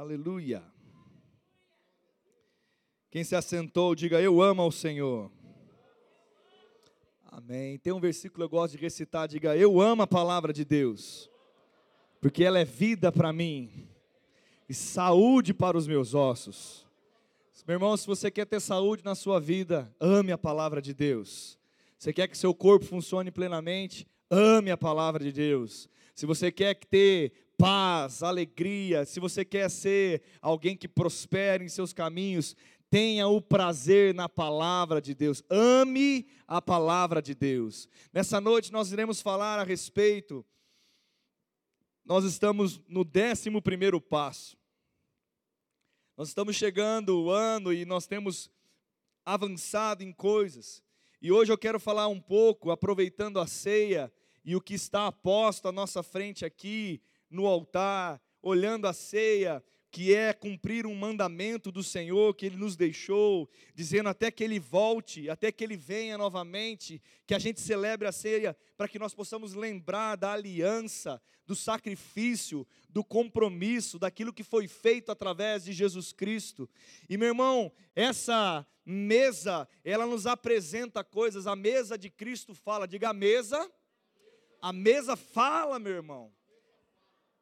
Aleluia. 0.00 0.64
Quem 3.10 3.22
se 3.22 3.36
assentou, 3.36 3.94
diga 3.94 4.18
eu 4.18 4.40
amo 4.40 4.62
ao 4.62 4.72
Senhor. 4.72 5.30
Amém. 7.26 7.76
Tem 7.76 7.92
um 7.92 8.00
versículo 8.00 8.38
que 8.38 8.44
eu 8.44 8.48
gosto 8.48 8.78
de 8.78 8.82
recitar, 8.82 9.28
diga 9.28 9.54
eu 9.54 9.78
amo 9.78 10.00
a 10.00 10.06
palavra 10.06 10.54
de 10.54 10.64
Deus, 10.64 11.30
porque 12.18 12.42
ela 12.42 12.58
é 12.58 12.64
vida 12.64 13.12
para 13.12 13.30
mim 13.30 13.90
e 14.66 14.72
saúde 14.72 15.52
para 15.52 15.76
os 15.76 15.86
meus 15.86 16.14
ossos. 16.14 16.86
Meu 17.66 17.74
irmão, 17.74 17.94
se 17.94 18.06
você 18.06 18.30
quer 18.30 18.46
ter 18.46 18.58
saúde 18.58 19.04
na 19.04 19.14
sua 19.14 19.38
vida, 19.38 19.94
ame 20.00 20.32
a 20.32 20.38
palavra 20.38 20.80
de 20.80 20.94
Deus. 20.94 21.58
Você 21.98 22.10
quer 22.10 22.26
que 22.26 22.38
seu 22.38 22.54
corpo 22.54 22.86
funcione 22.86 23.30
plenamente? 23.30 24.08
Ame 24.30 24.70
a 24.70 24.78
palavra 24.78 25.22
de 25.22 25.30
Deus. 25.30 25.90
Se 26.14 26.24
você 26.24 26.50
quer 26.50 26.74
ter 26.74 27.32
paz, 27.60 28.22
alegria, 28.22 29.04
se 29.04 29.20
você 29.20 29.44
quer 29.44 29.68
ser 29.68 30.22
alguém 30.40 30.74
que 30.74 30.88
prospere 30.88 31.62
em 31.62 31.68
seus 31.68 31.92
caminhos, 31.92 32.56
tenha 32.88 33.28
o 33.28 33.38
prazer 33.38 34.14
na 34.14 34.30
palavra 34.30 34.98
de 34.98 35.14
Deus. 35.14 35.42
Ame 35.50 36.26
a 36.48 36.62
palavra 36.62 37.20
de 37.20 37.34
Deus. 37.34 37.86
Nessa 38.14 38.40
noite 38.40 38.72
nós 38.72 38.90
iremos 38.92 39.20
falar 39.20 39.58
a 39.58 39.62
respeito. 39.62 40.44
Nós 42.02 42.24
estamos 42.24 42.80
no 42.88 43.04
décimo 43.04 43.60
primeiro 43.60 44.00
passo. 44.00 44.56
Nós 46.16 46.28
estamos 46.28 46.56
chegando 46.56 47.24
o 47.24 47.30
ano 47.30 47.74
e 47.74 47.84
nós 47.84 48.06
temos 48.06 48.50
avançado 49.22 50.02
em 50.02 50.12
coisas. 50.14 50.82
E 51.20 51.30
hoje 51.30 51.52
eu 51.52 51.58
quero 51.58 51.78
falar 51.78 52.08
um 52.08 52.20
pouco, 52.20 52.70
aproveitando 52.70 53.38
a 53.38 53.46
ceia, 53.46 54.10
e 54.42 54.56
o 54.56 54.60
que 54.60 54.72
está 54.72 55.12
posto 55.12 55.68
à 55.68 55.72
nossa 55.72 56.02
frente 56.02 56.46
aqui 56.46 57.02
no 57.30 57.46
altar, 57.46 58.20
olhando 58.42 58.86
a 58.86 58.92
ceia, 58.92 59.62
que 59.90 60.14
é 60.14 60.32
cumprir 60.32 60.86
um 60.86 60.94
mandamento 60.94 61.72
do 61.72 61.82
Senhor 61.82 62.34
que 62.34 62.46
Ele 62.46 62.56
nos 62.56 62.76
deixou, 62.76 63.48
dizendo 63.74 64.08
até 64.08 64.30
que 64.30 64.44
Ele 64.44 64.60
volte, 64.60 65.28
até 65.28 65.50
que 65.50 65.64
Ele 65.64 65.76
venha 65.76 66.16
novamente, 66.16 67.02
que 67.26 67.34
a 67.34 67.38
gente 67.38 67.60
celebre 67.60 68.06
a 68.06 68.12
ceia, 68.12 68.56
para 68.76 68.88
que 68.88 68.98
nós 68.98 69.14
possamos 69.14 69.54
lembrar 69.54 70.16
da 70.16 70.32
aliança, 70.32 71.20
do 71.44 71.56
sacrifício, 71.56 72.66
do 72.88 73.02
compromisso, 73.02 73.98
daquilo 73.98 74.32
que 74.32 74.44
foi 74.44 74.68
feito 74.68 75.10
através 75.10 75.64
de 75.64 75.72
Jesus 75.72 76.12
Cristo. 76.12 76.68
E 77.08 77.16
meu 77.16 77.28
irmão, 77.28 77.72
essa 77.94 78.64
mesa, 78.84 79.68
ela 79.84 80.06
nos 80.06 80.26
apresenta 80.26 81.02
coisas, 81.02 81.48
a 81.48 81.56
mesa 81.56 81.98
de 81.98 82.08
Cristo 82.08 82.54
fala, 82.54 82.86
diga 82.86 83.10
a 83.10 83.14
mesa 83.14 83.68
a 84.62 84.72
mesa 84.72 85.16
fala, 85.16 85.78
meu 85.78 85.92
irmão. 85.92 86.32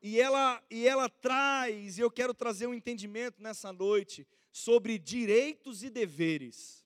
E 0.01 0.21
ela, 0.21 0.63
e 0.71 0.87
ela 0.87 1.09
traz, 1.09 1.99
e 1.99 2.01
eu 2.01 2.11
quero 2.11 2.33
trazer 2.33 2.67
um 2.67 2.75
entendimento 2.75 3.43
nessa 3.43 3.73
noite 3.73 4.27
sobre 4.53 4.99
direitos 4.99 5.83
e 5.83 5.91
deveres. 5.91 6.85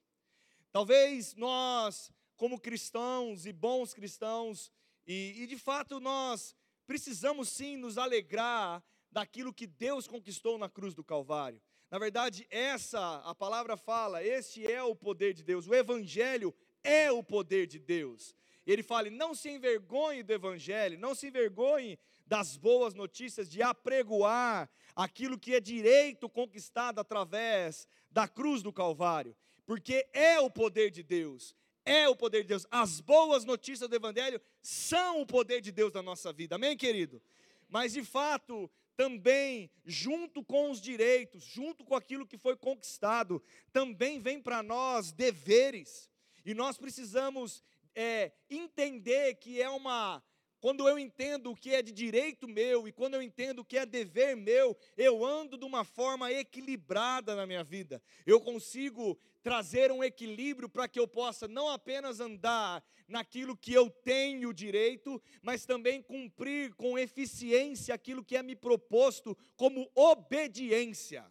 Talvez 0.70 1.34
nós, 1.34 2.10
como 2.36 2.58
cristãos 2.58 3.44
e 3.44 3.52
bons 3.52 3.92
cristãos, 3.92 4.72
e, 5.06 5.42
e 5.42 5.46
de 5.46 5.58
fato 5.58 6.00
nós 6.00 6.56
precisamos 6.86 7.50
sim 7.50 7.76
nos 7.76 7.98
alegrar 7.98 8.82
daquilo 9.10 9.52
que 9.52 9.66
Deus 9.66 10.06
conquistou 10.06 10.56
na 10.56 10.68
cruz 10.68 10.94
do 10.94 11.04
Calvário. 11.04 11.60
Na 11.90 11.98
verdade, 11.98 12.46
essa, 12.48 13.16
a 13.16 13.34
palavra 13.34 13.76
fala, 13.76 14.24
este 14.24 14.66
é 14.66 14.82
o 14.82 14.96
poder 14.96 15.34
de 15.34 15.42
Deus, 15.42 15.66
o 15.66 15.74
Evangelho 15.74 16.54
é 16.82 17.12
o 17.12 17.22
poder 17.22 17.66
de 17.66 17.78
Deus 17.78 18.34
ele 18.66 18.82
fala: 18.82 19.10
não 19.10 19.34
se 19.34 19.50
envergonhe 19.50 20.22
do 20.22 20.32
Evangelho, 20.32 20.98
não 20.98 21.14
se 21.14 21.28
envergonhe 21.28 21.98
das 22.32 22.56
boas 22.56 22.94
notícias, 22.94 23.46
de 23.46 23.60
apregoar 23.60 24.70
aquilo 24.96 25.38
que 25.38 25.54
é 25.54 25.60
direito 25.60 26.30
conquistado 26.30 26.98
através 26.98 27.86
da 28.10 28.26
cruz 28.26 28.62
do 28.62 28.72
Calvário, 28.72 29.36
porque 29.66 30.08
é 30.14 30.40
o 30.40 30.50
poder 30.50 30.90
de 30.90 31.02
Deus, 31.02 31.54
é 31.84 32.08
o 32.08 32.16
poder 32.16 32.40
de 32.40 32.48
Deus. 32.48 32.66
As 32.70 33.02
boas 33.02 33.44
notícias 33.44 33.86
do 33.86 33.94
Evangelho 33.94 34.40
são 34.62 35.20
o 35.20 35.26
poder 35.26 35.60
de 35.60 35.70
Deus 35.70 35.92
na 35.92 36.00
nossa 36.00 36.32
vida, 36.32 36.54
amém, 36.54 36.74
querido? 36.74 37.20
Mas 37.68 37.92
de 37.92 38.02
fato, 38.02 38.70
também, 38.96 39.70
junto 39.84 40.42
com 40.42 40.70
os 40.70 40.80
direitos, 40.80 41.44
junto 41.44 41.84
com 41.84 41.94
aquilo 41.94 42.26
que 42.26 42.38
foi 42.38 42.56
conquistado, 42.56 43.42
também 43.70 44.18
vem 44.18 44.40
para 44.40 44.62
nós 44.62 45.12
deveres, 45.12 46.08
e 46.46 46.54
nós 46.54 46.78
precisamos 46.78 47.62
é, 47.94 48.32
entender 48.48 49.34
que 49.34 49.60
é 49.60 49.68
uma. 49.68 50.22
Quando 50.62 50.88
eu 50.88 50.96
entendo 50.96 51.50
o 51.50 51.56
que 51.56 51.74
é 51.74 51.82
de 51.82 51.90
direito 51.90 52.46
meu 52.46 52.86
e 52.86 52.92
quando 52.92 53.14
eu 53.14 53.20
entendo 53.20 53.58
o 53.58 53.64
que 53.64 53.76
é 53.76 53.84
dever 53.84 54.36
meu, 54.36 54.76
eu 54.96 55.24
ando 55.24 55.58
de 55.58 55.64
uma 55.64 55.82
forma 55.82 56.30
equilibrada 56.30 57.34
na 57.34 57.44
minha 57.44 57.64
vida. 57.64 58.00
Eu 58.24 58.40
consigo 58.40 59.18
trazer 59.42 59.90
um 59.90 60.04
equilíbrio 60.04 60.68
para 60.68 60.86
que 60.86 61.00
eu 61.00 61.08
possa 61.08 61.48
não 61.48 61.68
apenas 61.68 62.20
andar 62.20 62.80
naquilo 63.08 63.56
que 63.56 63.72
eu 63.72 63.90
tenho 63.90 64.54
direito, 64.54 65.20
mas 65.42 65.66
também 65.66 66.00
cumprir 66.00 66.72
com 66.74 66.96
eficiência 66.96 67.92
aquilo 67.92 68.24
que 68.24 68.36
é 68.36 68.42
me 68.44 68.54
proposto 68.54 69.36
como 69.56 69.90
obediência. 69.96 71.26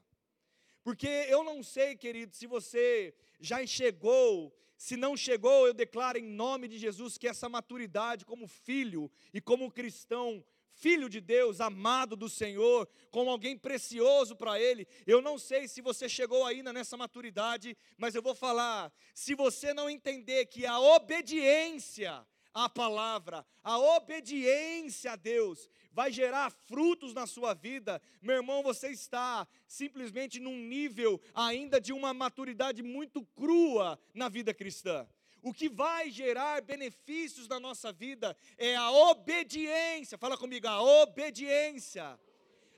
Porque 0.83 1.07
eu 1.07 1.41
não 1.41 1.63
sei, 1.63 1.95
querido, 1.95 2.35
se 2.35 2.45
você 2.45 3.15
já 3.39 3.65
chegou 3.65 4.53
se 4.81 4.97
não 4.97 5.15
chegou, 5.15 5.67
eu 5.67 5.75
declaro 5.75 6.17
em 6.17 6.23
nome 6.23 6.67
de 6.67 6.79
Jesus 6.79 7.15
que 7.15 7.27
essa 7.27 7.47
maturidade 7.47 8.25
como 8.25 8.47
filho 8.47 9.11
e 9.31 9.39
como 9.39 9.69
cristão, 9.69 10.43
filho 10.71 11.07
de 11.07 11.21
Deus, 11.21 11.61
amado 11.61 12.15
do 12.15 12.27
Senhor, 12.27 12.89
como 13.11 13.29
alguém 13.29 13.55
precioso 13.55 14.35
para 14.35 14.59
Ele. 14.59 14.87
Eu 15.05 15.21
não 15.21 15.37
sei 15.37 15.67
se 15.67 15.81
você 15.81 16.09
chegou 16.09 16.47
ainda 16.47 16.73
nessa 16.73 16.97
maturidade, 16.97 17.77
mas 17.95 18.15
eu 18.15 18.23
vou 18.23 18.33
falar: 18.33 18.91
se 19.13 19.35
você 19.35 19.71
não 19.71 19.87
entender 19.87 20.47
que 20.47 20.65
a 20.65 20.79
obediência 20.79 22.25
à 22.53 22.69
palavra, 22.69 23.45
a 23.63 23.77
obediência 23.77 25.13
a 25.13 25.15
Deus, 25.15 25.69
vai 25.91 26.11
gerar 26.11 26.49
frutos 26.51 27.13
na 27.13 27.27
sua 27.27 27.53
vida, 27.53 28.01
meu 28.21 28.35
irmão, 28.37 28.63
você 28.63 28.89
está 28.89 29.47
simplesmente 29.67 30.39
num 30.39 30.57
nível 30.57 31.19
ainda 31.33 31.79
de 31.79 31.93
uma 31.93 32.13
maturidade 32.13 32.81
muito 32.81 33.25
crua 33.35 33.99
na 34.13 34.29
vida 34.29 34.53
cristã. 34.53 35.07
O 35.43 35.53
que 35.53 35.67
vai 35.67 36.11
gerar 36.11 36.61
benefícios 36.61 37.47
na 37.47 37.59
nossa 37.59 37.91
vida 37.91 38.37
é 38.57 38.75
a 38.75 38.91
obediência. 38.91 40.17
Fala 40.17 40.37
comigo, 40.37 40.67
a 40.67 40.81
obediência 41.01 42.19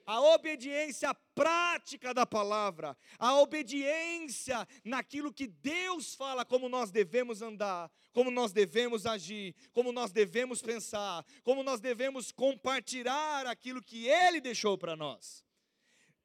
a 0.06 0.22
obediência 0.22 1.14
prática 1.34 2.14
da 2.14 2.26
palavra, 2.26 2.98
a 3.18 3.40
obediência 3.40 4.68
naquilo 4.84 5.34
que 5.34 5.48
Deus 5.48 6.14
fala, 6.16 6.44
como 6.46 6.68
nós 6.68 6.92
devemos 6.92 7.42
andar, 7.42 7.92
como 8.12 8.30
nós 8.30 8.52
devemos 8.52 9.06
agir, 9.06 9.56
como 9.72 9.92
nós 9.92 10.12
devemos 10.12 10.62
pensar, 10.62 11.26
como 11.44 11.64
nós 11.64 11.80
devemos 11.80 12.32
compartilhar 12.32 13.48
aquilo 13.48 13.82
que 13.82 14.08
Ele 14.08 14.42
deixou 14.42 14.78
para 14.78 14.96
nós. 14.96 15.44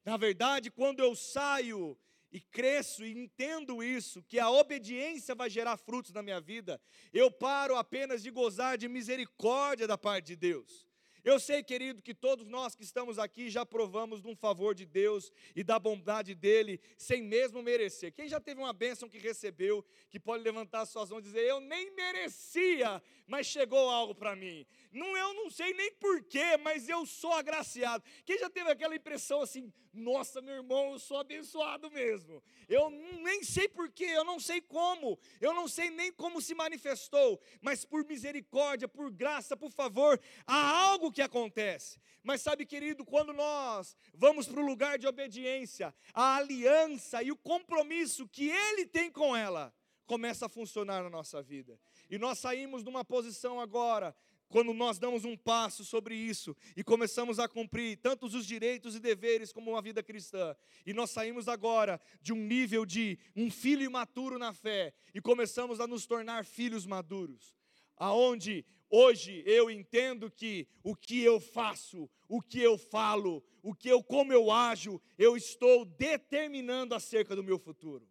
Na 0.03 0.17
verdade, 0.17 0.71
quando 0.71 1.01
eu 1.01 1.15
saio 1.15 1.97
e 2.31 2.39
cresço 2.39 3.03
e 3.03 3.11
entendo 3.11 3.83
isso, 3.83 4.23
que 4.23 4.39
a 4.39 4.49
obediência 4.49 5.33
vai 5.33 5.49
gerar 5.49 5.77
frutos 5.77 6.11
na 6.11 6.21
minha 6.21 6.39
vida, 6.39 6.79
eu 7.11 7.31
paro 7.31 7.75
apenas 7.75 8.21
de 8.21 8.29
gozar 8.29 8.77
de 8.77 8.87
misericórdia 8.87 9.87
da 9.87 9.97
parte 9.97 10.27
de 10.27 10.35
Deus. 10.35 10.88
Eu 11.23 11.39
sei, 11.39 11.61
querido, 11.61 12.01
que 12.01 12.13
todos 12.13 12.47
nós 12.47 12.75
que 12.75 12.83
estamos 12.83 13.19
aqui 13.19 13.49
já 13.49 13.65
provamos 13.65 14.21
de 14.21 14.27
um 14.27 14.35
favor 14.35 14.73
de 14.73 14.85
Deus 14.85 15.31
e 15.55 15.63
da 15.63 15.77
bondade 15.77 16.33
dele, 16.33 16.79
sem 16.97 17.21
mesmo 17.21 17.61
merecer. 17.61 18.13
Quem 18.13 18.27
já 18.27 18.39
teve 18.39 18.61
uma 18.61 18.71
bênção 18.71 19.09
que 19.09 19.17
recebeu, 19.17 19.83
que 20.09 20.19
pode 20.19 20.43
levantar 20.43 20.85
suas 20.85 21.09
mãos 21.09 21.19
e 21.19 21.23
dizer: 21.23 21.45
Eu 21.45 21.59
nem 21.59 21.93
merecia, 21.93 23.01
mas 23.27 23.47
chegou 23.47 23.89
algo 23.89 24.15
para 24.15 24.35
mim. 24.35 24.65
Não, 24.91 25.15
eu 25.15 25.33
não 25.35 25.49
sei 25.51 25.73
nem 25.73 25.91
porquê, 25.93 26.57
mas 26.57 26.89
eu 26.89 27.05
sou 27.05 27.31
agraciado. 27.33 28.03
Quem 28.25 28.39
já 28.39 28.49
teve 28.49 28.71
aquela 28.71 28.95
impressão 28.95 29.41
assim: 29.41 29.71
Nossa, 29.93 30.41
meu 30.41 30.55
irmão, 30.55 30.93
eu 30.93 30.99
sou 30.99 31.17
abençoado 31.17 31.91
mesmo. 31.91 32.41
Eu 32.67 32.89
nem 32.89 33.43
sei 33.43 33.67
porquê, 33.67 34.05
eu 34.05 34.23
não 34.23 34.39
sei 34.39 34.61
como, 34.61 35.19
eu 35.39 35.53
não 35.53 35.67
sei 35.67 35.91
nem 35.91 36.11
como 36.11 36.41
se 36.41 36.55
manifestou, 36.55 37.39
mas 37.61 37.85
por 37.85 38.03
misericórdia, 38.05 38.87
por 38.87 39.11
graça, 39.11 39.55
por 39.55 39.71
favor, 39.71 40.19
há 40.47 40.81
algo 40.81 41.11
que 41.11 41.21
acontece. 41.21 41.99
Mas 42.23 42.41
sabe, 42.41 42.65
querido, 42.65 43.05
quando 43.05 43.31
nós 43.31 43.95
vamos 44.13 44.47
para 44.47 44.59
o 44.59 44.65
lugar 44.65 44.97
de 44.97 45.07
obediência, 45.07 45.93
a 46.13 46.37
aliança 46.37 47.21
e 47.21 47.31
o 47.31 47.37
compromisso 47.37 48.27
que 48.27 48.49
Ele 48.49 48.85
tem 48.85 49.11
com 49.11 49.35
ela 49.35 49.73
começa 50.09 50.47
a 50.47 50.49
funcionar 50.49 51.03
na 51.03 51.09
nossa 51.09 51.39
vida. 51.39 51.79
E 52.09 52.17
nós 52.17 52.39
saímos 52.39 52.83
de 52.83 52.89
uma 52.89 53.05
posição 53.05 53.59
agora 53.59 54.15
quando 54.49 54.73
nós 54.73 54.99
damos 54.99 55.23
um 55.23 55.37
passo 55.37 55.85
sobre 55.85 56.15
isso 56.15 56.55
e 56.75 56.83
começamos 56.83 57.39
a 57.39 57.47
cumprir 57.47 57.97
tantos 57.97 58.33
os 58.33 58.45
direitos 58.45 58.95
e 58.95 58.99
deveres 58.99 59.53
como 59.53 59.71
uma 59.71 59.81
vida 59.81 60.03
cristã, 60.03 60.55
e 60.85 60.93
nós 60.93 61.11
saímos 61.11 61.47
agora 61.47 62.01
de 62.21 62.33
um 62.33 62.43
nível 62.45 62.85
de 62.85 63.17
um 63.35 63.49
filho 63.49 63.83
imaturo 63.83 64.37
na 64.37 64.53
fé 64.53 64.93
e 65.13 65.21
começamos 65.21 65.79
a 65.79 65.87
nos 65.87 66.05
tornar 66.05 66.43
filhos 66.43 66.85
maduros 66.85 67.57
aonde 67.99 68.65
hoje 68.89 69.43
eu 69.45 69.69
entendo 69.69 70.31
que 70.31 70.67
o 70.81 70.95
que 70.95 71.21
eu 71.21 71.39
faço, 71.39 72.09
o 72.27 72.41
que 72.41 72.59
eu 72.59 72.77
falo, 72.77 73.43
o 73.61 73.75
que 73.75 73.89
eu 73.89 74.01
como 74.01 74.31
eu 74.31 74.49
ajo, 74.49 74.99
eu 75.17 75.35
estou 75.35 75.83
determinando 75.85 76.95
acerca 76.95 77.35
do 77.35 77.43
meu 77.43 77.59
futuro. 77.59 78.09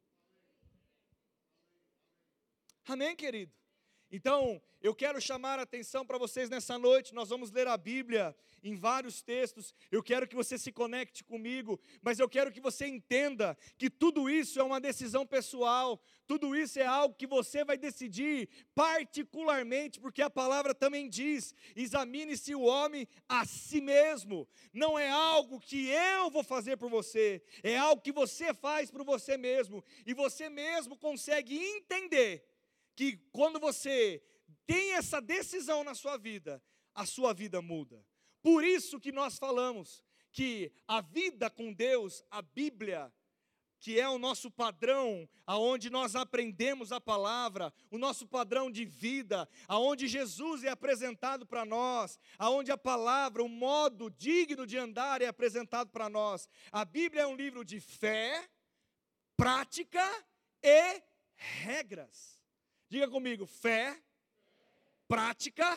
Amém, 2.85 3.17
querido. 3.17 3.53
Então, 4.11 4.63
eu 4.81 4.95
quero 4.95 5.21
chamar 5.21 5.59
a 5.59 5.63
atenção 5.63 6.07
para 6.07 6.19
vocês 6.19 6.49
nessa 6.49 6.79
noite. 6.79 7.15
Nós 7.15 7.29
vamos 7.29 7.51
ler 7.51 7.67
a 7.67 7.77
Bíblia 7.77 8.35
em 8.63 8.77
vários 8.77 9.23
textos. 9.23 9.75
Eu 9.91 10.03
quero 10.03 10.27
que 10.27 10.37
você 10.37 10.57
se 10.57 10.71
conecte 10.71 11.25
comigo, 11.25 11.81
mas 12.01 12.19
eu 12.19 12.29
quero 12.29 12.53
que 12.53 12.61
você 12.61 12.87
entenda 12.87 13.57
que 13.77 13.91
tudo 13.91 14.31
isso 14.31 14.61
é 14.61 14.63
uma 14.63 14.81
decisão 14.81 15.27
pessoal. 15.27 16.01
Tudo 16.27 16.55
isso 16.55 16.79
é 16.79 16.87
algo 16.87 17.15
que 17.15 17.27
você 17.27 17.65
vai 17.65 17.77
decidir 17.77 18.49
particularmente, 18.75 19.99
porque 19.99 20.23
a 20.23 20.31
palavra 20.31 20.75
também 20.75 21.09
diz: 21.09 21.55
examine-se 21.75 22.55
o 22.55 22.63
homem 22.63 23.09
a 23.29 23.45
si 23.45 23.81
mesmo. 23.81 24.47
Não 24.73 24.99
é 24.99 25.09
algo 25.09 25.59
que 25.59 25.89
eu 25.89 26.31
vou 26.31 26.45
fazer 26.45 26.77
por 26.77 26.89
você, 26.89 27.43
é 27.63 27.77
algo 27.77 28.03
que 28.03 28.13
você 28.13 28.55
faz 28.55 28.91
por 28.91 29.03
você 29.05 29.37
mesmo, 29.37 29.83
e 30.07 30.15
você 30.15 30.49
mesmo 30.49 30.97
consegue 30.97 31.57
entender 31.57 32.45
que 32.95 33.17
quando 33.33 33.59
você 33.59 34.23
tem 34.69 34.93
essa 34.93 35.19
decisão 35.19 35.83
na 35.83 35.95
sua 35.95 36.19
vida, 36.19 36.63
a 36.95 37.07
sua 37.07 37.33
vida 37.33 37.63
muda. 37.63 38.05
Por 38.43 38.63
isso 38.63 39.01
que 39.01 39.11
nós 39.11 39.39
falamos 39.39 40.05
que 40.31 40.71
a 40.87 41.01
vida 41.01 41.49
com 41.49 41.73
Deus, 41.73 42.23
a 42.31 42.43
Bíblia, 42.43 43.11
que 43.81 43.99
é 43.99 44.07
o 44.07 44.19
nosso 44.19 44.51
padrão, 44.51 45.27
aonde 45.47 45.89
nós 45.89 46.15
aprendemos 46.15 46.93
a 46.93 47.01
palavra, 47.01 47.73
o 47.91 47.97
nosso 47.97 48.27
padrão 48.27 48.71
de 48.71 48.85
vida, 48.85 49.49
aonde 49.67 50.07
Jesus 50.07 50.63
é 50.63 50.69
apresentado 50.69 51.47
para 51.47 51.65
nós, 51.65 52.21
aonde 52.39 52.71
a 52.71 52.77
palavra, 52.77 53.43
o 53.43 53.49
modo 53.49 54.11
digno 54.11 54.67
de 54.67 54.77
andar 54.77 55.23
é 55.23 55.27
apresentado 55.29 55.91
para 55.91 56.11
nós. 56.11 56.47
A 56.71 56.85
Bíblia 56.85 57.23
é 57.23 57.27
um 57.27 57.37
livro 57.37 57.65
de 57.65 57.81
fé, 57.81 58.47
prática 59.35 60.07
e 60.63 61.03
regras. 61.35 62.39
Diga 62.91 63.09
comigo: 63.09 63.47
fé, 63.47 63.99
prática 65.09 65.77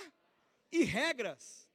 e 0.72 0.84
regras. 0.84 1.68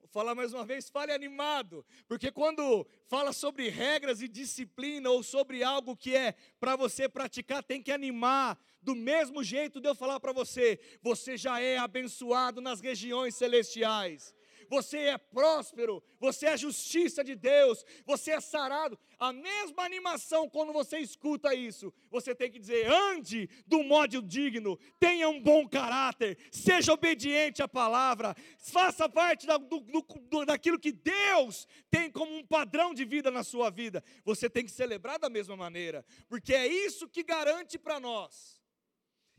Vou 0.00 0.08
falar 0.08 0.34
mais 0.34 0.52
uma 0.52 0.64
vez, 0.64 0.90
fale 0.90 1.12
animado, 1.12 1.86
porque 2.06 2.30
quando 2.30 2.86
fala 3.06 3.32
sobre 3.32 3.68
regras 3.68 4.20
e 4.20 4.28
disciplina 4.28 5.08
ou 5.10 5.22
sobre 5.22 5.62
algo 5.62 5.96
que 5.96 6.14
é 6.14 6.34
para 6.60 6.76
você 6.76 7.08
praticar, 7.08 7.62
tem 7.62 7.82
que 7.82 7.92
animar. 7.92 8.58
Do 8.82 8.94
mesmo 8.94 9.42
jeito 9.42 9.80
de 9.80 9.88
eu 9.88 9.94
falar 9.94 10.20
para 10.20 10.32
você, 10.32 10.78
você 11.00 11.36
já 11.36 11.60
é 11.60 11.78
abençoado 11.78 12.60
nas 12.60 12.80
regiões 12.80 13.34
celestiais 13.34 14.35
você 14.68 14.98
é 14.98 15.18
próspero, 15.18 16.02
você 16.18 16.46
é 16.46 16.56
justiça 16.56 17.22
de 17.22 17.34
Deus, 17.34 17.84
você 18.04 18.32
é 18.32 18.40
sarado. 18.40 18.98
A 19.18 19.32
mesma 19.32 19.82
animação 19.82 20.48
quando 20.48 20.72
você 20.72 20.98
escuta 20.98 21.54
isso, 21.54 21.92
você 22.10 22.34
tem 22.34 22.50
que 22.50 22.58
dizer: 22.58 22.90
ande 22.90 23.48
do 23.66 23.82
modo 23.82 24.20
digno, 24.22 24.78
tenha 24.98 25.28
um 25.28 25.40
bom 25.40 25.68
caráter, 25.68 26.38
seja 26.50 26.92
obediente 26.92 27.62
à 27.62 27.68
palavra, 27.68 28.34
faça 28.58 29.08
parte 29.08 29.46
da, 29.46 29.56
do, 29.56 29.80
do, 29.80 30.44
daquilo 30.44 30.78
que 30.78 30.92
Deus 30.92 31.66
tem 31.90 32.10
como 32.10 32.34
um 32.36 32.46
padrão 32.46 32.92
de 32.92 33.04
vida 33.04 33.30
na 33.30 33.44
sua 33.44 33.70
vida. 33.70 34.02
Você 34.24 34.48
tem 34.50 34.64
que 34.64 34.70
celebrar 34.70 35.18
da 35.18 35.30
mesma 35.30 35.56
maneira, 35.56 36.04
porque 36.28 36.54
é 36.54 36.66
isso 36.66 37.08
que 37.08 37.22
garante 37.22 37.78
para 37.78 37.98
nós 37.98 38.56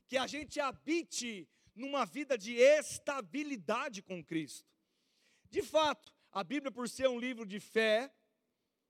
que 0.07 0.17
a 0.17 0.25
gente 0.25 0.59
habite 0.59 1.47
numa 1.75 2.05
vida 2.05 2.37
de 2.37 2.53
estabilidade 2.55 4.01
com 4.01 4.23
Cristo. 4.23 4.65
De 5.49 5.61
fato, 5.61 6.13
a 6.31 6.43
Bíblia, 6.43 6.71
por 6.71 6.87
ser 6.89 7.07
um 7.07 7.19
livro 7.19 7.45
de 7.45 7.59
fé, 7.59 8.11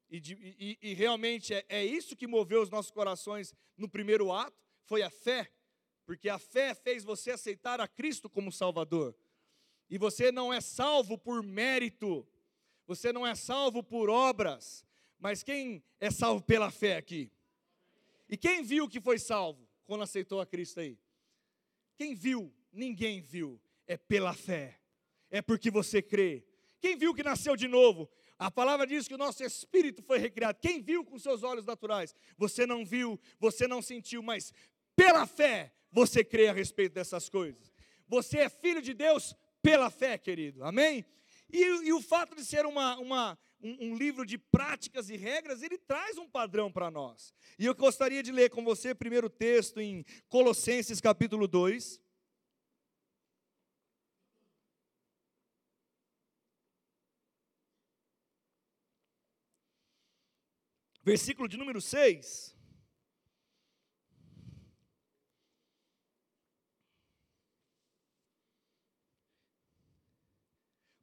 e, 0.09 0.19
de, 0.19 0.33
e, 0.59 0.77
e 0.81 0.93
realmente 0.93 1.53
é, 1.53 1.65
é 1.67 1.85
isso 1.85 2.15
que 2.15 2.27
moveu 2.27 2.61
os 2.61 2.69
nossos 2.69 2.91
corações 2.91 3.53
no 3.75 3.89
primeiro 3.89 4.31
ato, 4.31 4.57
foi 4.85 5.01
a 5.01 5.09
fé, 5.09 5.51
porque 6.05 6.29
a 6.29 6.39
fé 6.39 6.73
fez 6.73 7.03
você 7.03 7.31
aceitar 7.31 7.81
a 7.81 7.87
Cristo 7.87 8.29
como 8.29 8.51
Salvador. 8.51 9.15
E 9.89 9.97
você 9.97 10.31
não 10.31 10.53
é 10.53 10.61
salvo 10.61 11.17
por 11.17 11.43
mérito, 11.43 12.27
você 12.85 13.11
não 13.11 13.27
é 13.27 13.35
salvo 13.35 13.83
por 13.83 14.09
obras, 14.09 14.85
mas 15.19 15.43
quem 15.43 15.83
é 15.99 16.09
salvo 16.09 16.41
pela 16.41 16.71
fé 16.71 16.97
aqui? 16.97 17.31
E 18.29 18.37
quem 18.37 18.63
viu 18.63 18.87
que 18.87 18.99
foi 18.99 19.19
salvo 19.19 19.67
quando 19.85 20.03
aceitou 20.03 20.41
a 20.41 20.45
Cristo 20.45 20.79
aí? 20.79 20.97
Quem 21.95 22.13
viu? 22.13 22.53
Ninguém 22.71 23.21
viu. 23.21 23.59
É 23.85 23.95
pela 23.97 24.33
fé. 24.33 24.79
É 25.29 25.41
porque 25.41 25.69
você 25.69 26.01
crê. 26.01 26.43
Quem 26.79 26.95
viu 26.95 27.13
que 27.13 27.23
nasceu 27.23 27.55
de 27.55 27.67
novo? 27.67 28.09
A 28.37 28.51
palavra 28.51 28.85
diz 28.85 29.07
que 29.07 29.15
o 29.15 29.17
nosso 29.17 29.43
espírito 29.43 30.03
foi 30.03 30.19
recriado. 30.19 30.59
Quem 30.61 30.81
viu 30.81 31.03
com 31.03 31.17
seus 31.17 31.43
olhos 31.43 31.65
naturais? 31.65 32.15
Você 32.37 32.65
não 32.65 32.85
viu, 32.85 33.19
você 33.39 33.67
não 33.67 33.81
sentiu, 33.81 34.21
mas 34.21 34.53
pela 34.95 35.25
fé 35.25 35.73
você 35.91 36.23
crê 36.23 36.47
a 36.47 36.53
respeito 36.53 36.93
dessas 36.93 37.29
coisas. 37.29 37.73
Você 38.07 38.39
é 38.39 38.49
filho 38.49 38.81
de 38.81 38.93
Deus 38.93 39.35
pela 39.61 39.89
fé, 39.89 40.17
querido. 40.17 40.63
Amém? 40.63 41.05
E, 41.51 41.87
e 41.87 41.93
o 41.93 42.01
fato 42.01 42.35
de 42.35 42.45
ser 42.45 42.65
uma, 42.65 42.97
uma, 42.99 43.37
um, 43.61 43.89
um, 43.89 43.95
livro 43.95 44.25
de 44.25 44.37
práticas 44.37 45.09
e 45.09 45.15
regras, 45.15 45.63
ele 45.63 45.77
traz 45.77 46.17
um 46.17 46.27
padrão 46.27 46.71
para 46.71 46.91
nós. 46.91 47.33
E 47.57 47.65
eu 47.65 47.73
gostaria 47.73 48.21
de 48.21 48.31
ler 48.31 48.49
com 48.49 48.63
você 48.63 48.91
o 48.91 48.95
primeiro 48.95 49.29
texto 49.29 49.79
em 49.79 50.05
Colossenses 50.27 51.01
capítulo 51.01 51.47
2. 51.47 52.01
Versículo 61.07 61.47
de 61.47 61.55
número 61.55 61.79
6. 61.79 62.53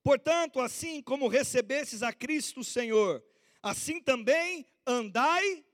Portanto, 0.03 0.61
assim 0.61 1.01
como 1.01 1.27
recebestes 1.27 2.03
a 2.03 2.13
Cristo 2.13 2.63
Senhor, 2.63 3.25
assim 3.63 3.99
também 3.99 4.67
andai. 4.87 5.65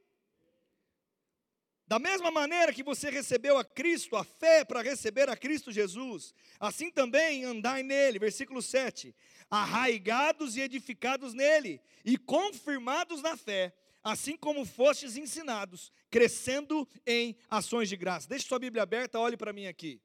Da 1.88 1.98
mesma 1.98 2.30
maneira 2.30 2.72
que 2.72 2.84
você 2.84 3.10
recebeu 3.10 3.58
a 3.58 3.64
Cristo, 3.64 4.14
a 4.14 4.22
fé 4.22 4.64
para 4.64 4.80
receber 4.80 5.28
a 5.28 5.36
Cristo 5.36 5.72
Jesus, 5.72 6.32
assim 6.60 6.88
também 6.88 7.42
andai 7.42 7.82
nele. 7.82 8.20
Versículo 8.20 8.62
7. 8.62 9.12
Arraigados 9.50 10.56
e 10.56 10.60
edificados 10.60 11.34
nele, 11.34 11.82
e 12.04 12.16
confirmados 12.16 13.20
na 13.20 13.36
fé, 13.36 13.74
assim 14.02 14.36
como 14.36 14.64
fostes 14.64 15.16
ensinados, 15.16 15.92
crescendo 16.10 16.88
em 17.06 17.36
ações 17.48 17.88
de 17.88 17.96
graça. 17.96 18.28
Deixe 18.28 18.46
sua 18.46 18.58
Bíblia 18.58 18.82
aberta, 18.82 19.18
olhe 19.18 19.36
para 19.36 19.52
mim 19.52 19.66
aqui. 19.66 20.00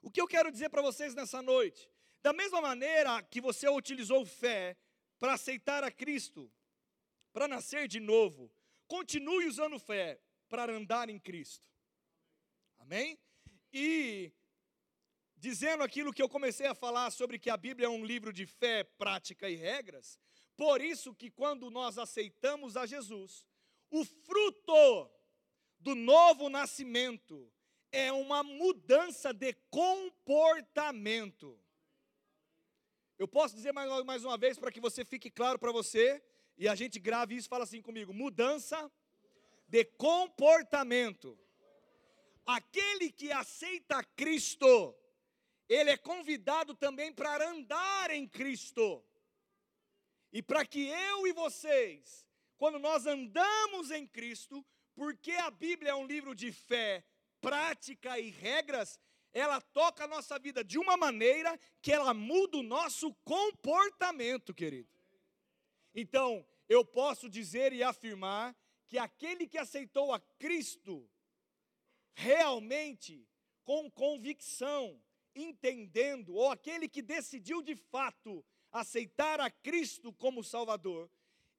O 0.00 0.10
que 0.10 0.20
eu 0.20 0.26
quero 0.26 0.50
dizer 0.50 0.68
para 0.68 0.82
vocês 0.82 1.14
nessa 1.14 1.40
noite? 1.42 1.90
Da 2.22 2.32
mesma 2.32 2.60
maneira 2.60 3.22
que 3.22 3.40
você 3.40 3.68
utilizou 3.68 4.24
fé 4.24 4.76
para 5.18 5.34
aceitar 5.34 5.82
a 5.82 5.90
Cristo, 5.90 6.50
para 7.32 7.48
nascer 7.48 7.88
de 7.88 8.00
novo, 8.00 8.52
continue 8.86 9.46
usando 9.46 9.78
fé 9.78 10.20
para 10.48 10.72
andar 10.72 11.08
em 11.08 11.18
Cristo. 11.18 11.66
Amém? 12.78 13.18
E 13.72 14.32
dizendo 15.36 15.82
aquilo 15.82 16.12
que 16.12 16.22
eu 16.22 16.28
comecei 16.28 16.66
a 16.66 16.74
falar 16.74 17.10
sobre 17.10 17.38
que 17.38 17.50
a 17.50 17.56
Bíblia 17.56 17.86
é 17.86 17.90
um 17.90 18.04
livro 18.04 18.32
de 18.32 18.46
fé, 18.46 18.84
prática 18.84 19.48
e 19.48 19.56
regras, 19.56 20.18
por 20.56 20.80
isso 20.80 21.14
que 21.14 21.30
quando 21.30 21.70
nós 21.70 21.98
aceitamos 21.98 22.76
a 22.76 22.86
Jesus, 22.86 23.46
o 23.90 24.04
fruto 24.04 25.10
do 25.78 25.94
novo 25.94 26.48
nascimento 26.48 27.50
é 27.92 28.12
uma 28.12 28.42
mudança 28.42 29.32
de 29.32 29.52
comportamento. 29.70 31.58
Eu 33.18 33.28
posso 33.28 33.54
dizer 33.54 33.72
mais, 33.72 34.04
mais 34.04 34.24
uma 34.24 34.36
vez 34.36 34.58
para 34.58 34.72
que 34.72 34.80
você 34.80 35.04
fique 35.04 35.30
claro 35.30 35.58
para 35.58 35.70
você, 35.70 36.22
e 36.58 36.68
a 36.68 36.74
gente 36.74 36.98
grave 36.98 37.36
isso 37.36 37.48
fala 37.48 37.64
assim 37.64 37.80
comigo: 37.80 38.12
mudança 38.12 38.90
de 39.68 39.84
comportamento. 39.84 41.38
Aquele 42.46 43.10
que 43.10 43.32
aceita 43.32 44.02
Cristo, 44.16 44.94
ele 45.68 45.90
é 45.90 45.96
convidado 45.96 46.74
também 46.74 47.12
para 47.12 47.48
andar 47.48 48.10
em 48.10 48.28
Cristo. 48.28 49.02
E 50.34 50.42
para 50.42 50.66
que 50.66 50.88
eu 50.88 51.28
e 51.28 51.32
vocês, 51.32 52.26
quando 52.58 52.80
nós 52.80 53.06
andamos 53.06 53.92
em 53.92 54.04
Cristo, 54.04 54.66
porque 54.92 55.30
a 55.30 55.48
Bíblia 55.48 55.92
é 55.92 55.94
um 55.94 56.08
livro 56.08 56.34
de 56.34 56.50
fé, 56.50 57.04
prática 57.40 58.18
e 58.18 58.30
regras, 58.30 58.98
ela 59.32 59.60
toca 59.60 60.02
a 60.02 60.08
nossa 60.08 60.36
vida 60.36 60.64
de 60.64 60.76
uma 60.76 60.96
maneira 60.96 61.56
que 61.80 61.92
ela 61.92 62.12
muda 62.12 62.58
o 62.58 62.64
nosso 62.64 63.14
comportamento, 63.24 64.52
querido. 64.52 64.90
Então, 65.94 66.44
eu 66.68 66.84
posso 66.84 67.30
dizer 67.30 67.72
e 67.72 67.84
afirmar 67.84 68.56
que 68.88 68.98
aquele 68.98 69.46
que 69.46 69.56
aceitou 69.56 70.12
a 70.12 70.18
Cristo, 70.18 71.08
realmente, 72.12 73.24
com 73.62 73.88
convicção 73.88 75.00
entendendo, 75.32 76.34
ou 76.34 76.50
aquele 76.50 76.88
que 76.88 77.02
decidiu 77.02 77.62
de 77.62 77.76
fato 77.76 78.44
aceitar 78.74 79.40
a 79.40 79.48
Cristo 79.48 80.12
como 80.12 80.42
Salvador, 80.42 81.08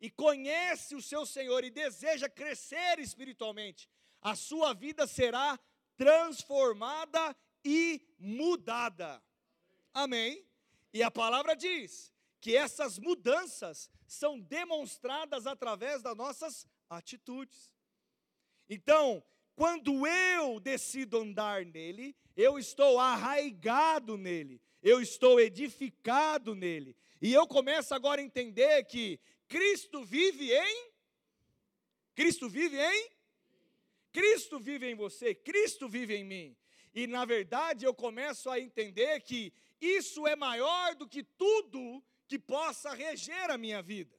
e 0.01 0.11
conhece 0.11 0.93
o 0.93 1.01
seu 1.01 1.25
Senhor 1.25 1.63
e 1.63 1.69
deseja 1.69 2.29
crescer 2.29 2.99
espiritualmente, 2.99 3.89
a 4.21 4.35
sua 4.35 4.73
vida 4.73 5.07
será 5.07 5.57
transformada 5.95 7.35
e 7.63 8.01
mudada. 8.19 9.23
Amém? 9.93 10.45
E 10.93 11.01
a 11.01 11.09
palavra 11.09 11.55
diz 11.55 12.13
que 12.41 12.55
essas 12.55 12.99
mudanças 12.99 13.89
são 14.05 14.39
demonstradas 14.39 15.47
através 15.47 16.01
das 16.01 16.15
nossas 16.15 16.67
atitudes. 16.89 17.71
Então, 18.69 19.23
quando 19.55 20.05
eu 20.05 20.59
decido 20.59 21.19
andar 21.19 21.65
nele, 21.65 22.15
eu 22.35 22.59
estou 22.59 22.99
arraigado 22.99 24.17
nele, 24.17 24.61
eu 24.83 25.01
estou 25.01 25.39
edificado 25.39 26.53
nele. 26.53 26.95
E 27.25 27.33
eu 27.33 27.47
começo 27.47 27.91
agora 27.95 28.21
a 28.21 28.23
entender 28.23 28.83
que 28.83 29.19
Cristo 29.47 30.05
vive 30.05 30.53
em 30.53 30.91
Cristo 32.13 32.47
vive 32.47 32.79
em 32.79 33.09
Cristo 34.11 34.59
vive 34.59 34.85
em 34.91 34.93
você, 34.93 35.33
Cristo 35.33 35.89
vive 35.89 36.15
em 36.15 36.23
mim. 36.23 36.55
E 36.93 37.07
na 37.07 37.25
verdade 37.25 37.83
eu 37.83 37.95
começo 37.95 38.47
a 38.47 38.59
entender 38.59 39.21
que 39.21 39.51
isso 39.81 40.27
é 40.27 40.35
maior 40.35 40.93
do 40.93 41.07
que 41.07 41.23
tudo 41.23 42.03
que 42.27 42.37
possa 42.37 42.93
reger 42.93 43.49
a 43.49 43.57
minha 43.57 43.81
vida. 43.81 44.15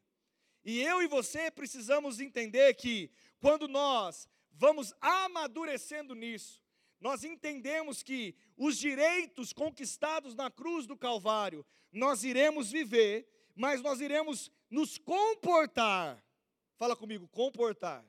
E 0.65 0.81
eu 0.83 1.01
e 1.01 1.07
você 1.07 1.49
precisamos 1.49 2.19
entender 2.19 2.75
que 2.75 3.09
quando 3.39 3.69
nós 3.69 4.29
vamos 4.51 4.93
amadurecendo 5.01 6.13
nisso, 6.13 6.61
nós 7.01 7.25
entendemos 7.25 8.03
que 8.03 8.35
os 8.57 8.79
direitos 8.79 9.53
conquistados 9.53 10.35
na 10.35 10.51
cruz 10.51 10.87
do 10.87 10.97
Calvário, 10.97 11.65
nós 11.93 12.25
iremos 12.25 12.71
viver, 12.71 13.29
mas 13.55 13.83
nós 13.83 14.01
iremos 14.01 14.51
nos 14.71 14.99
comportar. 14.99 16.23
Fala 16.77 16.97
comigo, 16.97 17.29
comportar. 17.29 18.05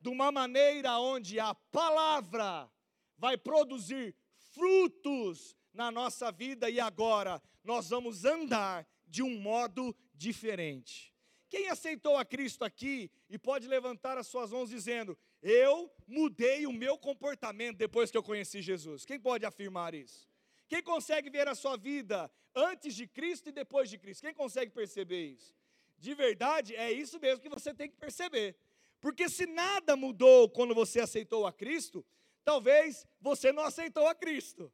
De 0.00 0.08
uma 0.08 0.30
maneira 0.30 0.98
onde 0.98 1.40
a 1.40 1.54
palavra 1.54 2.70
vai 3.18 3.36
produzir 3.36 4.14
frutos 4.52 5.56
na 5.72 5.90
nossa 5.90 6.30
vida 6.30 6.70
e 6.70 6.78
agora 6.80 7.42
nós 7.64 7.88
vamos 7.90 8.24
andar 8.24 8.86
de 9.06 9.22
um 9.22 9.38
modo 9.40 9.94
diferente. 10.14 11.14
Quem 11.48 11.68
aceitou 11.68 12.16
a 12.16 12.24
Cristo 12.24 12.64
aqui 12.64 13.10
e 13.28 13.38
pode 13.38 13.68
levantar 13.68 14.18
as 14.18 14.26
suas 14.26 14.50
mãos 14.50 14.70
dizendo: 14.70 15.16
Eu 15.42 15.92
mudei 16.06 16.66
o 16.66 16.72
meu 16.72 16.98
comportamento 16.98 17.76
depois 17.76 18.10
que 18.10 18.16
eu 18.16 18.22
conheci 18.22 18.62
Jesus? 18.62 19.04
Quem 19.04 19.18
pode 19.18 19.44
afirmar 19.44 19.94
isso? 19.94 20.28
Quem 20.68 20.82
consegue 20.82 21.30
ver 21.30 21.46
a 21.46 21.54
sua 21.54 21.76
vida 21.76 22.30
antes 22.54 22.94
de 22.94 23.06
Cristo 23.06 23.48
e 23.48 23.52
depois 23.52 23.88
de 23.88 23.98
Cristo? 23.98 24.22
Quem 24.22 24.34
consegue 24.34 24.72
perceber 24.72 25.26
isso? 25.26 25.54
De 25.98 26.14
verdade, 26.14 26.74
é 26.74 26.90
isso 26.90 27.18
mesmo 27.20 27.40
que 27.40 27.48
você 27.48 27.72
tem 27.72 27.88
que 27.88 27.96
perceber. 27.96 28.56
Porque 29.00 29.28
se 29.28 29.46
nada 29.46 29.96
mudou 29.96 30.48
quando 30.48 30.74
você 30.74 31.00
aceitou 31.00 31.46
a 31.46 31.52
Cristo, 31.52 32.04
talvez 32.44 33.06
você 33.20 33.52
não 33.52 33.62
aceitou 33.62 34.06
a 34.06 34.14
Cristo. 34.14 34.72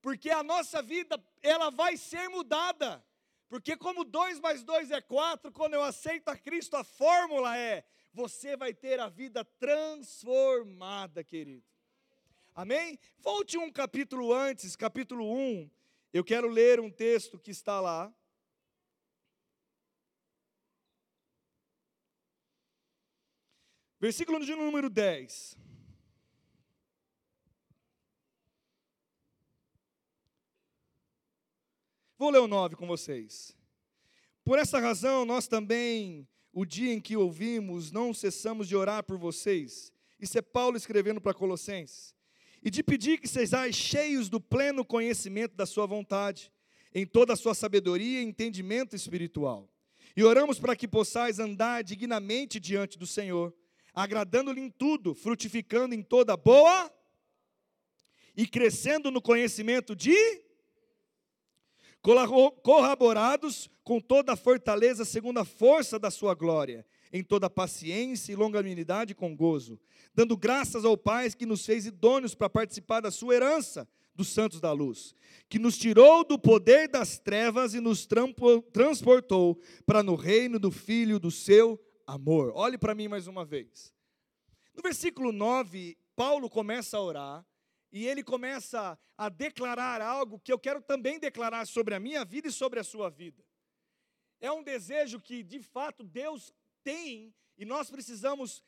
Porque 0.00 0.30
a 0.30 0.42
nossa 0.42 0.82
vida, 0.82 1.22
ela 1.42 1.70
vai 1.70 1.96
ser 1.96 2.28
mudada. 2.28 3.04
Porque 3.48 3.76
como 3.76 4.04
2 4.04 4.40
mais 4.40 4.62
2 4.62 4.90
é 4.90 5.00
4, 5.00 5.50
quando 5.52 5.74
eu 5.74 5.82
aceito 5.82 6.28
a 6.28 6.36
Cristo, 6.36 6.76
a 6.76 6.84
fórmula 6.84 7.56
é: 7.56 7.84
você 8.18 8.56
vai 8.56 8.74
ter 8.74 8.98
a 8.98 9.08
vida 9.08 9.44
transformada, 9.44 11.22
querido. 11.22 11.64
Amém? 12.52 12.98
Volte 13.20 13.56
um 13.56 13.70
capítulo 13.70 14.32
antes, 14.32 14.74
capítulo 14.74 15.32
1. 15.32 15.70
Eu 16.12 16.24
quero 16.24 16.48
ler 16.48 16.80
um 16.80 16.90
texto 16.90 17.38
que 17.38 17.52
está 17.52 17.80
lá. 17.80 18.12
Versículo 24.00 24.44
de 24.44 24.52
número 24.56 24.90
10. 24.90 25.56
Vou 32.16 32.30
ler 32.30 32.40
o 32.40 32.48
9 32.48 32.74
com 32.74 32.88
vocês. 32.88 33.56
Por 34.44 34.58
essa 34.58 34.80
razão, 34.80 35.24
nós 35.24 35.46
também, 35.46 36.26
o 36.52 36.64
dia 36.64 36.92
em 36.92 37.00
que 37.00 37.16
ouvimos, 37.16 37.92
não 37.92 38.12
cessamos 38.12 38.66
de 38.68 38.76
orar 38.76 39.02
por 39.04 39.18
vocês. 39.18 39.92
Isso 40.18 40.38
é 40.38 40.42
Paulo 40.42 40.76
escrevendo 40.76 41.20
para 41.20 41.34
Colossenses. 41.34 42.14
E 42.62 42.70
de 42.70 42.82
pedir 42.82 43.18
que 43.18 43.28
sejais 43.28 43.76
cheios 43.76 44.28
do 44.28 44.40
pleno 44.40 44.84
conhecimento 44.84 45.54
da 45.54 45.64
Sua 45.64 45.86
vontade, 45.86 46.52
em 46.94 47.06
toda 47.06 47.34
a 47.34 47.36
sua 47.36 47.54
sabedoria 47.54 48.20
e 48.20 48.24
entendimento 48.24 48.96
espiritual. 48.96 49.68
E 50.16 50.24
oramos 50.24 50.58
para 50.58 50.74
que 50.74 50.88
possais 50.88 51.38
andar 51.38 51.84
dignamente 51.84 52.58
diante 52.58 52.98
do 52.98 53.06
Senhor, 53.06 53.54
agradando-lhe 53.94 54.60
em 54.60 54.70
tudo, 54.70 55.14
frutificando 55.14 55.94
em 55.94 56.02
toda 56.02 56.36
boa 56.36 56.92
e 58.36 58.46
crescendo 58.46 59.10
no 59.10 59.20
conhecimento 59.20 59.94
de 59.94 60.16
corroborados 62.00 63.68
com 63.82 64.00
toda 64.00 64.32
a 64.32 64.36
fortaleza 64.36 65.04
segundo 65.04 65.38
a 65.38 65.44
força 65.44 65.98
da 65.98 66.10
sua 66.10 66.34
glória, 66.34 66.86
em 67.12 67.22
toda 67.22 67.48
paciência 67.50 68.32
e 68.32 68.36
longanimidade 68.36 69.14
com 69.14 69.34
gozo, 69.34 69.78
dando 70.14 70.36
graças 70.36 70.84
ao 70.84 70.96
Pai 70.96 71.30
que 71.30 71.46
nos 71.46 71.64
fez 71.64 71.86
idôneos 71.86 72.34
para 72.34 72.50
participar 72.50 73.00
da 73.00 73.10
sua 73.10 73.34
herança 73.34 73.88
dos 74.14 74.28
santos 74.28 74.60
da 74.60 74.72
luz, 74.72 75.14
que 75.48 75.60
nos 75.60 75.78
tirou 75.78 76.24
do 76.24 76.38
poder 76.38 76.88
das 76.88 77.18
trevas 77.20 77.72
e 77.72 77.80
nos 77.80 78.06
transportou 78.72 79.60
para 79.86 80.02
no 80.02 80.16
reino 80.16 80.58
do 80.58 80.72
Filho 80.72 81.20
do 81.20 81.30
seu 81.30 81.80
amor. 82.04 82.52
Olhe 82.54 82.76
para 82.76 82.96
mim 82.96 83.06
mais 83.06 83.28
uma 83.28 83.44
vez. 83.44 83.94
No 84.74 84.82
versículo 84.82 85.30
9, 85.30 85.96
Paulo 86.16 86.50
começa 86.50 86.96
a 86.96 87.00
orar 87.00 87.46
e 87.90 88.06
ele 88.06 88.22
começa 88.22 88.98
a 89.16 89.28
declarar 89.28 90.00
algo 90.00 90.38
que 90.38 90.52
eu 90.52 90.58
quero 90.58 90.80
também 90.80 91.18
declarar 91.18 91.66
sobre 91.66 91.94
a 91.94 92.00
minha 92.00 92.24
vida 92.24 92.48
e 92.48 92.52
sobre 92.52 92.78
a 92.78 92.84
sua 92.84 93.08
vida. 93.08 93.44
É 94.40 94.52
um 94.52 94.62
desejo 94.62 95.20
que, 95.20 95.42
de 95.42 95.60
fato, 95.62 96.04
Deus 96.04 96.52
tem 96.84 97.34
e 97.56 97.64
nós 97.64 97.90
precisamos 97.90 98.62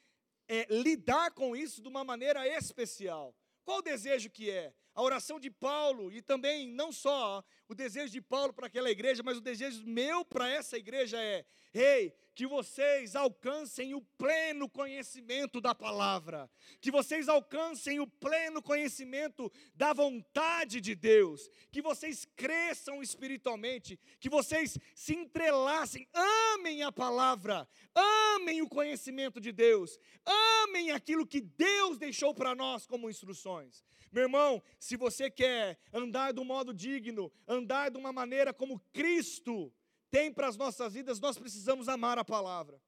é, 0.48 0.66
lidar 0.68 1.30
com 1.32 1.54
isso 1.54 1.80
de 1.80 1.88
uma 1.88 2.02
maneira 2.02 2.46
especial. 2.48 3.34
Qual 3.64 3.78
o 3.78 3.82
desejo 3.82 4.28
que 4.30 4.50
é? 4.50 4.74
A 4.94 5.02
oração 5.02 5.38
de 5.38 5.48
Paulo 5.48 6.10
e 6.12 6.20
também 6.20 6.66
não 6.66 6.90
só 6.90 7.44
o 7.68 7.74
desejo 7.74 8.12
de 8.12 8.20
Paulo 8.20 8.52
para 8.52 8.66
aquela 8.66 8.90
igreja, 8.90 9.22
mas 9.22 9.38
o 9.38 9.40
desejo 9.40 9.86
meu 9.86 10.24
para 10.24 10.48
essa 10.48 10.76
igreja 10.76 11.22
é: 11.22 11.46
Ei, 11.72 12.12
que 12.34 12.46
vocês 12.46 13.14
alcancem 13.14 13.94
o 13.94 14.00
pleno 14.16 14.68
conhecimento 14.68 15.60
da 15.60 15.74
palavra, 15.74 16.50
que 16.80 16.90
vocês 16.90 17.28
alcancem 17.28 18.00
o 18.00 18.06
pleno 18.06 18.62
conhecimento 18.62 19.52
da 19.74 19.92
vontade 19.92 20.80
de 20.80 20.94
Deus, 20.94 21.50
que 21.70 21.82
vocês 21.82 22.26
cresçam 22.36 23.02
espiritualmente, 23.02 24.00
que 24.18 24.30
vocês 24.30 24.78
se 24.94 25.14
entrelacem, 25.14 26.08
amem 26.14 26.82
a 26.82 26.90
palavra, 26.90 27.68
amem 27.94 28.62
o 28.62 28.68
conhecimento 28.68 29.40
de 29.40 29.52
Deus, 29.52 29.98
amem 30.24 30.92
aquilo 30.92 31.26
que 31.26 31.40
Deus 31.40 31.98
deixou 31.98 32.34
para 32.34 32.54
nós 32.54 32.86
como 32.86 33.10
instruções. 33.10 33.84
Meu 34.10 34.22
irmão, 34.24 34.62
se 34.78 34.96
você 34.96 35.30
quer 35.30 35.78
andar 35.92 36.32
de 36.32 36.40
um 36.40 36.44
modo 36.44 36.72
digno, 36.72 37.30
andar 37.46 37.90
de 37.90 37.98
uma 37.98 38.12
maneira 38.12 38.52
como 38.52 38.80
Cristo, 38.92 39.72
tem 40.10 40.32
para 40.32 40.48
as 40.48 40.56
nossas 40.56 40.94
vidas, 40.94 41.20
nós 41.20 41.38
precisamos 41.38 41.88
amar 41.88 42.18
a 42.18 42.24
palavra. 42.24 42.80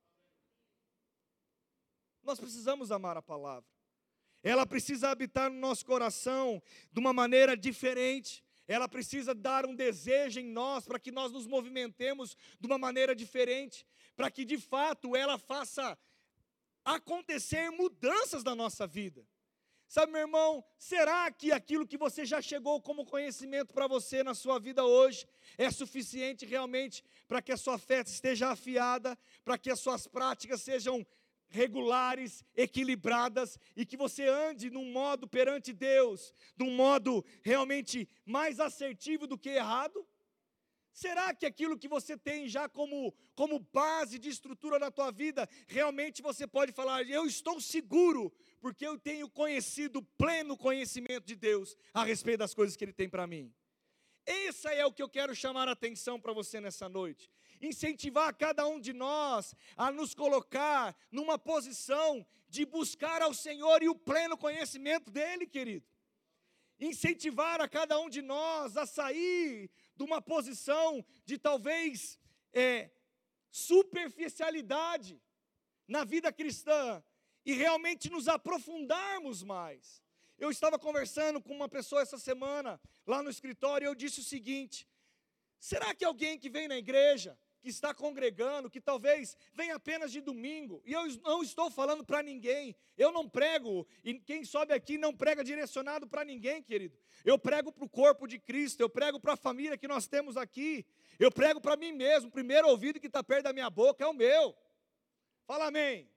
Nós 2.23 2.39
precisamos 2.39 2.91
amar 2.93 3.17
a 3.17 3.23
palavra. 3.23 3.69
Ela 4.43 4.67
precisa 4.67 5.11
habitar 5.11 5.51
no 5.51 5.59
nosso 5.59 5.85
coração 5.85 6.63
de 6.91 6.99
uma 6.99 7.13
maneira 7.13 7.57
diferente. 7.57 8.45
Ela 8.67 8.89
precisa 8.89 9.35
dar 9.35 9.67
um 9.67 9.75
desejo 9.75 10.41
em 10.41 10.47
nós 10.47 10.85
para 10.85 10.99
que 10.99 11.13
nós 11.13 11.33
nos 11.33 11.47
movimentemos 11.47 12.37
de 12.59 12.67
uma 12.67 12.79
maneira 12.79 13.15
diferente, 13.15 13.87
para 14.17 14.31
que 14.31 14.45
de 14.45 14.59
fato 14.59 15.15
ela 15.15 15.39
faça 15.39 15.99
acontecer 16.85 17.71
mudanças 17.71 18.43
na 18.43 18.55
nossa 18.55 18.87
vida. 18.87 19.27
Sabe, 19.93 20.11
meu 20.11 20.23
irmão, 20.23 20.65
será 20.79 21.31
que 21.31 21.53
aquilo 21.53 21.87
que 21.87 21.99
você 21.99 22.25
já 22.25 22.41
chegou 22.41 22.81
como 22.81 23.05
conhecimento 23.05 23.75
para 23.75 23.87
você 23.87 24.23
na 24.23 24.33
sua 24.33 24.59
vida 24.59 24.83
hoje 24.83 25.27
é 25.59 25.71
suficiente 25.71 26.47
realmente 26.47 27.05
para 27.29 27.43
que 27.43 27.53
a 27.53 27.59
sua 27.59 27.77
fé 27.77 28.01
esteja 28.01 28.49
afiada, 28.49 29.19
para 29.45 29.59
que 29.59 29.71
as 29.71 29.81
suas 29.81 30.07
práticas 30.07 30.63
sejam 30.63 31.07
regulares, 31.47 32.43
equilibradas 32.57 33.59
e 33.77 33.85
que 33.85 33.99
você 33.99 34.27
ande 34.27 34.71
num 34.71 34.91
modo 34.91 35.29
perante 35.29 35.75
Deus, 35.75 36.33
num 36.57 36.71
modo 36.71 37.23
realmente 37.43 38.09
mais 38.25 38.61
assertivo 38.61 39.27
do 39.27 39.37
que 39.37 39.51
errado? 39.51 40.09
Será 40.93 41.35
que 41.35 41.47
aquilo 41.47 41.79
que 41.79 41.89
você 41.89 42.19
tem 42.19 42.47
já 42.49 42.69
como, 42.69 43.15
como 43.35 43.59
base 43.59 44.19
de 44.19 44.29
estrutura 44.29 44.79
na 44.79 44.91
tua 44.91 45.11
vida, 45.11 45.49
realmente 45.67 46.21
você 46.21 46.47
pode 46.47 46.71
falar, 46.71 47.09
eu 47.09 47.27
estou 47.27 47.61
seguro, 47.61 48.31
porque 48.61 48.87
eu 48.87 48.99
tenho 48.99 49.29
conhecido 49.29 50.03
pleno 50.19 50.57
conhecimento 50.57 51.25
de 51.25 51.35
Deus 51.35 51.75
a 51.95 52.05
respeito 52.05 52.41
das 52.41 52.53
coisas 52.53 52.77
que 52.77 52.85
Ele 52.85 52.93
tem 52.93 53.09
para 53.09 53.27
mim? 53.27 53.53
Esse 54.27 54.69
é 54.69 54.85
o 54.85 54.93
que 54.93 55.03
eu 55.03 55.09
quero 55.09 55.35
chamar 55.35 55.67
a 55.67 55.73
atenção 55.73 56.21
para 56.21 56.33
você 56.33 56.61
nessa 56.61 56.89
noite. 56.89 57.29
Incentivar 57.61 58.37
cada 58.37 58.67
um 58.67 58.79
de 58.79 58.93
nós 58.93 59.55
a 59.77 59.91
nos 59.91 60.15
colocar 60.15 60.95
numa 61.11 61.39
posição 61.39 62.25
de 62.49 62.67
buscar 62.67 63.23
ao 63.23 63.33
Senhor 63.33 63.83
e 63.83 63.89
o 63.89 63.95
pleno 63.95 64.37
conhecimento 64.37 65.11
dEle, 65.11 65.47
querido 65.47 65.87
incentivar 66.85 67.61
a 67.61 67.69
cada 67.69 67.99
um 68.01 68.09
de 68.09 68.21
nós 68.21 68.77
a 68.77 68.85
sair 68.85 69.71
de 69.97 70.03
uma 70.03 70.21
posição 70.21 71.05
de 71.25 71.39
talvez 71.39 72.19
é, 72.53 72.91
superficialidade 73.51 75.21
na 75.87 76.05
vida 76.05 76.33
cristã 76.33 77.03
e 77.45 77.53
realmente 77.53 78.11
nos 78.11 78.29
aprofundarmos 78.29 79.43
mais. 79.43 80.03
Eu 80.39 80.51
estava 80.51 80.79
conversando 80.79 81.41
com 81.41 81.55
uma 81.55 81.69
pessoa 81.69 82.03
essa 82.03 82.19
semana 82.19 82.81
lá 83.07 83.23
no 83.23 83.31
escritório 83.31 83.85
e 83.85 83.89
eu 83.89 83.95
disse 83.95 84.21
o 84.21 84.25
seguinte: 84.25 84.89
será 85.59 85.95
que 85.95 86.05
alguém 86.05 86.39
que 86.39 86.51
vem 86.51 86.67
na 86.67 86.77
igreja 86.77 87.39
que 87.63 87.69
está 87.69 87.95
congregando, 87.95 88.69
que 88.69 88.81
talvez 88.81 89.37
venha 89.55 89.77
apenas 89.77 90.11
de 90.11 90.21
domingo, 90.21 90.83
e 90.85 90.93
eu 90.93 91.07
não 91.23 91.43
estou 91.43 91.71
falando 91.71 92.05
para 92.05 92.23
ninguém, 92.23 92.75
eu 92.99 93.13
não 93.13 93.29
prego, 93.29 93.87
e 94.03 94.19
quem 94.19 94.45
sobe 94.45 94.75
aqui 94.75 94.99
não 94.99 95.15
prega 95.15 95.45
direcionado 95.45 96.07
para 96.09 96.25
ninguém, 96.25 96.61
querido. 96.61 96.99
Eu 97.25 97.39
prego 97.39 97.71
para 97.73 97.85
o 97.85 97.89
corpo 97.89 98.27
de 98.27 98.39
Cristo, 98.39 98.81
eu 98.81 98.91
prego 98.91 99.21
para 99.21 99.35
a 99.35 99.37
família 99.37 99.79
que 99.79 99.87
nós 99.87 100.09
temos 100.09 100.37
aqui, 100.37 100.85
eu 101.21 101.31
prego 101.31 101.61
para 101.61 101.77
mim 101.77 101.93
mesmo, 101.93 102.29
o 102.29 102.33
primeiro 102.33 102.67
ouvido 102.69 102.99
que 102.99 103.07
está 103.07 103.23
perto 103.23 103.45
da 103.45 103.53
minha 103.53 103.71
boca 103.71 104.05
é 104.05 104.07
o 104.09 104.13
meu. 104.13 104.57
Fala 105.47 105.67
amém. 105.67 106.11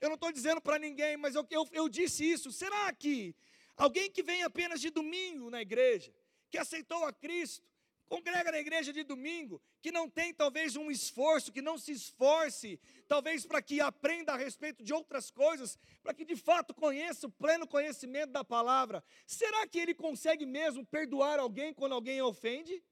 Eu 0.00 0.08
não 0.08 0.16
estou 0.16 0.32
dizendo 0.32 0.60
para 0.60 0.80
ninguém, 0.80 1.16
mas 1.16 1.36
eu, 1.36 1.46
eu, 1.48 1.68
eu 1.70 1.88
disse 1.88 2.28
isso. 2.28 2.50
Será 2.50 2.92
que 2.92 3.36
alguém 3.76 4.10
que 4.10 4.22
vem 4.22 4.42
apenas 4.42 4.80
de 4.80 4.90
domingo 4.90 5.48
na 5.48 5.62
igreja, 5.62 6.12
que 6.50 6.58
aceitou 6.58 7.04
a 7.04 7.12
Cristo, 7.12 7.71
congrega 8.08 8.52
na 8.52 8.58
igreja 8.58 8.92
de 8.92 9.02
domingo, 9.02 9.60
que 9.80 9.90
não 9.90 10.08
tem 10.08 10.34
talvez 10.34 10.76
um 10.76 10.90
esforço, 10.90 11.52
que 11.52 11.62
não 11.62 11.78
se 11.78 11.92
esforce, 11.92 12.78
talvez 13.08 13.46
para 13.46 13.62
que 13.62 13.80
aprenda 13.80 14.32
a 14.32 14.36
respeito 14.36 14.82
de 14.82 14.92
outras 14.92 15.30
coisas, 15.30 15.78
para 16.02 16.12
que 16.12 16.24
de 16.24 16.36
fato 16.36 16.74
conheça 16.74 17.26
o 17.26 17.30
pleno 17.30 17.66
conhecimento 17.66 18.30
da 18.30 18.44
palavra, 18.44 19.02
será 19.26 19.66
que 19.66 19.78
ele 19.78 19.94
consegue 19.94 20.44
mesmo 20.44 20.84
perdoar 20.84 21.38
alguém 21.38 21.72
quando 21.72 21.94
alguém 21.94 22.20
ofende? 22.20 22.82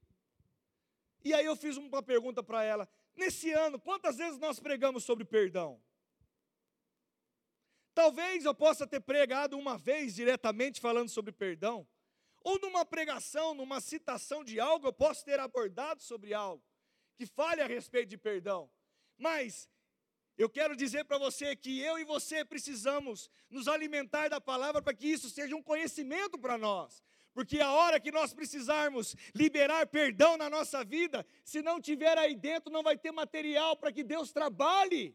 E 1.25 1.35
aí 1.35 1.45
eu 1.45 1.57
fiz 1.57 1.76
uma 1.76 2.02
pergunta 2.02 2.43
para 2.43 2.64
ela: 2.64 2.88
nesse 3.14 3.52
ano, 3.52 3.79
quantas 3.79 4.17
vezes 4.17 4.38
nós 4.38 4.59
pregamos 4.59 5.05
sobre 5.05 5.25
perdão? 5.25 5.81
Talvez 7.95 8.45
eu 8.45 8.55
possa 8.55 8.87
ter 8.87 9.00
pregado 9.00 9.59
uma 9.59 9.76
vez 9.76 10.14
diretamente 10.14 10.81
falando 10.81 11.09
sobre 11.09 11.33
perdão, 11.33 11.87
ou 12.42 12.59
numa 12.59 12.85
pregação, 12.85 13.54
numa 13.54 13.80
citação 13.80 14.42
de 14.42 14.59
algo, 14.59 14.87
eu 14.87 14.92
posso 14.92 15.25
ter 15.25 15.38
abordado 15.38 16.02
sobre 16.02 16.32
algo 16.35 16.64
que 17.16 17.26
fale 17.26 17.61
a 17.61 17.66
respeito 17.66 18.09
de 18.09 18.16
perdão. 18.16 18.70
Mas 19.18 19.68
eu 20.38 20.49
quero 20.49 20.75
dizer 20.75 21.04
para 21.04 21.18
você 21.18 21.54
que 21.54 21.80
eu 21.80 21.99
e 21.99 22.04
você 22.04 22.42
precisamos 22.44 23.30
nos 23.50 23.68
alimentar 23.68 24.28
da 24.28 24.40
palavra 24.40 24.80
para 24.80 24.94
que 24.94 25.06
isso 25.06 25.28
seja 25.28 25.54
um 25.54 25.62
conhecimento 25.62 26.38
para 26.38 26.56
nós. 26.56 27.02
Porque 27.35 27.61
a 27.61 27.70
hora 27.70 28.00
que 28.00 28.11
nós 28.11 28.32
precisarmos 28.32 29.14
liberar 29.35 29.87
perdão 29.87 30.37
na 30.37 30.49
nossa 30.49 30.82
vida, 30.82 31.26
se 31.44 31.61
não 31.61 31.80
tiver 31.80 32.16
aí 32.16 32.35
dentro, 32.35 32.73
não 32.73 32.82
vai 32.82 32.97
ter 32.97 33.12
material 33.12 33.76
para 33.76 33.92
que 33.92 34.02
Deus 34.02 34.32
trabalhe 34.32 35.14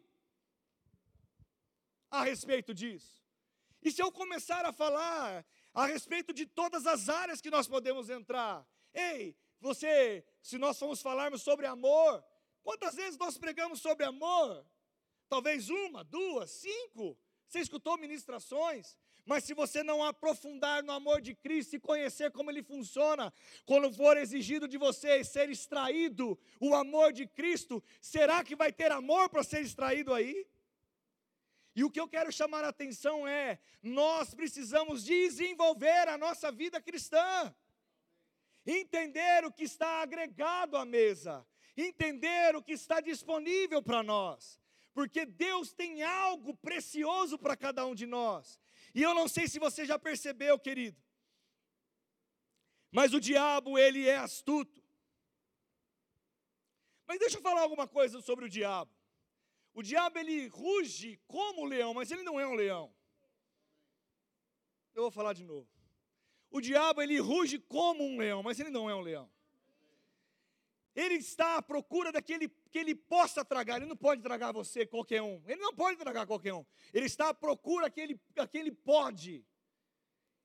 a 2.09 2.23
respeito 2.23 2.73
disso. 2.73 3.23
E 3.81 3.91
se 3.91 4.01
eu 4.01 4.11
começar 4.11 4.65
a 4.65 4.71
falar 4.71 5.45
a 5.75 5.85
respeito 5.85 6.33
de 6.33 6.45
todas 6.45 6.87
as 6.87 7.09
áreas 7.09 7.41
que 7.41 7.51
nós 7.51 7.67
podemos 7.67 8.09
entrar. 8.09 8.65
Ei, 8.93 9.35
você, 9.59 10.23
se 10.41 10.57
nós 10.57 10.79
formos 10.79 11.01
falarmos 11.01 11.41
sobre 11.41 11.65
amor, 11.65 12.23
quantas 12.63 12.95
vezes 12.95 13.17
nós 13.17 13.37
pregamos 13.37 13.81
sobre 13.81 14.05
amor? 14.05 14.65
Talvez 15.27 15.69
uma, 15.69 16.01
duas, 16.05 16.49
cinco. 16.49 17.17
Você 17.45 17.59
escutou 17.59 17.97
ministrações, 17.97 18.97
mas 19.25 19.43
se 19.43 19.53
você 19.53 19.83
não 19.83 20.01
aprofundar 20.01 20.81
no 20.81 20.93
amor 20.93 21.19
de 21.19 21.35
Cristo 21.35 21.75
e 21.75 21.79
conhecer 21.79 22.31
como 22.31 22.49
ele 22.49 22.63
funciona, 22.63 23.33
quando 23.65 23.91
for 23.91 24.15
exigido 24.15 24.69
de 24.69 24.77
você 24.77 25.25
ser 25.25 25.49
extraído 25.49 26.39
o 26.59 26.73
amor 26.73 27.11
de 27.11 27.27
Cristo, 27.27 27.83
será 27.99 28.43
que 28.45 28.55
vai 28.55 28.71
ter 28.71 28.91
amor 28.93 29.29
para 29.29 29.43
ser 29.43 29.61
extraído 29.61 30.13
aí? 30.13 30.47
E 31.75 31.83
o 31.83 31.91
que 31.91 31.99
eu 31.99 32.07
quero 32.07 32.31
chamar 32.31 32.63
a 32.63 32.69
atenção 32.69 33.27
é: 33.27 33.59
nós 33.83 34.33
precisamos 34.33 35.03
desenvolver 35.03 36.07
a 36.07 36.17
nossa 36.17 36.51
vida 36.51 36.79
cristã, 36.81 37.53
entender 38.65 39.43
o 39.43 39.51
que 39.51 39.63
está 39.63 40.01
agregado 40.01 40.77
à 40.77 40.85
mesa, 40.85 41.45
entender 41.75 42.55
o 42.55 42.63
que 42.63 42.71
está 42.71 43.01
disponível 43.01 43.83
para 43.83 44.01
nós, 44.01 44.59
porque 44.93 45.25
Deus 45.25 45.73
tem 45.73 46.01
algo 46.01 46.55
precioso 46.55 47.37
para 47.37 47.57
cada 47.57 47.85
um 47.85 47.93
de 47.93 48.05
nós. 48.05 48.57
E 48.93 49.01
eu 49.01 49.13
não 49.13 49.27
sei 49.27 49.45
se 49.45 49.59
você 49.59 49.85
já 49.85 49.99
percebeu, 49.99 50.57
querido, 50.57 51.03
mas 52.89 53.13
o 53.13 53.19
diabo, 53.19 53.77
ele 53.77 54.07
é 54.07 54.15
astuto. 54.15 54.81
Mas 57.05 57.19
deixa 57.19 57.37
eu 57.37 57.41
falar 57.41 57.61
alguma 57.61 57.85
coisa 57.85 58.21
sobre 58.21 58.45
o 58.45 58.49
diabo. 58.49 58.94
O 59.75 59.83
diabo 59.83 60.17
ele 60.17 60.47
ruge 60.47 61.19
como 61.27 61.63
um 61.63 61.65
leão, 61.65 61.93
mas 61.93 62.09
ele 62.09 62.23
não 62.23 62.39
é 62.39 62.47
um 62.47 62.53
leão. 62.53 62.91
Eu 64.95 65.03
vou 65.03 65.11
falar 65.11 65.33
de 65.33 65.43
novo. 65.43 65.67
O 66.49 66.61
diabo 66.61 67.01
ele 67.01 67.19
ruge 67.19 67.59
como 67.59 68.01
um 68.01 68.17
leão, 68.17 68.41
mas 68.41 68.57
ele 68.57 68.69
não 68.69 68.89
é 68.89 68.95
um 68.95 69.01
leão. 69.01 69.29
Ele 70.95 71.15
está 71.15 71.57
à 71.57 71.61
procura 71.61 72.09
daquele 72.09 72.47
que 72.71 72.79
ele 72.79 72.95
possa 72.95 73.43
tragar. 73.43 73.75
Ele 73.75 73.85
não 73.85 73.97
pode 73.97 74.21
tragar 74.21 74.53
você, 74.53 74.85
qualquer 74.85 75.21
um. 75.21 75.43
Ele 75.45 75.59
não 75.59 75.75
pode 75.75 75.99
tragar 75.99 76.25
qualquer 76.25 76.53
um. 76.53 76.65
Ele 76.93 77.05
está 77.05 77.27
à 77.27 77.33
procura 77.33 77.87
daquele 77.87 78.17
que 78.49 78.57
ele 78.57 78.71
pode. 78.71 79.45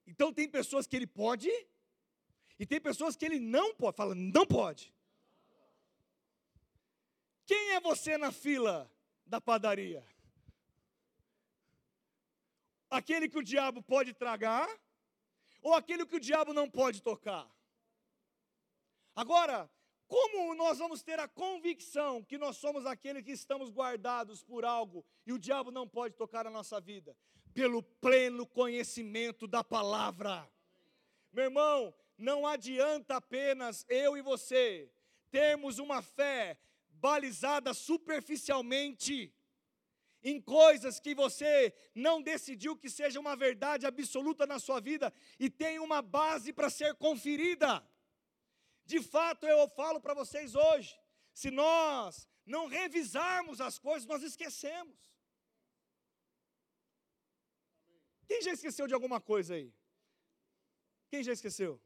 Então 0.09 0.33
tem 0.33 0.49
pessoas 0.49 0.88
que 0.88 0.97
ele 0.97 1.07
pode 1.07 1.49
e 2.59 2.66
tem 2.66 2.81
pessoas 2.81 3.14
que 3.14 3.25
ele 3.25 3.38
não 3.38 3.73
pode. 3.77 3.97
Fala, 3.97 4.12
não 4.12 4.45
pode. 4.45 4.93
Quem 7.47 7.75
é 7.75 7.81
você 7.81 8.19
na 8.19 8.33
fila? 8.33 8.90
Da 9.31 9.40
padaria? 9.40 10.05
Aquele 12.90 13.29
que 13.29 13.38
o 13.38 13.43
diabo 13.43 13.81
pode 13.81 14.12
tragar 14.12 14.69
ou 15.62 15.73
aquele 15.75 16.05
que 16.05 16.16
o 16.16 16.21
diabo 16.21 16.53
não 16.53 16.69
pode 16.69 17.01
tocar? 17.01 17.49
Agora, 19.14 19.71
como 20.09 20.53
nós 20.57 20.79
vamos 20.79 21.01
ter 21.03 21.21
a 21.21 21.29
convicção 21.29 22.25
que 22.25 22.37
nós 22.37 22.57
somos 22.57 22.85
aquele 22.85 23.23
que 23.23 23.31
estamos 23.31 23.71
guardados 23.71 24.43
por 24.43 24.64
algo 24.64 25.07
e 25.25 25.33
o 25.33 25.38
diabo 25.38 25.71
não 25.71 25.87
pode 25.87 26.16
tocar 26.16 26.45
a 26.49 26.51
nossa 26.51 26.81
vida? 26.81 27.16
Pelo 27.55 27.83
pleno 27.83 28.45
conhecimento 28.45 29.47
da 29.47 29.62
palavra. 29.62 30.51
Meu 31.33 31.45
irmão, 31.45 31.95
não 32.19 32.45
adianta 32.45 33.16
apenas 33.16 33.87
eu 33.88 34.16
e 34.16 34.23
você 34.23 34.90
termos 35.31 35.79
uma 35.79 36.03
fé 36.03 36.59
balizada 37.06 37.72
superficialmente 37.72 39.34
em 40.22 40.40
coisas 40.40 41.00
que 41.00 41.14
você 41.14 41.74
não 41.94 42.16
decidiu 42.20 42.76
que 42.76 42.90
seja 42.90 43.18
uma 43.18 43.34
verdade 43.34 43.86
absoluta 43.86 44.46
na 44.46 44.58
sua 44.58 44.80
vida 44.80 45.12
e 45.38 45.48
tem 45.48 45.78
uma 45.78 46.02
base 46.02 46.52
para 46.52 46.68
ser 46.68 46.94
conferida. 46.94 47.70
De 48.84 49.00
fato, 49.02 49.46
eu 49.46 49.68
falo 49.68 50.00
para 50.00 50.14
vocês 50.14 50.54
hoje, 50.54 50.98
se 51.32 51.50
nós 51.50 52.28
não 52.44 52.66
revisarmos 52.66 53.60
as 53.60 53.78
coisas, 53.78 54.06
nós 54.06 54.22
esquecemos. 54.22 54.96
Quem 58.26 58.42
já 58.42 58.52
esqueceu 58.52 58.86
de 58.86 58.94
alguma 58.94 59.20
coisa 59.20 59.54
aí? 59.54 59.72
Quem 61.08 61.22
já 61.22 61.32
esqueceu? 61.32 61.80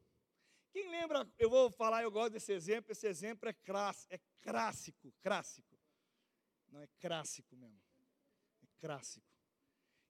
Quem 0.74 0.90
lembra, 0.90 1.24
eu 1.38 1.48
vou 1.48 1.70
falar, 1.70 2.02
eu 2.02 2.10
gosto 2.10 2.32
desse 2.32 2.52
exemplo, 2.52 2.90
esse 2.90 3.06
exemplo 3.06 3.48
é, 3.48 3.52
crass, 3.52 4.08
é 4.10 4.18
clássico, 4.42 5.14
clássico. 5.22 5.78
Não 6.68 6.82
é 6.82 6.88
clássico 7.00 7.54
mesmo. 7.54 7.80
É 8.60 8.66
clássico. 8.80 9.24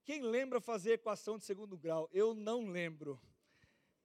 Quem 0.07 0.23
lembra 0.23 0.63
fazer 0.63 0.93
equação 0.93 1.37
de 1.37 1.45
segundo 1.45 1.77
grau? 1.77 2.09
Eu 2.11 2.33
não 2.33 2.71
lembro. 2.71 3.21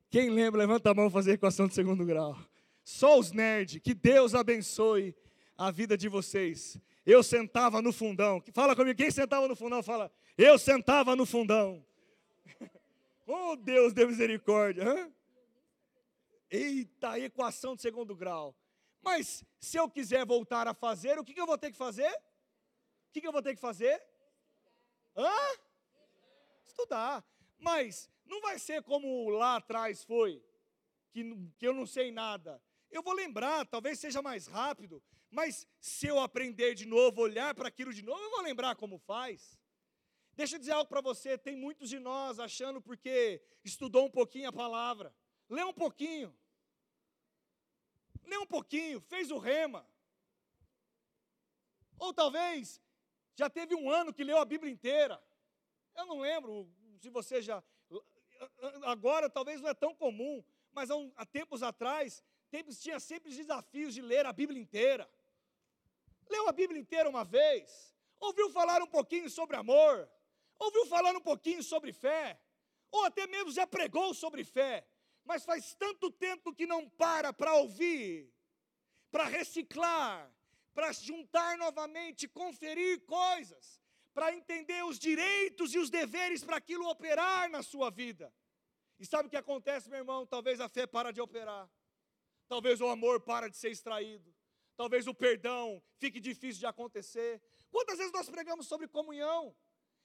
Quem 0.10 0.30
lembra, 0.30 0.60
levanta 0.60 0.92
a 0.92 0.94
mão 0.94 1.10
fazer 1.10 1.32
equação 1.32 1.66
de 1.66 1.74
segundo 1.74 2.06
grau. 2.06 2.38
Só 2.84 3.18
os 3.18 3.32
nerds, 3.32 3.82
que 3.82 3.94
Deus 3.94 4.36
abençoe 4.36 5.16
a 5.58 5.72
vida 5.72 5.98
de 5.98 6.10
vocês. 6.10 6.78
Eu 7.06 7.24
sentava 7.24 7.82
no 7.82 7.94
fundão. 7.94 8.44
Fala 8.52 8.76
comigo, 8.76 8.98
quem 8.98 9.12
sentava 9.12 9.48
no 9.48 9.56
fundão? 9.56 9.82
Fala, 9.82 10.12
eu 10.38 10.60
sentava 10.60 11.16
no 11.16 11.26
fundão. 11.26 11.86
oh, 13.26 13.56
Deus 13.56 13.94
de 13.94 14.06
misericórdia. 14.06 14.84
Hã? 14.84 15.10
Eita, 16.50 17.20
equação 17.20 17.76
de 17.76 17.82
segundo 17.82 18.16
grau. 18.16 18.56
Mas 19.02 19.44
se 19.60 19.78
eu 19.78 19.90
quiser 19.90 20.26
voltar 20.26 20.68
a 20.68 20.74
fazer, 20.74 21.18
o 21.20 21.24
que, 21.24 21.34
que 21.34 21.42
eu 21.42 21.46
vou 21.46 21.58
ter 21.58 21.72
que 21.72 21.78
fazer? 21.78 22.12
O 22.12 23.12
que, 23.12 23.22
que 23.22 23.28
eu 23.28 23.32
vou 23.32 23.42
ter 23.42 23.56
que 23.56 23.62
fazer? 23.62 24.02
Hã? 25.16 25.32
Estudar. 26.66 27.24
Mas 27.58 28.10
não 28.26 28.42
vai 28.42 28.60
ser 28.60 28.84
como 28.84 29.30
lá 29.30 29.56
atrás 29.56 30.04
foi, 30.04 30.44
que, 31.12 31.24
que 31.58 31.68
eu 31.68 31.74
não 31.74 31.86
sei 31.86 32.12
nada. 32.12 32.62
Eu 32.90 33.04
vou 33.04 33.14
lembrar, 33.14 33.66
talvez 33.66 34.00
seja 34.00 34.22
mais 34.22 34.48
rápido, 34.48 35.02
mas 35.30 35.68
se 35.80 36.08
eu 36.08 36.20
aprender 36.20 36.74
de 36.74 36.86
novo, 36.86 37.22
olhar 37.22 37.54
para 37.54 37.68
aquilo 37.68 37.94
de 37.94 38.02
novo, 38.02 38.22
eu 38.22 38.32
vou 38.32 38.42
lembrar 38.42 38.76
como 38.76 38.98
faz. 38.98 39.60
Deixa 40.34 40.56
eu 40.56 40.60
dizer 40.60 40.72
algo 40.72 40.90
para 40.90 41.02
você: 41.02 41.38
tem 41.38 41.56
muitos 41.56 41.90
de 41.90 42.00
nós 42.00 42.40
achando 42.40 42.82
porque 42.82 43.42
estudou 43.64 44.06
um 44.06 44.10
pouquinho 44.10 44.50
a 44.50 44.54
palavra, 44.54 45.14
lê 45.50 45.64
um 45.64 45.74
pouquinho, 45.74 46.36
lê 48.30 48.38
um 48.38 48.46
pouquinho, 48.46 49.02
fez 49.02 49.32
o 49.32 49.38
rema. 49.38 49.86
Ou 51.98 52.14
talvez 52.14 52.82
já 53.36 53.50
teve 53.50 53.76
um 53.76 53.90
ano 53.90 54.14
que 54.14 54.24
leu 54.24 54.38
a 54.38 54.46
Bíblia 54.46 54.72
inteira. 54.72 55.22
Eu 55.96 56.06
não 56.06 56.20
lembro 56.20 56.70
se 57.02 57.10
você 57.10 57.42
já. 57.42 57.62
Agora 58.84 59.30
talvez 59.30 59.60
não 59.60 59.70
é 59.70 59.74
tão 59.74 59.94
comum, 59.94 60.44
mas 60.72 60.90
há, 60.90 60.96
um, 60.96 61.12
há 61.16 61.26
tempos 61.26 61.62
atrás, 61.62 62.24
tempos 62.50 62.80
tinha 62.80 63.00
sempre 63.00 63.30
desafios 63.34 63.94
de 63.94 64.02
ler 64.02 64.26
a 64.26 64.32
Bíblia 64.32 64.62
inteira. 64.62 65.10
Leu 66.30 66.48
a 66.48 66.52
Bíblia 66.52 66.80
inteira 66.80 67.10
uma 67.10 67.26
vez, 67.26 67.94
ouviu 68.20 68.50
falar 68.50 68.82
um 68.82 68.88
pouquinho 68.88 69.30
sobre 69.30 69.58
amor, 69.58 70.10
ouviu 70.58 70.86
falar 70.86 71.16
um 71.16 71.22
pouquinho 71.22 71.64
sobre 71.64 71.92
fé, 71.92 72.40
ou 72.92 73.04
até 73.06 73.28
mesmo 73.28 73.52
já 73.52 73.66
pregou 73.66 74.14
sobre 74.14 74.44
fé, 74.44 74.88
mas 75.30 75.46
faz 75.46 75.76
tanto 75.76 76.10
tempo 76.10 76.56
que 76.56 76.66
não 76.66 76.90
para 76.90 77.32
para 77.32 77.54
ouvir, 77.54 78.34
para 79.12 79.26
reciclar, 79.26 80.28
para 80.74 80.92
juntar 80.92 81.56
novamente, 81.56 82.28
conferir 82.28 83.06
coisas, 83.06 83.80
para 84.12 84.34
entender 84.34 84.84
os 84.84 84.98
direitos 84.98 85.76
e 85.76 85.78
os 85.78 85.92
deveres 85.92 86.44
para 86.44 86.58
aquilo 86.58 86.90
operar 86.90 87.48
na 87.52 87.62
sua 87.62 87.92
vida. 87.92 88.34
E 88.98 89.06
sabe 89.06 89.28
o 89.28 89.30
que 89.30 89.38
acontece, 89.38 89.88
meu 89.88 90.00
irmão? 90.00 90.26
Talvez 90.26 90.60
a 90.60 90.68
fé 90.68 90.88
para 90.88 91.14
de 91.14 91.22
operar. 91.22 91.70
Talvez 92.48 92.82
o 92.82 92.88
amor 92.88 93.22
para 93.22 93.48
de 93.52 93.56
ser 93.56 93.70
extraído. 93.70 94.36
Talvez 94.76 95.06
o 95.06 95.14
perdão 95.14 95.80
fique 96.00 96.20
difícil 96.20 96.62
de 96.62 96.66
acontecer. 96.66 97.40
Quantas 97.70 98.00
vezes 98.00 98.12
nós 98.12 98.28
pregamos 98.28 98.66
sobre 98.66 98.88
comunhão? 98.88 99.56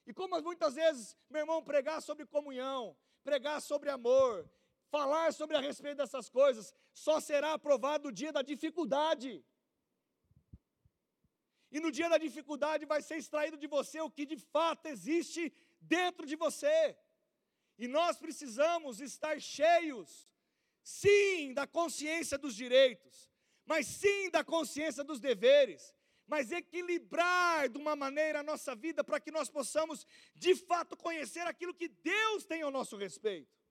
E 0.06 0.12
como 0.12 0.38
muitas 0.42 0.74
vezes, 0.74 1.16
meu 1.30 1.40
irmão, 1.40 1.64
pregar 1.64 2.02
sobre 2.02 2.26
comunhão, 2.26 2.94
pregar 3.22 3.62
sobre 3.62 3.88
amor, 3.88 4.46
falar 4.94 5.28
sobre 5.40 5.56
a 5.56 5.60
respeito 5.68 5.98
dessas 6.02 6.26
coisas, 6.38 6.66
só 7.04 7.16
será 7.28 7.50
aprovado 7.54 8.04
no 8.06 8.12
dia 8.20 8.32
da 8.36 8.42
dificuldade. 8.52 9.30
E 11.74 11.80
no 11.84 11.90
dia 11.98 12.08
da 12.12 12.18
dificuldade 12.26 12.90
vai 12.92 13.00
ser 13.08 13.16
extraído 13.22 13.56
de 13.62 13.68
você 13.76 13.98
o 14.00 14.12
que 14.16 14.24
de 14.32 14.38
fato 14.54 14.86
existe 14.94 15.42
dentro 15.80 16.24
de 16.30 16.36
você. 16.44 16.96
E 17.76 17.88
nós 17.88 18.16
precisamos 18.24 19.00
estar 19.00 19.36
cheios, 19.40 20.10
sim, 21.00 21.52
da 21.58 21.66
consciência 21.66 22.38
dos 22.44 22.54
direitos, 22.54 23.14
mas 23.70 23.84
sim 24.02 24.30
da 24.36 24.44
consciência 24.44 25.02
dos 25.02 25.18
deveres, 25.18 25.82
mas 26.32 26.52
equilibrar 26.52 27.68
de 27.68 27.78
uma 27.78 27.96
maneira 27.96 28.38
a 28.40 28.48
nossa 28.52 28.72
vida 28.76 29.02
para 29.02 29.18
que 29.18 29.32
nós 29.38 29.50
possamos 29.58 30.06
de 30.36 30.54
fato 30.54 30.96
conhecer 30.96 31.44
aquilo 31.48 31.74
que 31.74 31.88
Deus 31.88 32.44
tem 32.44 32.62
ao 32.62 32.70
nosso 32.70 32.96
respeito. 32.96 33.63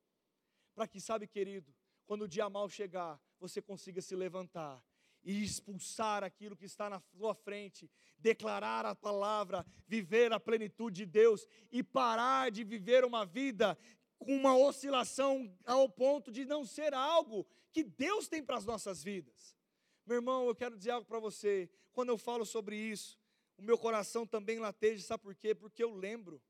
Para 0.73 0.87
que, 0.87 0.99
sabe, 0.99 1.27
querido, 1.27 1.73
quando 2.05 2.23
o 2.23 2.27
dia 2.27 2.49
mal 2.49 2.67
chegar, 2.69 3.19
você 3.39 3.61
consiga 3.61 4.01
se 4.01 4.15
levantar 4.15 4.83
e 5.23 5.43
expulsar 5.43 6.23
aquilo 6.23 6.55
que 6.55 6.65
está 6.65 6.89
na 6.89 6.99
sua 6.99 7.33
frente, 7.33 7.89
declarar 8.17 8.85
a 8.85 8.93
palavra, 8.93 9.65
viver 9.87 10.33
a 10.33 10.39
plenitude 10.39 10.97
de 10.97 11.05
Deus 11.05 11.47
e 11.71 11.81
parar 11.81 12.51
de 12.51 12.63
viver 12.63 13.05
uma 13.05 13.25
vida 13.25 13.77
com 14.17 14.35
uma 14.35 14.57
oscilação 14.57 15.55
ao 15.65 15.87
ponto 15.89 16.31
de 16.31 16.45
não 16.45 16.65
ser 16.65 16.93
algo 16.93 17.45
que 17.71 17.83
Deus 17.83 18.27
tem 18.27 18.43
para 18.43 18.57
as 18.57 18.65
nossas 18.65 19.03
vidas. 19.03 19.57
Meu 20.05 20.17
irmão, 20.17 20.47
eu 20.47 20.55
quero 20.55 20.77
dizer 20.77 20.91
algo 20.91 21.07
para 21.07 21.19
você. 21.19 21.69
Quando 21.93 22.09
eu 22.09 22.17
falo 22.17 22.45
sobre 22.45 22.75
isso, 22.75 23.17
o 23.57 23.61
meu 23.61 23.77
coração 23.77 24.27
também 24.27 24.59
lateja, 24.59 25.03
sabe 25.05 25.23
por 25.23 25.35
quê? 25.35 25.55
Porque 25.55 25.83
eu 25.83 25.93
lembro. 25.93 26.41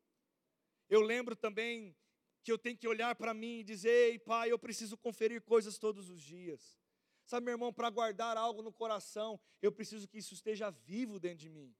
Eu 0.89 1.01
lembro 1.01 1.35
também 1.35 1.95
que 2.43 2.51
eu 2.51 2.57
tenho 2.57 2.77
que 2.77 2.87
olhar 2.87 3.15
para 3.15 3.33
mim 3.33 3.59
e 3.59 3.63
dizer: 3.63 3.89
Ei, 3.89 4.19
pai, 4.19 4.51
eu 4.51 4.59
preciso 4.59 4.97
conferir 4.97 5.41
coisas 5.41 5.77
todos 5.77 6.09
os 6.09 6.21
dias. 6.21 6.77
Sabe, 7.25 7.45
meu 7.45 7.53
irmão, 7.53 7.71
para 7.71 7.89
guardar 7.89 8.35
algo 8.35 8.61
no 8.61 8.71
coração, 8.71 9.39
eu 9.61 9.71
preciso 9.71 10.07
que 10.07 10.17
isso 10.17 10.33
esteja 10.33 10.69
vivo 10.69 11.19
dentro 11.19 11.39
de 11.39 11.49
mim. 11.49 11.73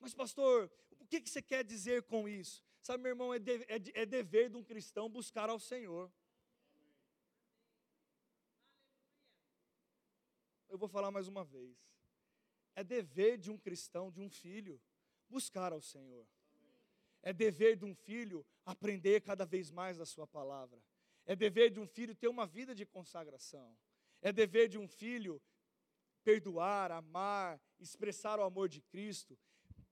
Mas, 0.00 0.12
pastor, 0.12 0.70
o 0.98 1.06
que, 1.06 1.20
que 1.20 1.30
você 1.30 1.40
quer 1.40 1.64
dizer 1.64 2.02
com 2.02 2.28
isso? 2.28 2.64
Sabe, 2.82 3.02
meu 3.02 3.10
irmão, 3.10 3.32
é, 3.32 3.38
de, 3.38 3.52
é, 3.64 4.02
é 4.02 4.06
dever 4.06 4.50
de 4.50 4.56
um 4.56 4.64
cristão 4.64 5.08
buscar 5.08 5.48
ao 5.48 5.58
Senhor. 5.58 6.12
Eu 10.68 10.76
vou 10.76 10.88
falar 10.88 11.10
mais 11.10 11.28
uma 11.28 11.44
vez. 11.44 11.76
É 12.74 12.82
dever 12.84 13.38
de 13.38 13.50
um 13.50 13.56
cristão, 13.56 14.10
de 14.10 14.20
um 14.20 14.28
filho, 14.28 14.80
buscar 15.28 15.72
ao 15.72 15.80
Senhor. 15.80 16.26
É 17.26 17.32
dever 17.32 17.74
de 17.74 17.84
um 17.84 17.92
filho 17.92 18.46
aprender 18.64 19.20
cada 19.20 19.44
vez 19.44 19.68
mais 19.68 19.98
da 19.98 20.06
Sua 20.06 20.28
palavra. 20.28 20.80
É 21.24 21.34
dever 21.34 21.72
de 21.72 21.80
um 21.80 21.86
filho 21.88 22.14
ter 22.14 22.28
uma 22.28 22.46
vida 22.46 22.72
de 22.72 22.86
consagração. 22.86 23.76
É 24.22 24.32
dever 24.32 24.68
de 24.68 24.78
um 24.78 24.86
filho 24.86 25.42
perdoar, 26.22 26.92
amar, 26.92 27.60
expressar 27.80 28.38
o 28.38 28.44
amor 28.44 28.68
de 28.68 28.80
Cristo, 28.80 29.36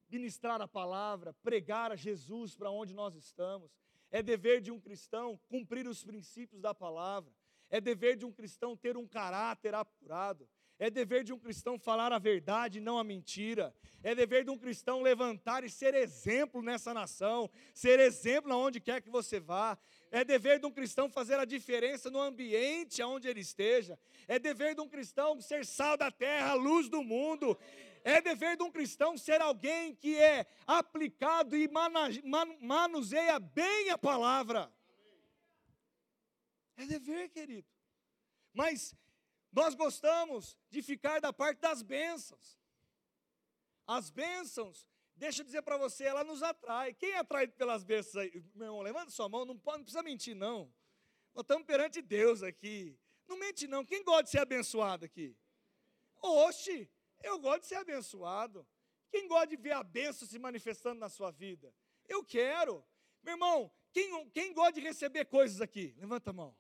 ministrar 0.09 0.62
a 0.62 0.68
palavra, 0.68 1.33
pregar 1.42 1.90
a 1.90 1.97
Jesus 1.97 2.55
para 2.55 2.70
onde 2.70 2.94
nós 2.94 3.16
estamos. 3.16 3.68
É 4.12 4.23
dever 4.23 4.61
de 4.61 4.70
um 4.70 4.81
cristão 4.81 5.37
cumprir 5.49 5.88
os 5.88 6.05
princípios 6.05 6.62
da 6.62 6.73
palavra. 6.73 7.35
É 7.68 7.81
dever 7.81 8.16
de 8.16 8.25
um 8.25 8.31
cristão 8.31 8.77
ter 8.77 8.97
um 8.97 9.09
caráter 9.09 9.75
apurado. 9.75 10.49
É 10.79 10.91
dever 10.91 11.23
de 11.23 11.33
um 11.33 11.39
cristão 11.39 11.79
falar 11.79 12.13
a 12.13 12.19
verdade, 12.19 12.81
não 12.81 12.99
a 12.99 13.05
mentira. 13.05 13.73
É 14.03 14.15
dever 14.15 14.45
de 14.45 14.51
um 14.51 14.59
cristão 14.59 15.01
levantar 15.03 15.63
e 15.63 15.71
ser 15.71 15.95
exemplo 15.95 16.61
nessa 16.63 16.93
nação, 16.93 17.49
ser 17.73 18.01
exemplo 18.01 18.53
aonde 18.53 18.81
quer 18.81 19.01
que 19.01 19.09
você 19.09 19.39
vá. 19.39 19.79
É 20.11 20.25
dever 20.25 20.59
de 20.59 20.67
um 20.67 20.73
cristão 20.73 21.09
fazer 21.09 21.39
a 21.39 21.45
diferença 21.45 22.11
no 22.11 22.21
ambiente 22.21 23.01
aonde 23.01 23.29
ele 23.29 23.41
esteja. 23.41 23.99
É 24.27 24.39
dever 24.39 24.75
de 24.75 24.81
um 24.81 24.89
cristão 24.89 25.41
ser 25.41 25.65
sal 25.65 25.97
da 25.97 26.11
terra, 26.11 26.55
luz 26.55 26.89
do 26.89 27.05
mundo. 27.05 27.57
É 28.03 28.21
dever 28.21 28.57
de 28.57 28.65
um 28.65 28.71
cristão 28.71 29.17
ser 29.17 29.41
alguém 29.41 29.95
que 29.95 30.19
é 30.19 30.45
aplicado 30.67 31.57
e 31.57 31.71
manuseia 32.61 33.39
bem 33.39 33.91
a 33.91 33.97
palavra. 33.97 34.71
É 36.77 36.85
dever, 36.85 37.31
querido. 37.31 37.69
Mas 38.53 38.95
nós 39.55 39.75
gostamos 39.75 40.57
de 40.69 40.83
ficar 40.83 41.21
da 41.21 41.33
parte 41.33 41.61
das 41.61 41.81
bênçãos. 41.81 42.59
As 43.87 44.11
bênçãos, 44.11 44.88
deixa 45.14 45.43
eu 45.43 45.47
dizer 45.47 45.62
para 45.62 45.77
você, 45.77 46.05
ela 46.05 46.25
nos 46.25 46.43
atrai. 46.43 46.93
Quem 46.93 47.12
é 47.12 47.19
atraído 47.19 47.53
pelas 47.53 47.85
bênçãos 47.85 48.17
aí? 48.17 48.45
Meu 48.55 48.67
irmão, 48.67 48.83
levanta 48.83 49.12
sua 49.12 49.29
mão, 49.29 49.45
não, 49.45 49.57
pode, 49.57 49.79
não 49.79 49.85
precisa 49.85 50.03
mentir, 50.03 50.35
não. 50.35 50.75
Nós 51.33 51.43
estamos 51.43 51.64
perante 51.64 52.03
Deus 52.03 52.43
aqui. 52.43 52.99
Não 53.29 53.38
mente, 53.38 53.69
não. 53.69 53.85
Quem 53.85 54.03
gosta 54.03 54.25
de 54.25 54.31
ser 54.31 54.40
abençoado 54.40 55.05
aqui? 55.05 55.37
Oxe, 56.21 56.90
eu 57.23 57.38
gosto 57.38 57.61
de 57.61 57.67
ser 57.69 57.77
abençoado. 57.77 58.67
Quem 59.11 59.29
gosta 59.29 59.47
de 59.47 59.57
ver 59.57 59.73
a 59.73 59.85
bênção 59.85 60.27
se 60.27 60.37
manifestando 60.37 60.99
na 60.99 61.09
sua 61.09 61.31
vida? 61.31 61.73
Eu 62.09 62.25
quero. 62.25 62.85
Meu 63.23 63.35
irmão, 63.35 63.71
quem, 63.93 64.29
quem 64.31 64.53
gosta 64.53 64.73
de 64.73 64.81
receber 64.81 65.27
coisas 65.27 65.61
aqui? 65.61 65.95
Levanta 65.97 66.31
a 66.31 66.33
mão. 66.33 66.57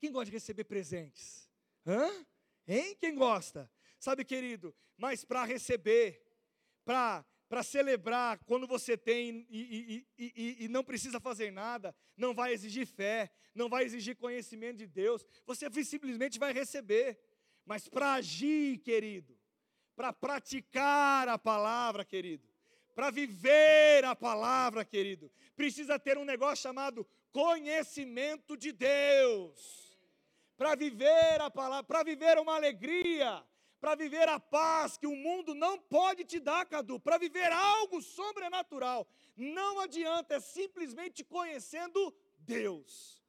Quem 0.00 0.10
gosta 0.10 0.26
de 0.26 0.32
receber 0.32 0.64
presentes? 0.64 1.43
Hã? 1.86 2.26
Hein? 2.66 2.96
Quem 2.98 3.14
gosta? 3.14 3.70
Sabe, 3.98 4.24
querido, 4.24 4.74
mas 4.96 5.24
para 5.24 5.44
receber, 5.44 6.22
para 6.84 7.24
para 7.48 7.62
celebrar 7.62 8.38
quando 8.46 8.66
você 8.66 8.96
tem 8.96 9.46
e, 9.48 10.04
e, 10.18 10.32
e, 10.36 10.64
e, 10.64 10.68
não 10.68 10.82
precisa 10.82 11.20
fazer 11.20 11.52
nada, 11.52 11.94
não 12.16 12.34
vai 12.34 12.52
exigir 12.52 12.84
fé, 12.84 13.30
não 13.54 13.68
vai 13.68 13.84
exigir 13.84 14.16
conhecimento 14.16 14.78
de 14.78 14.88
Deus, 14.88 15.24
você 15.46 15.70
simplesmente 15.84 16.36
vai 16.36 16.52
receber. 16.52 17.16
Mas 17.64 17.88
para 17.88 18.14
agir, 18.14 18.78
querido, 18.78 19.38
para 19.94 20.12
praticar 20.12 21.28
a 21.28 21.38
palavra, 21.38 22.04
querido, 22.04 22.48
para 22.94 23.10
viver 23.10 24.04
a 24.04 24.16
palavra, 24.16 24.84
querido, 24.84 25.30
precisa 25.54 25.96
ter 25.96 26.18
um 26.18 26.24
negócio 26.24 26.62
chamado 26.62 27.06
conhecimento 27.30 28.56
de 28.56 28.72
Deus 28.72 29.93
para 30.56 30.74
viver 30.74 31.40
a 31.40 31.50
palavra, 31.50 31.84
para 31.84 32.02
viver 32.02 32.38
uma 32.38 32.54
alegria, 32.54 33.44
para 33.80 33.94
viver 33.94 34.28
a 34.28 34.40
paz 34.40 34.96
que 34.96 35.06
o 35.06 35.16
mundo 35.16 35.54
não 35.54 35.78
pode 35.78 36.24
te 36.24 36.40
dar, 36.40 36.64
Cadu, 36.66 36.98
para 36.98 37.18
viver 37.18 37.52
algo 37.52 38.00
sobrenatural. 38.00 39.06
Não 39.36 39.80
adianta, 39.80 40.36
é 40.36 40.40
simplesmente 40.40 41.22
conhecendo 41.24 42.14
Deus. 42.38 43.22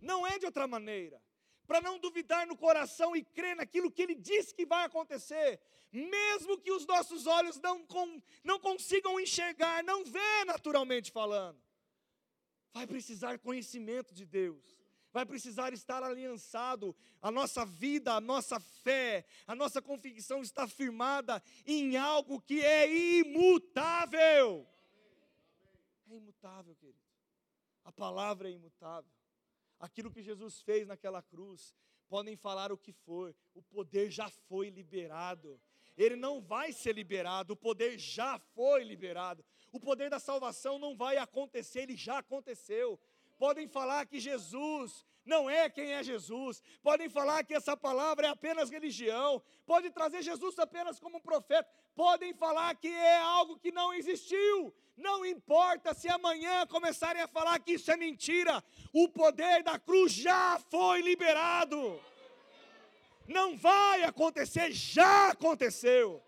Não 0.00 0.26
é 0.26 0.38
de 0.38 0.46
outra 0.46 0.66
maneira. 0.66 1.22
para 1.66 1.80
não 1.80 1.98
duvidar 1.98 2.46
no 2.46 2.56
coração 2.56 3.16
e 3.16 3.24
crer 3.24 3.56
naquilo 3.56 3.90
que 3.90 4.02
Ele 4.02 4.14
diz 4.14 4.52
que 4.52 4.66
vai 4.66 4.84
acontecer, 4.84 5.58
mesmo 5.90 6.58
que 6.58 6.70
os 6.70 6.86
nossos 6.86 7.26
olhos 7.26 7.58
não, 7.60 7.86
com, 7.86 8.20
não 8.42 8.58
consigam 8.58 9.18
enxergar, 9.18 9.82
não 9.82 10.04
ver 10.04 10.44
naturalmente 10.44 11.10
falando. 11.10 11.58
Vai 12.72 12.86
precisar 12.86 13.38
conhecimento 13.38 14.12
de 14.12 14.26
Deus, 14.26 14.83
vai 15.14 15.24
precisar 15.24 15.72
estar 15.72 16.02
aliançado, 16.02 16.94
a 17.22 17.30
nossa 17.30 17.64
vida, 17.64 18.14
a 18.14 18.20
nossa 18.20 18.58
fé, 18.58 19.24
a 19.46 19.54
nossa 19.54 19.80
convicção 19.80 20.42
está 20.42 20.66
firmada 20.66 21.40
em 21.64 21.96
algo 21.96 22.40
que 22.40 22.60
é 22.60 22.92
imutável. 23.20 24.66
É 26.10 26.16
imutável, 26.16 26.74
querido. 26.74 26.98
A 27.84 27.92
palavra 27.92 28.50
é 28.50 28.52
imutável 28.52 29.10
aquilo 29.78 30.10
que 30.10 30.20
Jesus 30.20 30.60
fez 30.62 30.86
naquela 30.86 31.22
cruz. 31.22 31.74
Podem 32.08 32.36
falar 32.36 32.72
o 32.72 32.78
que 32.78 32.92
for, 32.92 33.34
o 33.54 33.62
poder 33.62 34.10
já 34.10 34.28
foi 34.28 34.68
liberado. 34.68 35.60
Ele 35.96 36.16
não 36.16 36.40
vai 36.40 36.72
ser 36.72 36.92
liberado, 36.92 37.52
o 37.52 37.56
poder 37.56 37.98
já 37.98 38.38
foi 38.38 38.82
liberado. 38.82 39.44
O 39.70 39.78
poder 39.78 40.10
da 40.10 40.18
salvação 40.18 40.78
não 40.78 40.96
vai 40.96 41.18
acontecer, 41.18 41.82
ele 41.82 41.96
já 41.96 42.18
aconteceu. 42.18 42.98
Podem 43.38 43.68
falar 43.68 44.06
que 44.06 44.20
Jesus 44.20 45.04
não 45.24 45.48
é 45.48 45.70
quem 45.70 45.92
é 45.92 46.02
Jesus. 46.02 46.62
Podem 46.82 47.08
falar 47.08 47.44
que 47.44 47.54
essa 47.54 47.76
palavra 47.76 48.26
é 48.26 48.30
apenas 48.30 48.70
religião. 48.70 49.42
Podem 49.64 49.90
trazer 49.90 50.22
Jesus 50.22 50.58
apenas 50.58 51.00
como 51.00 51.16
um 51.16 51.20
profeta. 51.20 51.68
Podem 51.94 52.34
falar 52.34 52.74
que 52.74 52.88
é 52.88 53.16
algo 53.18 53.58
que 53.58 53.72
não 53.72 53.92
existiu. 53.94 54.74
Não 54.96 55.24
importa 55.24 55.94
se 55.94 56.08
amanhã 56.08 56.66
começarem 56.66 57.22
a 57.22 57.28
falar 57.28 57.58
que 57.58 57.72
isso 57.72 57.90
é 57.90 57.96
mentira, 57.96 58.62
o 58.92 59.08
poder 59.08 59.62
da 59.62 59.78
cruz 59.78 60.12
já 60.12 60.60
foi 60.70 61.00
liberado. 61.02 62.00
Não 63.26 63.56
vai 63.56 64.04
acontecer, 64.04 64.70
já 64.70 65.30
aconteceu. 65.30 66.22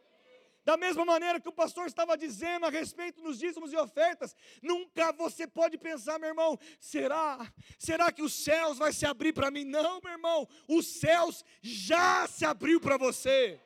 Da 0.67 0.77
mesma 0.77 1.05
maneira 1.05 1.39
que 1.39 1.49
o 1.49 1.53
pastor 1.53 1.87
estava 1.87 2.19
dizendo 2.19 2.67
a 2.67 2.71
respeito 2.71 3.23
dos 3.23 3.39
dízimos 3.39 3.73
e 3.73 3.77
ofertas, 3.77 4.35
nunca 4.61 5.13
você 5.13 5.47
pode 5.47 5.79
pensar, 5.79 6.19
meu 6.19 6.31
irmão, 6.31 6.59
será? 6.81 7.39
Será 7.79 8.11
que 8.11 8.21
os 8.21 8.33
céus 8.35 8.77
vai 8.77 8.93
se 8.93 9.07
abrir 9.07 9.33
para 9.33 9.49
mim? 9.49 9.63
Não, 9.63 10.01
meu 10.01 10.11
irmão, 10.11 10.49
os 10.67 10.85
céus 10.85 11.45
já 11.63 12.27
se 12.27 12.45
abriu 12.45 12.81
para 12.81 12.97
você. 12.97 13.61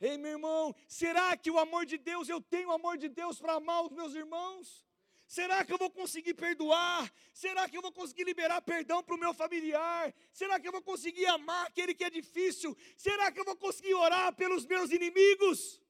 Ei, 0.00 0.16
meu 0.16 0.30
irmão, 0.30 0.74
será 0.88 1.36
que 1.36 1.50
o 1.50 1.58
amor 1.58 1.84
de 1.84 1.98
Deus, 1.98 2.26
eu 2.26 2.40
tenho 2.40 2.70
o 2.70 2.72
amor 2.72 2.96
de 2.96 3.10
Deus 3.10 3.38
para 3.38 3.56
amar 3.56 3.84
os 3.84 3.92
meus 3.92 4.14
irmãos? 4.14 4.82
Será 5.26 5.62
que 5.62 5.74
eu 5.74 5.78
vou 5.78 5.90
conseguir 5.90 6.32
perdoar? 6.32 7.12
Será 7.34 7.68
que 7.68 7.76
eu 7.76 7.82
vou 7.82 7.92
conseguir 7.92 8.24
liberar 8.24 8.62
perdão 8.62 9.02
para 9.02 9.14
o 9.14 9.18
meu 9.18 9.34
familiar? 9.34 10.14
Será 10.32 10.58
que 10.58 10.66
eu 10.66 10.72
vou 10.72 10.82
conseguir 10.82 11.26
amar 11.26 11.66
aquele 11.66 11.92
que 11.94 12.04
é 12.04 12.08
difícil? 12.08 12.74
Será 12.96 13.30
que 13.30 13.38
eu 13.38 13.44
vou 13.44 13.56
conseguir 13.56 13.92
orar 13.92 14.34
pelos 14.34 14.64
meus 14.64 14.90
inimigos? 14.90 15.83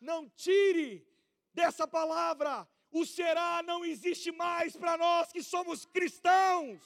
Não 0.00 0.28
tire 0.28 1.06
dessa 1.52 1.86
palavra, 1.86 2.68
o 2.90 3.04
será 3.04 3.62
não 3.62 3.84
existe 3.84 4.30
mais 4.32 4.76
para 4.76 4.96
nós 4.96 5.32
que 5.32 5.42
somos 5.42 5.84
cristãos, 5.86 6.80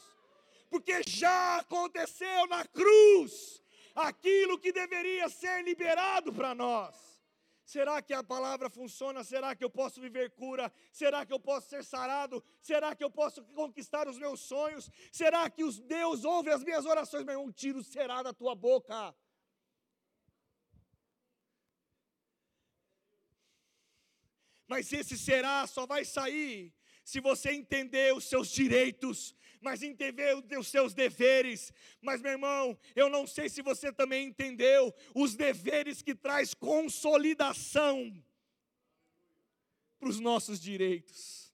porque 0.68 1.02
já 1.06 1.58
aconteceu 1.58 2.46
na 2.46 2.64
cruz 2.66 3.62
aquilo 3.94 4.58
que 4.58 4.72
deveria 4.72 5.28
ser 5.28 5.62
liberado 5.64 6.32
para 6.32 6.54
nós. 6.54 7.10
Será 7.64 8.02
que 8.02 8.12
a 8.12 8.24
palavra 8.24 8.68
funciona? 8.68 9.22
Será 9.22 9.54
que 9.54 9.62
eu 9.62 9.70
posso 9.70 10.00
viver 10.00 10.30
cura? 10.32 10.72
Será 10.90 11.24
que 11.24 11.32
eu 11.32 11.38
posso 11.38 11.68
ser 11.68 11.84
sarado? 11.84 12.42
Será 12.60 12.96
que 12.96 13.04
eu 13.04 13.10
posso 13.10 13.44
conquistar 13.54 14.08
os 14.08 14.18
meus 14.18 14.40
sonhos? 14.40 14.90
Será 15.12 15.48
que 15.48 15.62
os 15.62 15.78
Deus 15.78 16.24
ouve 16.24 16.50
as 16.50 16.64
minhas 16.64 16.84
orações? 16.84 17.24
Meu 17.24 17.34
irmão, 17.34 17.52
tiro 17.52 17.84
será 17.84 18.24
da 18.24 18.32
tua 18.32 18.56
boca. 18.56 19.14
Mas 24.70 24.92
esse 24.92 25.18
será 25.18 25.66
só 25.66 25.84
vai 25.84 26.04
sair 26.04 26.72
se 27.04 27.18
você 27.18 27.50
entender 27.50 28.14
os 28.14 28.26
seus 28.26 28.52
direitos, 28.52 29.34
mas 29.60 29.82
entender 29.82 30.32
os 30.56 30.68
seus 30.68 30.94
deveres. 30.94 31.72
Mas, 32.00 32.22
meu 32.22 32.30
irmão, 32.30 32.78
eu 32.94 33.08
não 33.08 33.26
sei 33.26 33.48
se 33.48 33.62
você 33.62 33.92
também 33.92 34.28
entendeu 34.28 34.94
os 35.12 35.34
deveres 35.34 36.02
que 36.02 36.14
traz 36.14 36.54
consolidação 36.54 38.14
para 39.98 40.08
os 40.08 40.20
nossos 40.20 40.60
direitos. 40.60 41.52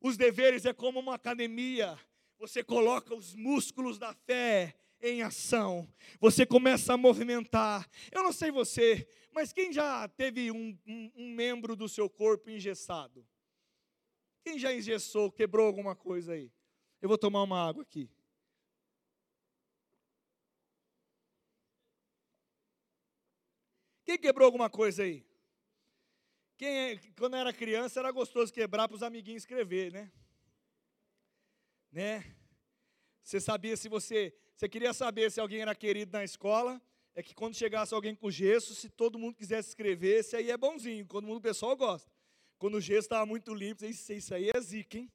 Os 0.00 0.16
deveres 0.16 0.66
é 0.66 0.72
como 0.72 0.98
uma 0.98 1.14
academia, 1.14 1.96
você 2.36 2.64
coloca 2.64 3.14
os 3.14 3.32
músculos 3.32 3.96
da 3.96 4.12
fé 4.12 4.74
em 5.00 5.22
ação, 5.22 5.88
você 6.20 6.44
começa 6.44 6.94
a 6.94 6.96
movimentar. 6.96 7.88
Eu 8.10 8.24
não 8.24 8.32
sei 8.32 8.50
você, 8.50 9.06
mas 9.38 9.52
quem 9.52 9.72
já 9.72 10.08
teve 10.08 10.50
um, 10.50 10.76
um, 10.84 11.12
um 11.14 11.32
membro 11.32 11.76
do 11.76 11.88
seu 11.88 12.10
corpo 12.10 12.50
engessado? 12.50 13.24
Quem 14.42 14.58
já 14.58 14.74
engessou, 14.74 15.30
quebrou 15.30 15.64
alguma 15.64 15.94
coisa 15.94 16.32
aí? 16.32 16.50
Eu 17.00 17.08
vou 17.08 17.16
tomar 17.16 17.44
uma 17.44 17.68
água 17.68 17.84
aqui. 17.84 18.10
Quem 24.04 24.18
quebrou 24.18 24.46
alguma 24.46 24.68
coisa 24.68 25.04
aí? 25.04 25.24
Quem 26.56 26.76
é, 26.76 27.00
quando 27.16 27.36
era 27.36 27.52
criança 27.52 28.00
era 28.00 28.10
gostoso 28.10 28.52
quebrar 28.52 28.88
para 28.88 28.96
os 28.96 29.04
amiguinhos 29.04 29.44
escrever, 29.44 29.92
né? 29.92 30.10
Né? 31.92 32.36
Você 33.22 33.38
sabia 33.38 33.76
se 33.76 33.88
você, 33.88 34.36
você 34.56 34.68
queria 34.68 34.92
saber 34.92 35.30
se 35.30 35.38
alguém 35.38 35.60
era 35.60 35.76
querido 35.76 36.10
na 36.10 36.24
escola, 36.24 36.82
é 37.18 37.22
que 37.22 37.34
quando 37.34 37.56
chegasse 37.56 37.92
alguém 37.92 38.14
com 38.14 38.30
gesso, 38.30 38.76
se 38.76 38.88
todo 38.88 39.18
mundo 39.18 39.34
quisesse 39.34 39.70
escrever, 39.70 40.20
esse 40.20 40.36
aí 40.36 40.52
é 40.52 40.56
bonzinho, 40.56 41.04
quando 41.04 41.28
o 41.28 41.40
pessoal 41.40 41.76
gosta. 41.76 42.08
Quando 42.56 42.76
o 42.76 42.80
gesso 42.80 43.06
estava 43.06 43.26
muito 43.26 43.52
limpo, 43.52 43.84
isso, 43.84 44.12
isso 44.12 44.32
aí 44.32 44.48
é 44.54 44.60
zica, 44.60 44.98
hein? 44.98 45.10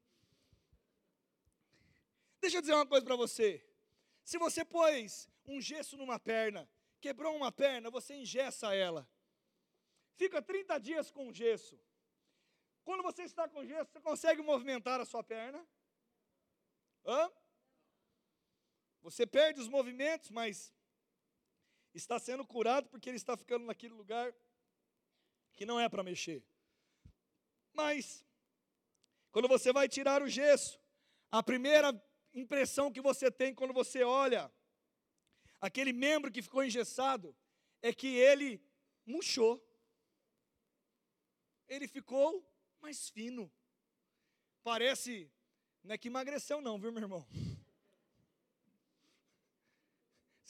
Deixa 2.42 2.58
eu 2.58 2.62
dizer 2.62 2.74
uma 2.74 2.86
coisa 2.86 3.06
para 3.06 3.16
você. 3.16 3.66
Se 4.22 4.38
você 4.38 4.66
pôs 4.66 5.30
um 5.46 5.62
gesso 5.62 5.96
numa 5.96 6.20
perna, 6.20 6.70
quebrou 7.00 7.34
uma 7.38 7.54
perna, 7.54 7.90
você 7.90 8.16
engessa 8.16 8.76
ela. 8.76 9.08
Fica 10.18 10.42
30 10.42 10.78
dias 10.80 11.10
com 11.10 11.32
gesso. 11.32 11.80
Quando 12.84 13.02
você 13.02 13.24
está 13.24 13.48
com 13.48 13.66
gesso, 13.66 13.90
você 13.94 14.02
consegue 14.02 14.42
movimentar 14.42 15.00
a 15.00 15.06
sua 15.06 15.24
perna? 15.24 15.66
Hã? 17.06 17.32
Você 19.04 19.26
perde 19.26 19.62
os 19.62 19.70
movimentos, 19.70 20.30
mas 20.30 20.74
está 21.94 22.20
sendo 22.20 22.46
curado 22.46 22.90
porque 22.90 23.10
ele 23.10 23.18
está 23.18 23.38
ficando 23.38 23.66
naquele 23.66 23.94
lugar 23.94 24.34
que 25.54 25.66
não 25.66 25.80
é 25.80 25.88
para 25.88 26.04
mexer. 26.04 26.44
Mas, 27.74 28.26
quando 29.32 29.48
você 29.48 29.72
vai 29.72 29.88
tirar 29.88 30.22
o 30.22 30.30
gesso, 30.30 30.80
a 31.32 31.42
primeira 31.42 31.90
impressão 32.34 32.92
que 32.92 33.02
você 33.02 33.32
tem 33.32 33.54
quando 33.54 33.74
você 33.74 34.04
olha 34.04 34.52
aquele 35.60 35.94
membro 35.94 36.32
que 36.32 36.42
ficou 36.42 36.64
engessado 36.64 37.36
é 37.82 37.94
que 37.94 38.08
ele 38.08 38.62
murchou. 39.06 39.64
Ele 41.68 41.88
ficou 41.88 42.46
mais 42.82 43.10
fino. 43.10 43.52
Parece, 44.62 45.32
não 45.84 45.96
é 45.96 45.98
que 45.98 46.10
emagreceu 46.10 46.62
não, 46.62 46.78
viu, 46.78 46.92
meu 46.92 47.02
irmão? 47.02 47.26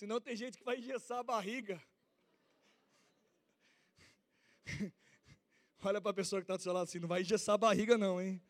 Senão 0.03 0.19
tem 0.19 0.35
gente 0.35 0.57
que 0.57 0.65
vai 0.65 0.79
engessar 0.79 1.19
a 1.19 1.23
barriga. 1.23 1.81
Olha 5.81 6.01
para 6.01 6.11
a 6.11 6.13
pessoa 6.13 6.41
que 6.41 6.43
está 6.43 6.57
do 6.57 6.61
seu 6.61 6.73
lado 6.73 6.83
assim, 6.83 6.99
não 6.99 7.07
vai 7.07 7.21
engessar 7.21 7.55
a 7.55 7.57
barriga 7.57 7.97
não, 7.97 8.21
hein? 8.21 8.41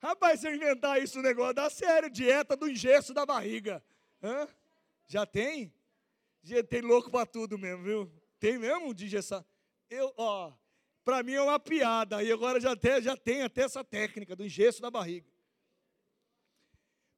Rapaz, 0.00 0.40
se 0.40 0.48
eu 0.48 0.56
inventar 0.56 1.00
isso, 1.00 1.20
o 1.20 1.22
negócio 1.22 1.54
dá 1.54 1.70
sério, 1.70 2.10
dieta 2.10 2.56
do 2.56 2.68
engesso 2.68 3.14
da 3.14 3.24
barriga. 3.24 3.80
Hã? 4.20 4.48
Já 5.06 5.24
tem? 5.24 5.72
Já 6.42 6.64
tem 6.64 6.80
louco 6.80 7.12
para 7.12 7.26
tudo 7.26 7.56
mesmo, 7.56 7.84
viu? 7.84 8.12
Tem 8.40 8.58
mesmo 8.58 8.92
de 8.92 9.04
engessar. 9.04 9.46
Eu, 9.88 10.12
ó, 10.16 10.52
para 11.04 11.22
mim 11.22 11.34
é 11.34 11.42
uma 11.42 11.60
piada, 11.60 12.24
e 12.24 12.32
agora 12.32 12.58
já, 12.58 12.72
até, 12.72 13.00
já 13.00 13.16
tem 13.16 13.42
até 13.42 13.62
essa 13.62 13.84
técnica 13.84 14.34
do 14.34 14.44
engesso 14.44 14.82
da 14.82 14.90
barriga. 14.90 15.30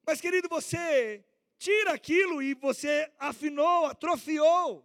Mas, 0.07 0.21
querido, 0.21 0.49
você 0.49 1.25
tira 1.59 1.93
aquilo 1.93 2.43
e 2.43 2.55
você 2.55 3.11
afinou, 3.19 3.87
atrofiou. 3.87 4.85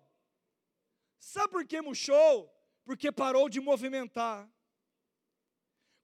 Sabe 1.20 1.50
por 1.50 1.66
que 1.66 1.82
murchou? 1.82 2.54
Porque 2.86 3.12
parou 3.12 3.50
de 3.50 3.60
movimentar. 3.60 4.50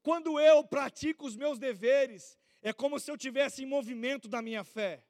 Quando 0.01 0.39
eu 0.39 0.63
pratico 0.65 1.25
os 1.25 1.35
meus 1.35 1.57
deveres, 1.59 2.37
é 2.61 2.73
como 2.73 2.99
se 2.99 3.09
eu 3.09 3.17
tivesse 3.17 3.63
em 3.63 3.65
movimento 3.65 4.27
da 4.27 4.41
minha 4.41 4.63
fé. 4.63 5.05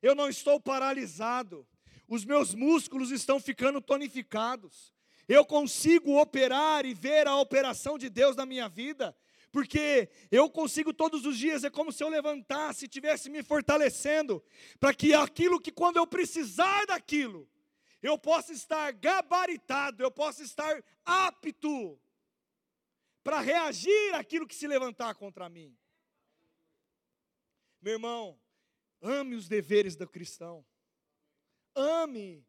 Eu 0.00 0.14
não 0.14 0.28
estou 0.28 0.60
paralisado. 0.60 1.66
Os 2.08 2.24
meus 2.24 2.54
músculos 2.54 3.10
estão 3.10 3.38
ficando 3.38 3.80
tonificados. 3.80 4.94
eu 5.28 5.44
consigo 5.44 6.20
operar 6.20 6.84
e 6.84 6.92
ver 6.92 7.28
a 7.28 7.36
operação 7.36 7.96
de 7.96 8.08
Deus 8.08 8.34
na 8.34 8.44
minha 8.44 8.68
vida, 8.68 9.16
porque 9.50 10.08
eu 10.30 10.48
consigo 10.50 10.92
todos 10.92 11.26
os 11.26 11.36
dias, 11.36 11.64
é 11.64 11.70
como 11.70 11.92
se 11.92 12.02
eu 12.02 12.08
levantasse, 12.08 12.84
estivesse 12.84 13.28
me 13.28 13.42
fortalecendo, 13.42 14.42
para 14.78 14.94
que 14.94 15.12
aquilo 15.12 15.60
que 15.60 15.72
quando 15.72 15.96
eu 15.96 16.06
precisar 16.06 16.86
daquilo, 16.86 17.48
eu 18.02 18.18
possa 18.18 18.52
estar 18.52 18.92
gabaritado, 18.92 20.02
eu 20.02 20.10
possa 20.10 20.42
estar 20.42 20.82
apto 21.04 22.00
para 23.22 23.40
reagir 23.40 24.14
àquilo 24.14 24.46
que 24.46 24.54
se 24.54 24.66
levantar 24.66 25.14
contra 25.14 25.48
mim. 25.48 25.76
Meu 27.80 27.94
irmão, 27.94 28.40
ame 29.00 29.34
os 29.34 29.48
deveres 29.48 29.96
do 29.96 30.08
cristão. 30.08 30.64
Ame. 31.74 32.46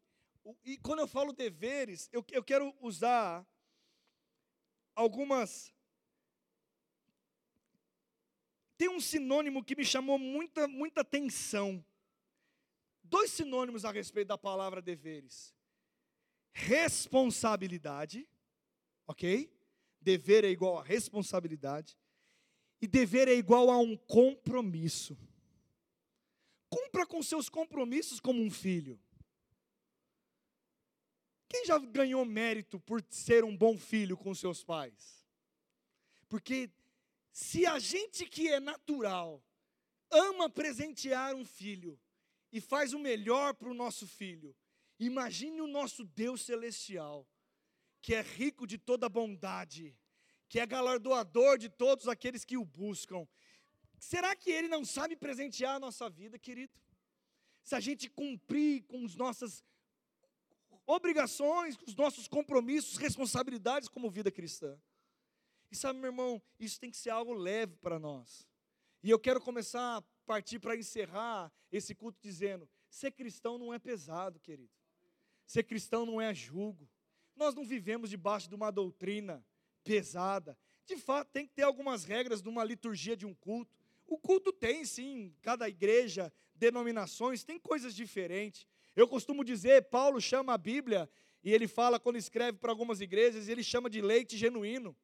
E 0.64 0.76
quando 0.78 1.00
eu 1.00 1.08
falo 1.08 1.32
deveres, 1.32 2.08
eu, 2.12 2.24
eu 2.30 2.42
quero 2.42 2.74
usar 2.80 3.46
algumas. 4.94 5.71
Tem 8.82 8.88
um 8.88 8.98
sinônimo 8.98 9.62
que 9.62 9.76
me 9.76 9.84
chamou 9.84 10.18
muita, 10.18 10.66
muita 10.66 11.02
atenção. 11.02 11.84
Dois 13.04 13.30
sinônimos 13.30 13.84
a 13.84 13.92
respeito 13.92 14.26
da 14.26 14.36
palavra 14.36 14.82
deveres: 14.82 15.54
responsabilidade, 16.52 18.28
ok? 19.06 19.48
Dever 20.00 20.44
é 20.44 20.48
igual 20.48 20.78
a 20.78 20.82
responsabilidade. 20.82 21.96
E 22.80 22.88
dever 22.88 23.28
é 23.28 23.34
igual 23.34 23.70
a 23.70 23.78
um 23.78 23.96
compromisso. 23.96 25.16
Cumpra 26.68 27.06
com 27.06 27.22
seus 27.22 27.48
compromissos 27.48 28.18
como 28.18 28.42
um 28.42 28.50
filho. 28.50 28.98
Quem 31.48 31.66
já 31.66 31.78
ganhou 31.78 32.24
mérito 32.24 32.80
por 32.80 33.00
ser 33.10 33.44
um 33.44 33.56
bom 33.56 33.78
filho 33.78 34.16
com 34.16 34.34
seus 34.34 34.64
pais? 34.64 35.24
Porque 36.28 36.68
se 37.32 37.64
a 37.66 37.78
gente 37.78 38.26
que 38.26 38.48
é 38.48 38.60
natural 38.60 39.42
ama 40.10 40.50
presentear 40.50 41.34
um 41.34 41.46
filho 41.46 41.98
e 42.52 42.60
faz 42.60 42.92
o 42.92 42.98
melhor 42.98 43.54
para 43.54 43.70
o 43.70 43.74
nosso 43.74 44.06
filho, 44.06 44.54
imagine 44.98 45.62
o 45.62 45.66
nosso 45.66 46.04
Deus 46.04 46.42
celestial, 46.42 47.26
que 48.02 48.14
é 48.14 48.20
rico 48.20 48.66
de 48.66 48.76
toda 48.76 49.08
bondade, 49.08 49.96
que 50.46 50.60
é 50.60 50.66
galardoador 50.66 51.56
de 51.56 51.70
todos 51.70 52.06
aqueles 52.06 52.44
que 52.44 52.58
o 52.58 52.64
buscam. 52.64 53.26
Será 53.98 54.36
que 54.36 54.50
ele 54.50 54.68
não 54.68 54.84
sabe 54.84 55.16
presentear 55.16 55.76
a 55.76 55.80
nossa 55.80 56.10
vida, 56.10 56.38
querido? 56.38 56.78
Se 57.62 57.74
a 57.74 57.80
gente 57.80 58.10
cumprir 58.10 58.82
com 58.82 59.02
as 59.06 59.14
nossas 59.14 59.64
obrigações, 60.86 61.76
com 61.76 61.86
os 61.86 61.94
nossos 61.94 62.28
compromissos, 62.28 62.98
responsabilidades 62.98 63.88
como 63.88 64.10
vida 64.10 64.30
cristã. 64.30 64.78
E 65.72 65.76
sabe, 65.76 65.98
meu 65.98 66.10
irmão, 66.10 66.42
isso 66.60 66.78
tem 66.78 66.90
que 66.90 66.98
ser 66.98 67.08
algo 67.08 67.32
leve 67.32 67.76
para 67.76 67.98
nós. 67.98 68.46
E 69.02 69.08
eu 69.08 69.18
quero 69.18 69.40
começar 69.40 69.96
a 69.96 70.02
partir 70.26 70.58
para 70.58 70.76
encerrar 70.76 71.50
esse 71.72 71.94
culto 71.94 72.18
dizendo: 72.20 72.68
ser 72.90 73.10
cristão 73.10 73.56
não 73.56 73.72
é 73.72 73.78
pesado, 73.78 74.38
querido. 74.38 74.70
Ser 75.46 75.62
cristão 75.62 76.04
não 76.04 76.20
é 76.20 76.34
julgo. 76.34 76.86
Nós 77.34 77.54
não 77.54 77.64
vivemos 77.64 78.10
debaixo 78.10 78.50
de 78.50 78.54
uma 78.54 78.70
doutrina 78.70 79.42
pesada. 79.82 80.58
De 80.84 80.98
fato, 80.98 81.30
tem 81.32 81.46
que 81.46 81.54
ter 81.54 81.62
algumas 81.62 82.04
regras 82.04 82.42
de 82.42 82.50
uma 82.50 82.62
liturgia 82.62 83.16
de 83.16 83.24
um 83.24 83.32
culto. 83.32 83.74
O 84.06 84.18
culto 84.18 84.52
tem, 84.52 84.84
sim, 84.84 85.34
cada 85.40 85.66
igreja, 85.70 86.30
denominações, 86.54 87.44
tem 87.44 87.58
coisas 87.58 87.94
diferentes. 87.94 88.66
Eu 88.94 89.08
costumo 89.08 89.42
dizer, 89.42 89.88
Paulo 89.88 90.20
chama 90.20 90.52
a 90.52 90.58
Bíblia, 90.58 91.08
e 91.42 91.50
ele 91.50 91.66
fala, 91.66 91.98
quando 91.98 92.16
escreve 92.16 92.58
para 92.58 92.70
algumas 92.70 93.00
igrejas, 93.00 93.48
ele 93.48 93.64
chama 93.64 93.88
de 93.88 94.02
leite 94.02 94.36
genuíno. 94.36 94.94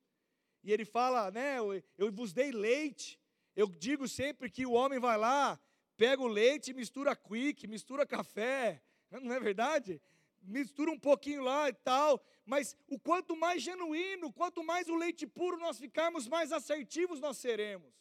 E 0.62 0.72
ele 0.72 0.84
fala, 0.84 1.30
né, 1.30 1.58
eu, 1.96 2.12
vos 2.12 2.32
dei 2.32 2.50
leite. 2.50 3.18
Eu 3.54 3.68
digo 3.68 4.06
sempre 4.06 4.50
que 4.50 4.66
o 4.66 4.72
homem 4.72 4.98
vai 4.98 5.16
lá, 5.16 5.58
pega 5.96 6.22
o 6.22 6.28
leite, 6.28 6.72
mistura 6.72 7.16
quick, 7.16 7.66
mistura 7.66 8.06
café, 8.06 8.82
não 9.22 9.34
é 9.34 9.40
verdade? 9.40 10.00
Mistura 10.40 10.90
um 10.90 10.98
pouquinho 10.98 11.42
lá 11.42 11.68
e 11.68 11.72
tal, 11.72 12.24
mas 12.44 12.76
o 12.86 12.98
quanto 12.98 13.36
mais 13.36 13.62
genuíno, 13.62 14.32
quanto 14.32 14.62
mais 14.62 14.88
o 14.88 14.94
leite 14.94 15.26
puro 15.26 15.58
nós 15.58 15.78
ficarmos, 15.78 16.28
mais 16.28 16.52
assertivos 16.52 17.20
nós 17.20 17.38
seremos. 17.38 17.92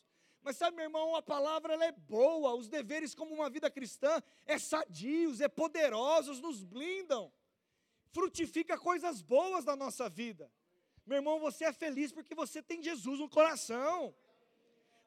Mas 0.41 0.55
sabe, 0.55 0.77
meu 0.77 0.85
irmão, 0.85 1.15
a 1.15 1.21
palavra 1.21 1.73
ela 1.73 1.85
é 1.85 1.91
boa, 1.91 2.55
os 2.55 2.69
deveres 2.69 3.13
como 3.13 3.33
uma 3.33 3.49
vida 3.49 3.69
cristã 3.69 4.21
é 4.45 4.57
sadios, 4.57 5.41
é 5.41 5.47
poderosos, 5.49 6.39
nos 6.39 6.63
blindam. 6.63 7.33
Frutifica 8.11 8.77
coisas 8.77 9.21
boas 9.21 9.65
na 9.65 9.75
nossa 9.75 10.07
vida. 10.07 10.49
Meu 11.07 11.19
irmão, 11.19 11.39
você 11.39 11.63
é 11.63 11.71
feliz 11.71 12.11
porque 12.11 12.35
você 12.35 12.61
tem 12.61 12.83
Jesus 12.83 13.19
no 13.19 13.29
coração. 13.29 14.13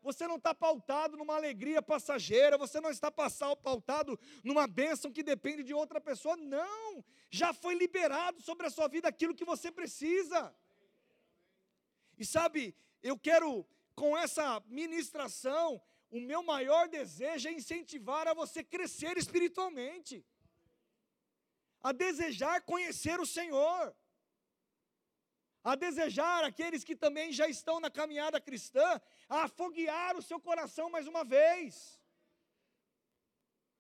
Você 0.03 0.27
não 0.27 0.37
está 0.37 0.55
pautado 0.55 1.15
numa 1.15 1.37
alegria 1.37 1.83
passageira, 1.83 2.57
você 2.57 2.81
não 2.81 2.91
está 2.91 3.11
pautado 3.11 4.19
numa 4.43 4.67
bênção 4.67 5.13
que 5.13 5.23
depende 5.23 5.63
de 5.63 5.75
outra 5.75 6.01
pessoa, 6.01 6.37
não. 6.39 7.05
Já 7.29 7.53
foi 7.53 7.75
liberado 7.75 8.41
sobre 8.41 8.67
a 8.67 8.71
sua 8.71 8.89
vida 8.89 9.09
aquilo 9.09 9.35
que 9.35 9.45
você 9.45 9.71
precisa. 9.71 10.55
E 12.19 12.25
sabe, 12.25 12.75
eu 13.03 13.19
quero, 13.19 13.67
com 13.95 14.17
essa 14.17 14.63
ministração, 14.69 15.83
o 16.11 16.19
meu 16.19 16.43
maior 16.43 16.89
desejo 16.89 17.47
é 17.49 17.53
incentivar 17.53 18.27
a 18.27 18.33
você 18.33 18.65
crescer 18.65 19.19
espiritualmente, 19.19 20.25
a 21.83 21.93
desejar 21.93 22.63
conhecer 22.63 23.21
o 23.21 23.27
Senhor 23.27 23.95
a 25.63 25.75
desejar 25.75 26.45
aqueles 26.45 26.85
que 26.85 26.97
também 26.97 27.33
já 27.33 27.47
estão 27.49 27.81
na 27.81 27.91
caminhada 27.91 28.41
cristã, 28.41 29.01
a 29.29 29.45
afoguear 29.45 30.17
o 30.17 30.23
seu 30.23 30.41
coração 30.41 30.91
mais 30.91 31.07
uma 31.07 31.25
vez. 31.25 32.01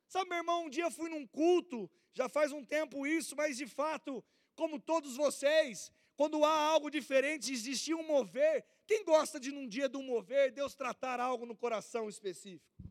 Sabe, 0.07 0.29
meu 0.29 0.38
irmão, 0.38 0.64
um 0.64 0.71
dia 0.71 0.90
fui 0.90 1.09
num 1.09 1.27
culto, 1.27 1.90
já 2.12 2.29
faz 2.29 2.53
um 2.53 2.64
tempo 2.64 3.07
isso, 3.07 3.37
mas 3.37 3.57
de 3.57 3.66
fato, 3.66 4.25
como 4.55 4.81
todos 4.81 5.16
vocês, 5.16 5.93
quando 6.16 6.45
há 6.45 6.53
algo 6.53 6.90
diferente, 6.90 7.53
existia 7.53 7.97
um 7.97 8.07
mover. 8.07 8.64
Quem 8.87 9.05
gosta 9.05 9.38
de 9.40 9.51
num 9.53 9.66
dia 9.66 9.88
de 9.88 9.97
um 9.97 10.03
mover, 10.03 10.53
Deus 10.53 10.75
tratar 10.75 11.21
algo 11.21 11.47
no 11.47 11.57
coração 11.57 12.09
específico? 12.09 12.83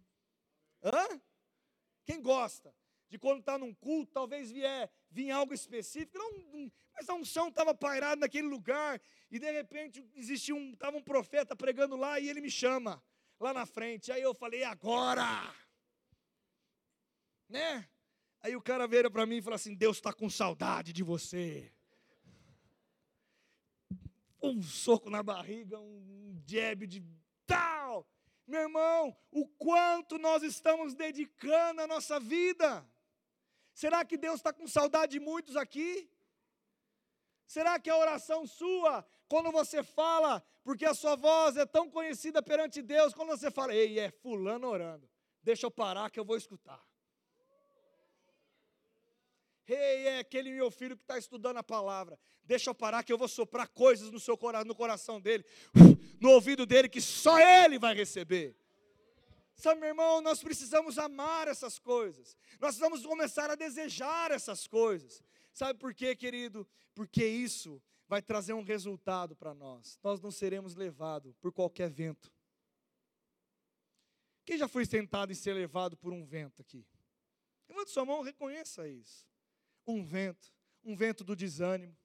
Hã? 0.82 1.22
Quem 2.06 2.22
gosta? 2.22 2.74
De 3.10 3.18
quando 3.18 3.40
está 3.40 3.58
num 3.58 3.74
culto, 3.74 4.12
talvez 4.14 4.52
vier, 4.52 4.90
vir 5.10 5.32
algo 5.32 5.54
específico, 5.54 6.18
não, 6.18 6.72
mas 6.94 7.10
a 7.10 7.16
unção 7.16 7.50
estava 7.50 7.74
pairada 7.74 8.18
naquele 8.18 8.48
lugar, 8.48 9.02
e 9.32 9.40
de 9.40 9.52
repente 9.52 10.08
existia 10.14 10.56
um, 10.56 10.74
estava 10.74 10.96
um 10.96 11.04
profeta 11.04 11.56
pregando 11.56 11.96
lá, 11.96 12.20
e 12.20 12.30
ele 12.30 12.40
me 12.40 12.52
chama, 12.52 13.04
lá 13.40 13.54
na 13.54 13.66
frente, 13.66 14.12
aí 14.12 14.22
eu 14.22 14.34
falei, 14.34 14.64
agora, 14.64 15.54
né, 17.48 17.90
aí 18.42 18.56
o 18.56 18.62
cara 18.62 18.88
veio 18.88 19.10
para 19.10 19.26
mim 19.26 19.38
e 19.38 19.42
falou 19.42 19.56
assim, 19.56 19.76
Deus 19.76 19.98
está 19.98 20.14
com 20.14 20.30
saudade 20.30 20.94
de 20.94 21.02
você, 21.02 21.74
um 24.42 24.62
soco 24.62 25.10
na 25.10 25.24
barriga, 25.24 25.80
um 25.80 26.42
jab 26.46 26.86
de 26.86 27.04
tal, 27.48 28.08
meu 28.48 28.62
irmão, 28.62 29.16
o 29.32 29.48
quanto 29.48 30.18
nós 30.18 30.44
estamos 30.44 30.94
dedicando 30.94 31.82
a 31.82 31.88
nossa 31.88 32.20
vida, 32.20 32.88
Será 33.82 34.04
que 34.04 34.18
Deus 34.18 34.36
está 34.36 34.52
com 34.52 34.68
saudade 34.68 35.14
de 35.14 35.22
muitos 35.22 35.56
aqui? 35.56 36.12
Será 37.48 37.80
que 37.80 37.90
a 37.90 37.96
oração 37.96 38.46
sua, 38.46 39.08
quando 39.26 39.54
você 39.54 39.82
fala, 39.82 40.46
porque 40.66 40.86
a 40.86 40.94
sua 40.94 41.16
voz 41.16 41.56
é 41.56 41.66
tão 41.66 41.90
conhecida 41.90 42.44
perante 42.44 42.82
Deus, 42.82 43.14
quando 43.14 43.30
você 43.30 43.50
fala, 43.50 43.74
ei, 43.74 43.98
é 43.98 44.12
fulano 44.12 44.68
orando, 44.68 45.10
deixa 45.42 45.66
eu 45.66 45.72
parar 45.72 46.10
que 46.10 46.20
eu 46.20 46.26
vou 46.26 46.36
escutar. 46.36 46.86
Ei, 49.66 50.08
é 50.08 50.20
aquele 50.20 50.52
meu 50.52 50.70
filho 50.70 50.98
que 50.98 51.04
está 51.04 51.18
estudando 51.18 51.56
a 51.56 51.64
palavra. 51.64 52.20
Deixa 52.44 52.70
eu 52.72 52.76
parar 52.76 53.02
que 53.04 53.14
eu 53.14 53.18
vou 53.18 53.30
soprar 53.30 53.70
coisas 53.70 54.12
no 54.12 54.20
seu 54.20 54.38
no 54.66 54.76
coração 54.76 55.22
dele, 55.22 55.46
no 56.20 56.32
ouvido 56.32 56.66
dele 56.66 56.90
que 56.90 57.00
só 57.00 57.40
ele 57.40 57.80
vai 57.80 57.96
receber. 57.96 58.58
Sabe, 59.60 59.82
meu 59.82 59.90
irmão, 59.90 60.22
nós 60.22 60.42
precisamos 60.42 60.98
amar 60.98 61.50
essas 61.50 61.78
coisas. 61.78 62.38
Nós 62.62 62.78
precisamos 62.78 63.06
começar 63.06 63.52
a 63.52 63.56
desejar 63.56 64.32
essas 64.32 64.66
coisas. 64.66 65.22
Sabe 65.52 65.78
por 65.78 65.94
quê, 65.94 66.16
querido? 66.16 66.66
Porque 66.96 67.26
isso 67.26 67.82
vai 68.08 68.22
trazer 68.22 68.54
um 68.54 68.64
resultado 68.64 69.36
para 69.36 69.54
nós. 69.54 70.00
Nós 70.02 70.22
não 70.22 70.32
seremos 70.32 70.76
levados 70.76 71.36
por 71.36 71.52
qualquer 71.52 71.90
vento. 71.90 72.32
Quem 74.46 74.58
já 74.58 74.68
foi 74.68 74.88
tentado 74.88 75.34
em 75.34 75.36
ser 75.36 75.52
levado 75.52 75.98
por 75.98 76.14
um 76.14 76.24
vento 76.24 76.62
aqui? 76.62 76.88
Levante 77.68 77.92
sua 77.92 78.06
mão, 78.06 78.22
reconheça 78.22 78.88
isso. 78.88 79.28
Um 79.86 80.06
vento, 80.06 80.54
um 80.86 80.96
vento 80.96 81.22
do 81.22 81.36
desânimo, 81.36 81.96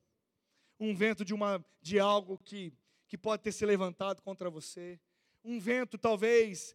um 0.81 0.93
vento 0.93 1.25
de, 1.25 1.33
uma, 1.33 1.65
de 1.81 2.01
algo 2.01 2.37
que, 2.37 2.73
que 3.07 3.17
pode 3.17 3.45
ter 3.45 3.53
se 3.53 3.65
levantado 3.65 4.23
contra 4.23 4.51
você, 4.51 4.99
um 5.45 5.61
vento 5.61 5.97
talvez 5.97 6.75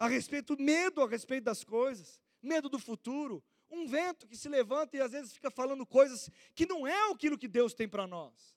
a 0.00 0.08
respeito, 0.08 0.56
medo 0.58 1.02
a 1.02 1.06
respeito 1.06 1.44
das 1.44 1.62
coisas, 1.62 2.18
medo 2.40 2.70
do 2.70 2.78
futuro, 2.78 3.44
um 3.70 3.86
vento 3.86 4.26
que 4.26 4.34
se 4.34 4.48
levanta 4.48 4.96
e 4.96 5.00
às 5.00 5.12
vezes 5.12 5.30
fica 5.30 5.50
falando 5.50 5.84
coisas 5.84 6.30
que 6.54 6.64
não 6.64 6.86
é 6.86 7.12
aquilo 7.12 7.36
que 7.36 7.46
Deus 7.46 7.74
tem 7.74 7.86
para 7.86 8.06
nós. 8.06 8.56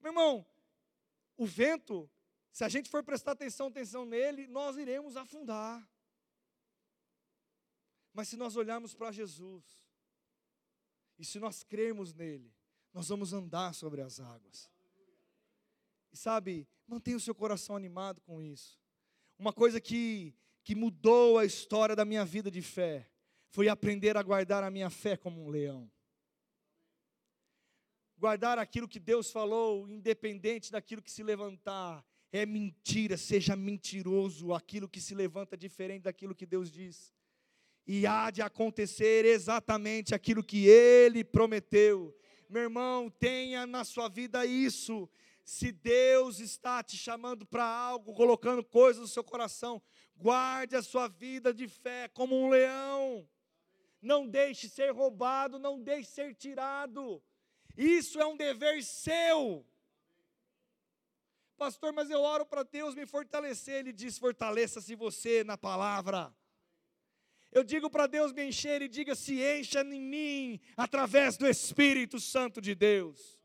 Meu 0.00 0.10
irmão, 0.10 0.46
o 1.36 1.44
vento, 1.44 2.10
se 2.50 2.64
a 2.64 2.68
gente 2.68 2.88
for 2.88 3.04
prestar 3.04 3.32
atenção, 3.32 3.66
atenção 3.66 4.06
nele, 4.06 4.46
nós 4.46 4.78
iremos 4.78 5.18
afundar. 5.18 5.86
Mas 8.14 8.28
se 8.28 8.38
nós 8.38 8.56
olharmos 8.56 8.94
para 8.94 9.12
Jesus, 9.12 9.62
e 11.18 11.26
se 11.26 11.38
nós 11.38 11.62
crermos 11.62 12.14
nele, 12.14 12.50
nós 12.90 13.08
vamos 13.08 13.34
andar 13.34 13.74
sobre 13.74 14.00
as 14.00 14.18
águas. 14.18 14.70
E 16.10 16.16
sabe, 16.16 16.66
mantenha 16.86 17.18
o 17.18 17.20
seu 17.20 17.34
coração 17.34 17.76
animado 17.76 18.22
com 18.22 18.40
isso. 18.40 18.80
Uma 19.38 19.52
coisa 19.52 19.80
que, 19.80 20.34
que 20.64 20.74
mudou 20.74 21.38
a 21.38 21.44
história 21.44 21.94
da 21.94 22.04
minha 22.04 22.24
vida 22.24 22.50
de 22.50 22.62
fé 22.62 23.08
foi 23.50 23.68
aprender 23.68 24.16
a 24.16 24.22
guardar 24.22 24.62
a 24.64 24.70
minha 24.70 24.90
fé 24.90 25.16
como 25.16 25.44
um 25.44 25.48
leão 25.48 25.90
guardar 28.18 28.58
aquilo 28.58 28.88
que 28.88 28.98
Deus 28.98 29.30
falou, 29.30 29.88
independente 29.88 30.72
daquilo 30.72 31.02
que 31.02 31.10
se 31.10 31.22
levantar. 31.22 32.04
É 32.32 32.44
mentira, 32.44 33.16
seja 33.16 33.54
mentiroso 33.54 34.52
aquilo 34.52 34.88
que 34.88 35.00
se 35.00 35.14
levanta 35.14 35.56
diferente 35.56 36.02
daquilo 36.02 36.34
que 36.34 36.46
Deus 36.46 36.70
diz. 36.70 37.14
E 37.86 38.06
há 38.06 38.30
de 38.30 38.42
acontecer 38.42 39.24
exatamente 39.24 40.14
aquilo 40.14 40.42
que 40.42 40.66
Ele 40.66 41.22
prometeu. 41.22 42.14
Meu 42.48 42.62
irmão, 42.62 43.08
tenha 43.08 43.66
na 43.66 43.84
sua 43.84 44.08
vida 44.08 44.44
isso. 44.44 45.08
Se 45.46 45.70
Deus 45.70 46.40
está 46.40 46.82
te 46.82 46.96
chamando 46.96 47.46
para 47.46 47.64
algo, 47.64 48.12
colocando 48.14 48.64
coisas 48.64 49.00
no 49.00 49.06
seu 49.06 49.22
coração, 49.22 49.80
guarde 50.16 50.74
a 50.74 50.82
sua 50.82 51.06
vida 51.06 51.54
de 51.54 51.68
fé 51.68 52.08
como 52.08 52.36
um 52.36 52.48
leão. 52.48 53.24
Não 54.02 54.26
deixe 54.26 54.68
ser 54.68 54.90
roubado, 54.90 55.56
não 55.56 55.80
deixe 55.80 56.10
ser 56.10 56.34
tirado. 56.34 57.22
Isso 57.76 58.20
é 58.20 58.26
um 58.26 58.36
dever 58.36 58.82
seu. 58.82 59.64
Pastor, 61.56 61.92
mas 61.92 62.10
eu 62.10 62.22
oro 62.22 62.44
para 62.44 62.64
Deus 62.64 62.96
me 62.96 63.06
fortalecer. 63.06 63.76
Ele 63.76 63.92
diz: 63.92 64.18
fortaleça-se 64.18 64.96
você 64.96 65.44
na 65.44 65.56
palavra. 65.56 66.34
Eu 67.52 67.62
digo 67.62 67.88
para 67.88 68.08
Deus 68.08 68.32
me 68.32 68.42
encher 68.42 68.82
e 68.82 68.88
diga: 68.88 69.14
se 69.14 69.40
encha 69.40 69.82
em 69.82 70.00
mim 70.00 70.60
através 70.76 71.36
do 71.36 71.46
Espírito 71.46 72.18
Santo 72.18 72.60
de 72.60 72.74
Deus. 72.74 73.35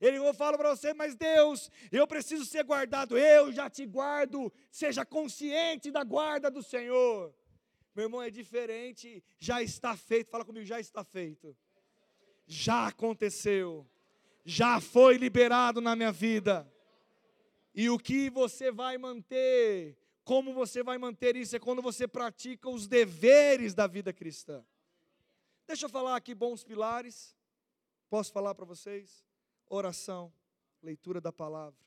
Ele 0.00 0.16
eu 0.16 0.32
falo 0.34 0.56
para 0.56 0.74
você, 0.74 0.94
mas 0.94 1.14
Deus, 1.14 1.70
eu 1.92 2.06
preciso 2.06 2.44
ser 2.44 2.64
guardado. 2.64 3.18
Eu 3.18 3.52
já 3.52 3.68
te 3.68 3.84
guardo. 3.84 4.52
Seja 4.70 5.04
consciente 5.04 5.90
da 5.90 6.02
guarda 6.02 6.50
do 6.50 6.62
Senhor. 6.62 7.34
Meu 7.94 8.06
irmão, 8.06 8.22
é 8.22 8.30
diferente. 8.30 9.22
Já 9.38 9.62
está 9.62 9.96
feito. 9.96 10.30
Fala 10.30 10.44
comigo, 10.44 10.64
já 10.64 10.80
está 10.80 11.04
feito 11.04 11.56
já 12.50 12.88
aconteceu, 12.88 13.88
já 14.44 14.80
foi 14.80 15.16
liberado 15.16 15.80
na 15.80 15.94
minha 15.94 16.10
vida. 16.10 16.70
E 17.72 17.88
o 17.88 17.96
que 17.96 18.28
você 18.28 18.72
vai 18.72 18.98
manter, 18.98 19.96
como 20.24 20.52
você 20.52 20.82
vai 20.82 20.98
manter 20.98 21.36
isso, 21.36 21.54
é 21.54 21.60
quando 21.60 21.80
você 21.80 22.08
pratica 22.08 22.68
os 22.68 22.88
deveres 22.88 23.72
da 23.72 23.86
vida 23.86 24.12
cristã. 24.12 24.64
Deixa 25.64 25.86
eu 25.86 25.90
falar 25.90 26.16
aqui 26.16 26.34
bons 26.34 26.64
pilares. 26.64 27.36
Posso 28.08 28.32
falar 28.32 28.52
para 28.56 28.64
vocês? 28.64 29.24
Oração, 29.70 30.30
leitura 30.82 31.18
da 31.18 31.32
palavra, 31.32 31.80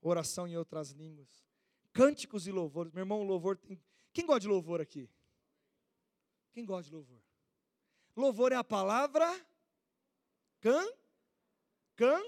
oração 0.00 0.46
em 0.46 0.56
outras 0.56 0.90
línguas, 0.90 1.44
cânticos 1.92 2.46
e 2.46 2.52
louvores. 2.52 2.92
Meu 2.92 3.02
irmão, 3.02 3.24
louvor 3.24 3.56
tem... 3.56 3.82
Quem 4.12 4.24
gosta 4.24 4.40
de 4.40 4.48
louvor 4.48 4.80
aqui? 4.80 5.10
Quem 6.52 6.64
gosta 6.64 6.84
de 6.84 6.94
louvor? 6.94 7.20
Louvor 8.14 8.52
é 8.52 8.56
a 8.56 8.62
palavra 8.62 9.26
Cã? 10.60 10.86
Cã? 11.96 12.22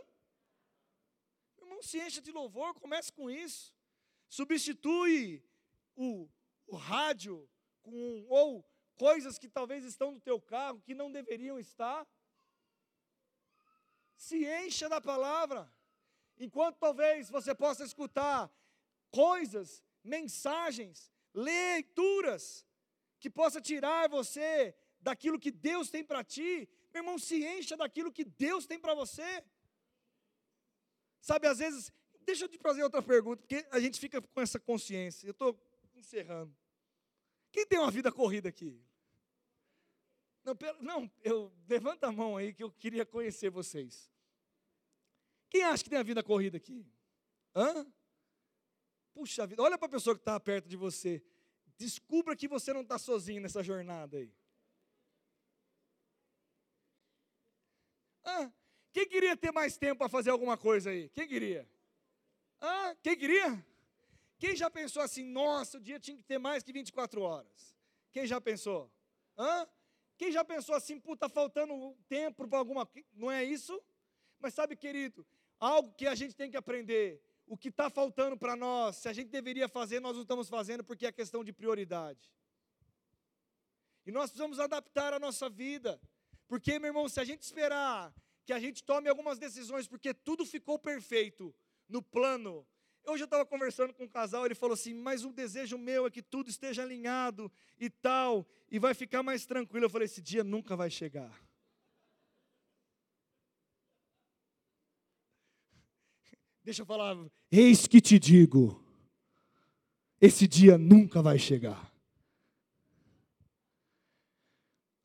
Irmão, 1.61 1.83
se 1.83 1.99
encha 1.99 2.21
de 2.21 2.33
louvor, 2.33 2.75
comece 2.75 3.13
com 3.13 3.31
isso. 3.31 3.75
Substitui 4.29 5.45
o, 5.95 6.29
o 6.67 6.77
rádio 6.77 7.49
com 7.83 8.27
ou 8.29 8.65
coisas 8.97 9.39
que 9.39 9.49
talvez 9.49 9.85
estão 9.85 10.11
no 10.13 10.21
teu 10.21 10.41
carro 10.41 10.81
que 10.81 10.95
não 10.95 11.13
deveriam 11.13 11.59
estar. 11.59 12.07
Se 14.27 14.47
encha 14.47 14.89
da 14.89 15.01
palavra. 15.01 15.61
Enquanto 16.39 16.77
talvez 16.79 17.29
você 17.29 17.53
possa 17.53 17.83
escutar 17.83 18.49
coisas, 19.11 19.83
mensagens, 20.05 21.11
leituras 21.35 22.64
que 23.18 23.29
possa 23.29 23.61
tirar 23.61 24.09
você 24.09 24.77
daquilo 25.01 25.41
que 25.41 25.51
Deus 25.51 25.91
tem 25.91 26.05
para 26.05 26.23
ti, 26.23 26.68
meu 26.95 27.03
irmão, 27.03 27.18
se 27.18 27.45
encha 27.45 27.77
daquilo 27.77 28.12
que 28.12 28.25
Deus 28.25 28.64
tem 28.64 28.79
para 28.79 28.95
você. 28.95 29.45
Sabe, 31.20 31.49
às 31.49 31.59
vezes, 31.59 31.93
deixa 32.20 32.45
eu 32.45 32.49
te 32.49 32.59
fazer 32.59 32.85
outra 32.85 33.03
pergunta, 33.03 33.43
porque 33.43 33.66
a 33.73 33.81
gente 33.81 33.99
fica 33.99 34.23
com 34.23 34.41
essa 34.41 34.61
consciência. 34.61 35.27
Eu 35.27 35.33
estou 35.33 35.61
encerrando. 35.97 36.57
Quem 37.51 37.66
tem 37.66 37.81
uma 37.81 37.91
vida 37.91 38.12
corrida 38.12 38.49
aqui? 38.49 38.81
Não, 40.45 40.57
não, 40.81 41.11
eu 41.25 41.53
levanta 41.68 42.07
a 42.07 42.12
mão 42.12 42.37
aí 42.37 42.55
que 42.55 42.62
eu 42.62 42.70
queria 42.70 43.05
conhecer 43.05 43.51
vocês. 43.51 44.12
Quem 45.53 45.62
acha 45.64 45.84
que 45.84 45.90
tem 45.90 45.98
a 45.98 46.03
vida 46.03 46.22
corrida 46.22 46.57
aqui? 46.57 46.82
Hã? 47.55 47.86
Puxa 49.12 49.46
vida, 49.46 49.62
olha 49.62 49.76
para 49.76 49.86
a 49.86 49.90
pessoa 49.90 50.16
que 50.16 50.22
está 50.22 50.40
perto 50.40 50.66
de 50.66 50.78
você. 50.78 51.22
Descubra 51.76 52.34
que 52.34 52.48
você 52.48 52.72
não 52.72 52.80
está 52.80 52.98
sozinho 52.98 53.42
nessa 53.42 53.62
jornada 53.62 54.16
aí. 54.16 54.32
Ah, 58.24 58.50
quem 58.94 59.07
queria 59.07 59.36
ter 59.36 59.53
mais 59.53 59.76
tempo 59.76 59.98
para 59.98 60.09
fazer 60.09 60.30
alguma 60.30 60.57
coisa 60.57 60.88
aí? 60.88 61.11
Quem 61.11 61.28
queria? 61.28 61.68
Ah, 62.59 62.96
quem 63.03 63.14
queria? 63.14 63.62
Quem 64.38 64.57
já 64.57 64.70
pensou 64.70 65.03
assim, 65.03 65.22
nossa, 65.22 65.76
o 65.76 65.80
dia 65.82 66.00
tinha 66.00 66.16
que 66.16 66.24
ter 66.24 66.38
mais 66.38 66.62
que 66.62 66.72
24 66.72 67.20
horas? 67.20 67.76
Quem 68.11 68.26
já 68.26 68.40
pensou? 68.40 68.90
Hã? 69.36 69.68
Quem 70.16 70.32
já 70.32 70.42
pensou 70.46 70.74
assim, 70.74 70.98
puta, 70.98 71.28
tá 71.28 71.28
faltando 71.28 71.94
tempo 72.09 72.48
para 72.48 72.59
alguma 72.59 72.86
coisa? 72.86 73.07
Não 73.12 73.30
é 73.30 73.44
isso? 73.44 73.78
Mas 74.40 74.55
sabe, 74.55 74.76
querido, 74.76 75.26
algo 75.67 75.93
que 75.95 76.07
a 76.07 76.15
gente 76.15 76.35
tem 76.35 76.51
que 76.51 76.57
aprender, 76.57 77.23
o 77.47 77.57
que 77.57 77.69
está 77.69 77.89
faltando 77.89 78.37
para 78.37 78.57
nós, 78.57 78.97
se 78.97 79.09
a 79.09 79.13
gente 79.13 79.29
deveria 79.29 79.69
fazer, 79.69 80.01
nós 80.01 80.15
não 80.15 80.23
estamos 80.23 80.49
fazendo 80.49 80.83
porque 80.83 81.07
é 81.07 81.13
questão 81.13 81.45
de 81.45 81.53
prioridade. 81.53 82.31
E 84.05 84.11
nós 84.11 84.31
precisamos 84.31 84.59
adaptar 84.59 85.13
a 85.13 85.21
nossa 85.21 85.49
vida. 85.49 86.01
Porque, 86.49 86.79
meu 86.79 86.89
irmão, 86.89 87.09
se 87.09 87.21
a 87.21 87.25
gente 87.25 87.43
esperar 87.43 88.13
que 88.45 88.53
a 88.53 88.59
gente 88.59 88.83
tome 88.83 89.09
algumas 89.09 89.39
decisões, 89.39 89.87
porque 89.87 90.13
tudo 90.13 90.45
ficou 90.45 90.79
perfeito 90.79 91.55
no 91.89 92.03
plano. 92.03 92.67
Hoje 93.07 93.23
eu 93.23 93.27
estava 93.27 93.47
conversando 93.47 93.93
com 93.93 94.05
um 94.05 94.09
casal, 94.09 94.45
ele 94.45 94.57
falou 94.57 94.75
assim: 94.75 94.95
Mas 94.95 95.25
o 95.25 95.33
desejo 95.33 95.79
meu 95.79 96.07
é 96.07 96.11
que 96.11 96.23
tudo 96.23 96.51
esteja 96.51 96.83
alinhado 96.83 97.51
e 97.79 97.89
tal, 97.89 98.45
e 98.69 98.81
vai 98.81 98.95
ficar 98.95 99.23
mais 99.23 99.47
tranquilo. 99.47 99.87
Eu 99.87 99.91
falei: 99.91 100.07
Esse 100.07 100.21
dia 100.21 100.43
nunca 100.43 100.75
vai 100.75 100.91
chegar. 100.91 101.41
Deixa 106.65 106.83
eu 106.83 106.87
falar, 106.87 107.17
eis 107.51 107.89
que 107.89 108.01
te 108.01 108.21
digo, 108.21 108.81
esse 110.21 110.47
dia 110.47 110.79
nunca 110.79 111.21
vai 111.21 111.37
chegar. 111.37 111.93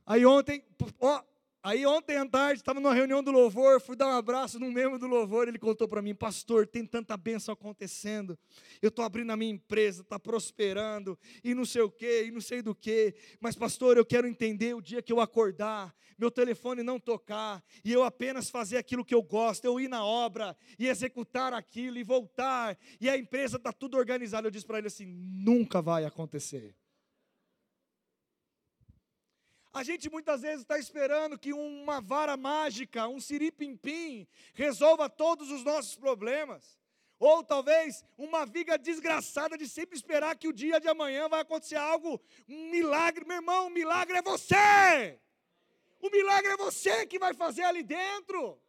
Aí 0.06 0.24
ontem, 0.24 0.64
ó, 1.00 1.24
Aí 1.68 1.86
ontem 1.86 2.16
à 2.16 2.26
tarde, 2.26 2.62
estava 2.62 2.80
numa 2.80 2.94
reunião 2.94 3.22
do 3.22 3.30
louvor, 3.30 3.82
fui 3.82 3.94
dar 3.94 4.08
um 4.08 4.16
abraço 4.16 4.58
num 4.58 4.72
membro 4.72 4.98
do 4.98 5.06
louvor, 5.06 5.50
ele 5.50 5.60
contou 5.60 5.86
para 5.86 6.02
mim, 6.02 6.16
pastor, 6.16 6.66
tem 6.66 6.86
tanta 6.86 7.18
bênção 7.18 7.52
acontecendo, 7.52 8.40
eu 8.82 8.88
estou 8.88 9.04
abrindo 9.04 9.32
a 9.32 9.36
minha 9.36 9.52
empresa, 9.52 10.02
está 10.02 10.18
prosperando, 10.18 11.20
e 11.44 11.54
não 11.54 11.66
sei 11.66 11.82
o 11.82 11.92
que, 11.92 12.24
e 12.24 12.32
não 12.32 12.40
sei 12.40 12.62
do 12.62 12.74
que, 12.74 13.14
mas 13.42 13.58
pastor, 13.58 13.98
eu 13.98 14.06
quero 14.06 14.26
entender 14.30 14.76
o 14.76 14.82
dia 14.82 15.02
que 15.02 15.12
eu 15.12 15.20
acordar, 15.20 15.94
meu 16.18 16.32
telefone 16.32 16.84
não 16.84 17.02
tocar, 17.02 17.62
e 17.84 17.92
eu 17.92 18.02
apenas 18.02 18.50
fazer 18.50 18.78
aquilo 18.78 19.04
que 19.04 19.14
eu 19.14 19.22
gosto, 19.22 19.66
eu 19.66 19.78
ir 19.78 19.90
na 19.90 20.06
obra, 20.06 20.56
e 20.80 20.88
executar 20.88 21.52
aquilo, 21.52 21.98
e 21.98 22.04
voltar, 22.04 22.78
e 23.02 23.10
a 23.10 23.18
empresa 23.18 23.58
está 23.58 23.74
tudo 23.74 23.98
organizada. 23.98 24.48
Eu 24.48 24.52
disse 24.52 24.66
para 24.66 24.78
ele 24.78 24.88
assim: 24.88 25.06
nunca 25.06 25.82
vai 25.82 26.06
acontecer. 26.06 26.74
A 29.78 29.84
gente 29.84 30.10
muitas 30.10 30.42
vezes 30.42 30.62
está 30.62 30.80
esperando 30.80 31.38
que 31.38 31.54
uma 31.54 32.02
vara 32.02 32.36
mágica, 32.36 33.08
um 33.08 33.20
siripimpim, 33.20 34.28
resolva 34.56 35.08
todos 35.08 35.52
os 35.52 35.64
nossos 35.64 35.96
problemas. 35.96 36.80
Ou 37.20 37.44
talvez 37.44 38.04
uma 38.18 38.44
viga 38.44 38.76
desgraçada 38.76 39.56
de 39.56 39.70
sempre 39.70 39.96
esperar 39.96 40.36
que 40.36 40.48
o 40.48 40.52
dia 40.52 40.80
de 40.80 40.88
amanhã 40.88 41.30
vai 41.30 41.42
acontecer 41.42 41.76
algo, 41.76 42.20
um 42.50 42.72
milagre. 42.72 43.24
Meu 43.24 43.36
irmão, 43.36 43.68
o 43.68 43.70
milagre 43.70 44.18
é 44.18 44.22
você! 44.24 45.20
O 46.00 46.10
milagre 46.10 46.54
é 46.54 46.58
você 46.58 47.06
que 47.06 47.20
vai 47.20 47.36
fazer 47.36 47.62
ali 47.62 47.84
dentro. 47.84 48.60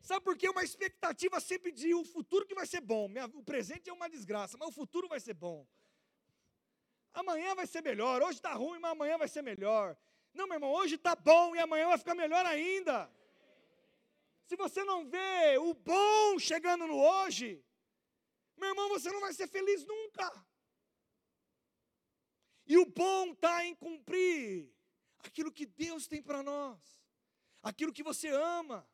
Sabe 0.00 0.24
por 0.24 0.38
quê? 0.38 0.48
Uma 0.48 0.64
expectativa 0.64 1.38
sempre 1.38 1.70
de 1.70 1.92
o 1.92 2.00
um 2.00 2.04
futuro 2.04 2.46
que 2.46 2.54
vai 2.54 2.64
ser 2.64 2.80
bom. 2.80 3.10
O 3.34 3.42
presente 3.42 3.90
é 3.90 3.92
uma 3.92 4.08
desgraça, 4.08 4.56
mas 4.56 4.70
o 4.70 4.72
futuro 4.72 5.06
vai 5.06 5.20
ser 5.20 5.34
bom. 5.34 5.66
Amanhã 7.12 7.54
vai 7.54 7.66
ser 7.66 7.82
melhor. 7.82 8.22
Hoje 8.22 8.38
está 8.38 8.54
ruim, 8.54 8.78
mas 8.78 8.92
amanhã 8.92 9.18
vai 9.18 9.28
ser 9.28 9.42
melhor. 9.42 9.94
Não, 10.32 10.46
meu 10.46 10.56
irmão, 10.56 10.70
hoje 10.70 10.94
está 10.94 11.14
bom 11.14 11.54
e 11.54 11.58
amanhã 11.58 11.88
vai 11.88 11.98
ficar 11.98 12.14
melhor 12.14 12.44
ainda. 12.46 13.10
se 14.46 14.56
você 14.56 14.82
não 14.84 15.08
vê 15.08 15.58
o 15.58 15.74
bom 15.74 16.38
chegando 16.38 16.86
no 16.86 16.96
hoje, 16.96 17.64
meu 18.56 18.68
irmão, 18.68 18.88
você 18.88 19.10
não 19.10 19.20
vai 19.20 19.32
ser 19.32 19.46
feliz 19.46 19.84
nunca. 19.84 20.46
E 22.66 22.76
o 22.76 22.86
bom 22.86 23.32
está 23.32 23.64
em 23.64 23.74
cumprir 23.74 24.72
aquilo 25.18 25.52
que 25.52 25.66
Deus 25.66 26.06
tem 26.06 26.22
para 26.22 26.42
nós, 26.42 26.78
aquilo 27.62 27.92
que 27.92 28.02
você 28.02 28.28
ama, 28.28 28.88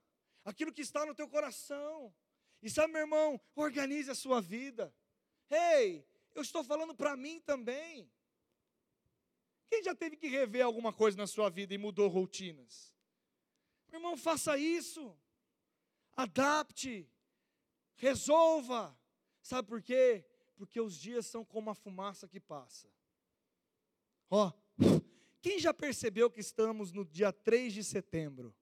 aquilo 0.45 0.73
que 0.73 0.83
está 0.83 1.05
no 1.05 1.15
teu 1.15 1.29
coração. 1.29 2.15
E 2.63 2.71
sabe, 2.71 2.93
meu 2.93 3.03
irmão, 3.03 3.41
organize 3.55 4.11
a 4.11 4.15
sua 4.15 4.41
vida. 4.41 4.95
Ei, 5.51 6.07
eu 6.35 6.43
estou 6.43 6.65
falando 6.65 6.95
para 6.95 7.17
mim 7.17 7.41
também. 7.41 8.11
Quem 9.69 9.83
já 9.83 9.95
teve 9.95 10.17
que 10.17 10.29
rever 10.29 10.65
alguma 10.65 10.93
coisa 10.93 11.17
na 11.17 11.27
sua 11.27 11.49
vida 11.51 11.75
e 11.75 11.79
mudou 11.79 12.09
rotinas? 12.09 12.95
Meu 13.89 14.01
irmão, 14.01 14.17
faça 14.17 14.57
isso. 14.57 15.17
Adapte. 16.17 17.09
Resolva. 17.97 18.99
Sabe 19.43 19.69
por 19.69 19.83
quê? 19.83 20.25
Porque 20.57 20.81
os 20.81 20.97
dias 20.99 21.27
são 21.27 21.45
como 21.45 21.71
a 21.71 21.75
fumaça 21.75 22.29
que 22.29 22.41
passa. 22.41 22.89
Ó, 24.31 24.53
quem 25.41 25.59
já 25.59 25.73
percebeu 25.73 26.31
que 26.31 26.41
estamos 26.41 26.93
no 26.93 27.05
dia 27.05 27.33
3 27.33 27.73
de 27.73 27.85
setembro? 27.85 28.55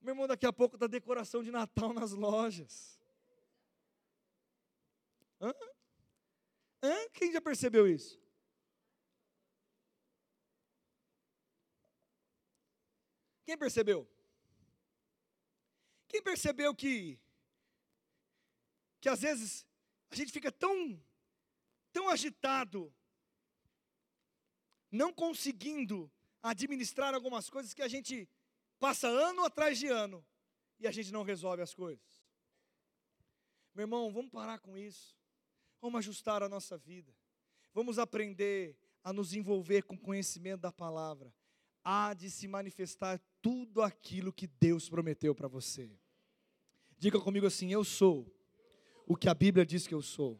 Meu 0.00 0.12
irmão, 0.12 0.26
daqui 0.26 0.46
a 0.46 0.52
pouco 0.52 0.76
está 0.76 0.86
decoração 0.86 1.42
de 1.42 1.50
Natal 1.50 1.92
nas 1.92 2.12
lojas. 2.12 2.98
Hã? 5.40 5.52
Hã? 6.82 7.08
Quem 7.12 7.32
já 7.32 7.40
percebeu 7.40 7.86
isso? 7.86 8.18
Quem 13.44 13.58
percebeu? 13.58 14.08
Quem 16.08 16.22
percebeu 16.22 16.74
que 16.74 17.18
que 19.00 19.08
às 19.08 19.22
vezes 19.22 19.66
a 20.10 20.14
gente 20.14 20.30
fica 20.30 20.52
tão 20.52 21.02
tão 21.92 22.08
agitado, 22.08 22.94
não 24.90 25.12
conseguindo 25.12 26.10
administrar 26.42 27.14
algumas 27.14 27.50
coisas 27.50 27.74
que 27.74 27.82
a 27.82 27.88
gente 27.88 28.28
passa 28.78 29.08
ano 29.08 29.44
atrás 29.44 29.78
de 29.78 29.88
ano 29.88 30.24
e 30.78 30.86
a 30.86 30.90
gente 30.90 31.12
não 31.12 31.22
resolve 31.22 31.62
as 31.62 31.74
coisas. 31.74 32.24
Meu 33.74 33.82
irmão, 33.84 34.12
vamos 34.12 34.30
parar 34.30 34.58
com 34.58 34.76
isso. 34.76 35.19
Vamos 35.80 35.98
ajustar 35.98 36.42
a 36.42 36.48
nossa 36.48 36.76
vida. 36.76 37.12
Vamos 37.72 37.98
aprender 37.98 38.76
a 39.02 39.12
nos 39.12 39.32
envolver 39.32 39.82
com 39.82 39.96
conhecimento 39.96 40.60
da 40.60 40.72
palavra. 40.72 41.32
Há 41.82 42.12
de 42.12 42.30
se 42.30 42.46
manifestar 42.46 43.20
tudo 43.40 43.80
aquilo 43.82 44.32
que 44.32 44.46
Deus 44.46 44.88
prometeu 44.88 45.34
para 45.34 45.48
você. 45.48 45.90
Diga 46.98 47.18
comigo 47.18 47.46
assim: 47.46 47.72
Eu 47.72 47.82
sou 47.82 48.30
o 49.06 49.16
que 49.16 49.28
a 49.28 49.34
Bíblia 49.34 49.64
diz 49.64 49.86
que 49.86 49.94
eu 49.94 50.02
sou. 50.02 50.38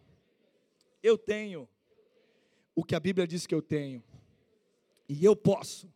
Eu 1.02 1.16
tenho 1.16 1.68
o 2.74 2.84
que 2.84 2.94
a 2.94 3.00
Bíblia 3.00 3.26
diz 3.26 3.46
que 3.46 3.54
eu 3.54 3.62
tenho. 3.62 4.04
E 5.08 5.24
eu 5.24 5.34
posso 5.34 5.92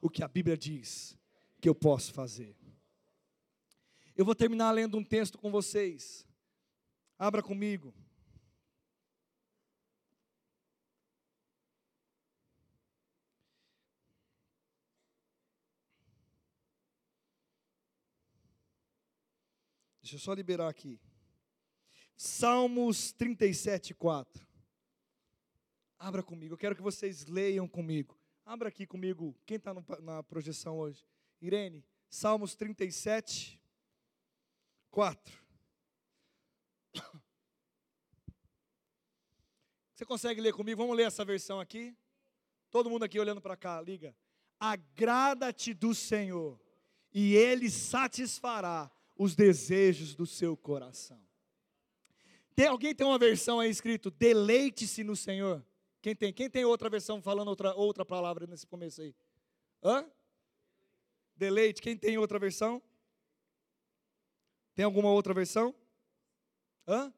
o 0.00 0.10
que 0.10 0.22
a 0.22 0.28
Bíblia 0.28 0.56
diz 0.56 1.16
que 1.60 1.68
eu 1.68 1.74
posso 1.74 2.12
fazer. 2.12 2.54
Eu 4.14 4.24
vou 4.24 4.34
terminar 4.34 4.70
lendo 4.70 4.98
um 4.98 5.02
texto 5.02 5.38
com 5.38 5.50
vocês. 5.50 6.26
Abra 7.18 7.42
comigo. 7.42 7.92
Deixa 20.04 20.16
eu 20.16 20.20
só 20.20 20.34
liberar 20.34 20.68
aqui. 20.68 21.00
Salmos 22.14 23.10
37, 23.12 23.94
4. 23.94 24.46
Abra 25.98 26.22
comigo, 26.22 26.52
eu 26.52 26.58
quero 26.58 26.76
que 26.76 26.82
vocês 26.82 27.24
leiam 27.24 27.66
comigo. 27.66 28.14
Abra 28.44 28.68
aqui 28.68 28.86
comigo, 28.86 29.34
quem 29.46 29.56
está 29.56 29.72
na 30.02 30.22
projeção 30.22 30.76
hoje? 30.76 31.02
Irene, 31.40 31.82
Salmos 32.10 32.54
37, 32.54 33.58
4. 34.90 35.42
Você 39.94 40.04
consegue 40.04 40.42
ler 40.42 40.52
comigo? 40.52 40.82
Vamos 40.82 40.98
ler 40.98 41.06
essa 41.06 41.24
versão 41.24 41.58
aqui? 41.60 41.96
Todo 42.70 42.90
mundo 42.90 43.06
aqui 43.06 43.18
olhando 43.18 43.40
para 43.40 43.56
cá, 43.56 43.80
liga. 43.80 44.14
Agrada-te 44.60 45.72
do 45.72 45.94
Senhor, 45.94 46.60
e 47.10 47.34
Ele 47.34 47.70
satisfará 47.70 48.93
os 49.16 49.34
desejos 49.34 50.14
do 50.14 50.26
seu 50.26 50.56
coração. 50.56 51.20
Tem 52.54 52.66
alguém 52.66 52.94
tem 52.94 53.06
uma 53.06 53.18
versão 53.18 53.60
aí 53.60 53.70
escrito 53.70 54.10
deleite-se 54.10 55.02
no 55.02 55.16
Senhor? 55.16 55.64
Quem 56.00 56.14
tem? 56.14 56.32
Quem 56.32 56.50
tem 56.50 56.64
outra 56.64 56.88
versão 56.88 57.20
falando 57.22 57.48
outra, 57.48 57.74
outra 57.74 58.04
palavra 58.04 58.46
nesse 58.46 58.66
começo 58.66 59.00
aí? 59.00 59.14
Hã? 59.82 60.06
Deleite. 61.36 61.80
Quem 61.80 61.96
tem 61.96 62.18
outra 62.18 62.38
versão? 62.38 62.82
Tem 64.74 64.84
alguma 64.84 65.10
outra 65.10 65.32
versão? 65.32 65.74
Hã? 66.86 67.12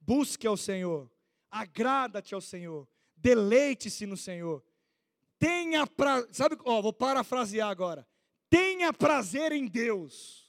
Busque 0.00 0.46
ao 0.46 0.56
Senhor. 0.56 1.10
Agrada-te 1.50 2.34
ao 2.34 2.40
Senhor. 2.40 2.88
Deleite-se 3.16 4.06
no 4.06 4.16
Senhor. 4.16 4.62
Tenha 5.38 5.86
pra, 5.86 6.26
sabe, 6.32 6.56
ó, 6.64 6.80
vou 6.80 6.92
parafrasear 6.92 7.68
agora. 7.68 8.06
Tenha 8.48 8.92
prazer 8.92 9.52
em 9.52 9.66
Deus 9.66 10.43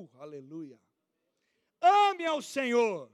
Uh, 0.00 0.08
aleluia. 0.18 0.80
Ame 1.78 2.24
ao 2.24 2.40
Senhor, 2.40 3.10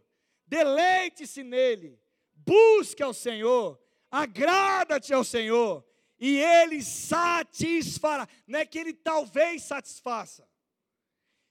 deleite-se 0.46 1.42
nele, 1.42 2.00
busque 2.32 3.02
ao 3.02 3.12
Senhor, 3.12 3.80
agrada-te 4.08 5.12
ao 5.12 5.24
Senhor, 5.24 5.84
e 6.18 6.38
ele 6.38 6.82
satisfará. 6.84 8.28
Não 8.46 8.60
é 8.60 8.66
que 8.66 8.78
ele 8.78 8.94
talvez 8.94 9.64
satisfaça, 9.64 10.48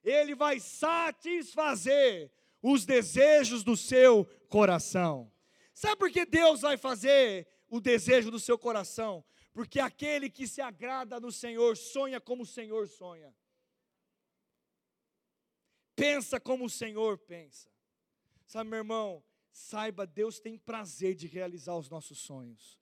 ele 0.01 0.35
vai 0.35 0.57
satisfazer 0.61 2.31
os 2.61 2.85
desejos 2.85 3.61
do 3.61 3.75
seu 3.75 4.23
coração. 4.47 5.29
Sabe 5.73 5.97
por 5.97 6.09
que 6.09 6.25
Deus 6.25 6.61
vai 6.61 6.77
fazer 6.77 7.45
o 7.67 7.81
desejo 7.81 8.31
do 8.31 8.39
seu 8.39 8.57
coração? 8.57 9.23
Porque 9.51 9.81
aquele 9.81 10.29
que 10.29 10.47
se 10.47 10.61
agrada 10.61 11.19
no 11.19 11.31
Senhor 11.31 11.75
sonha 11.75 12.21
como 12.21 12.43
o 12.43 12.47
Senhor 12.47 12.87
sonha 12.87 13.35
pensa 15.95 16.39
como 16.39 16.65
o 16.65 16.69
Senhor 16.69 17.17
pensa. 17.17 17.69
Sabe, 18.45 18.69
meu 18.69 18.77
irmão, 18.77 19.23
saiba, 19.51 20.05
Deus 20.05 20.39
tem 20.39 20.57
prazer 20.57 21.15
de 21.15 21.27
realizar 21.27 21.75
os 21.75 21.89
nossos 21.89 22.19
sonhos. 22.19 22.79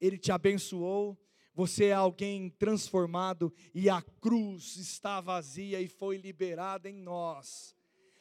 Ele 0.00 0.18
te 0.18 0.32
abençoou, 0.32 1.18
você 1.54 1.86
é 1.86 1.92
alguém 1.92 2.48
transformado 2.48 3.52
e 3.74 3.90
a 3.90 4.00
cruz 4.00 4.76
está 4.76 5.20
vazia 5.20 5.80
e 5.80 5.88
foi 5.88 6.16
liberada 6.16 6.88
em 6.88 6.96
nós. 6.96 7.76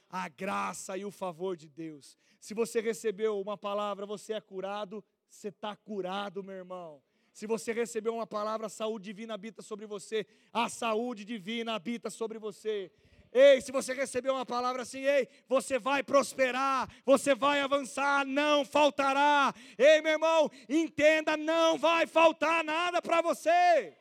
A 0.10 0.28
graça 0.28 0.98
e 0.98 1.06
o 1.06 1.12
favor 1.12 1.56
de 1.56 1.70
Deus. 1.70 2.18
Se 2.39 2.54
você 2.54 2.82
recebeu 2.82 3.39
uma 3.39 3.58
palavra, 3.58 4.06
você 4.06 4.34
é 4.34 4.42
curado, 4.42 5.04
você 5.30 5.48
está 5.48 5.76
curado, 5.76 6.44
meu 6.44 6.56
irmão. 6.56 7.02
Se 7.32 7.48
você 7.48 7.72
recebeu 7.72 8.14
uma 8.14 8.28
palavra, 8.28 8.68
a 8.68 8.70
saúde 8.70 9.06
divina 9.06 9.34
habita 9.34 9.62
sobre 9.62 9.86
você, 9.86 10.28
a 10.52 10.68
saúde 10.68 11.24
divina 11.24 11.76
habita 11.76 12.10
sobre 12.10 12.38
você. 12.38 12.92
Ei, 13.32 13.62
se 13.62 13.72
você 13.72 13.94
recebeu 13.94 14.34
uma 14.34 14.46
palavra 14.46 14.82
assim, 14.82 15.06
ei, 15.06 15.28
você 15.48 15.80
vai 15.80 16.04
prosperar, 16.04 16.90
você 17.06 17.34
vai 17.34 17.62
avançar, 17.62 18.26
não 18.26 18.66
faltará. 18.66 19.54
Ei, 19.78 20.02
meu 20.02 20.14
irmão, 20.14 20.52
entenda, 20.68 21.38
não 21.38 21.78
vai 21.78 22.06
faltar 22.06 22.62
nada 22.64 23.02
para 23.02 23.22
você. 23.22 23.98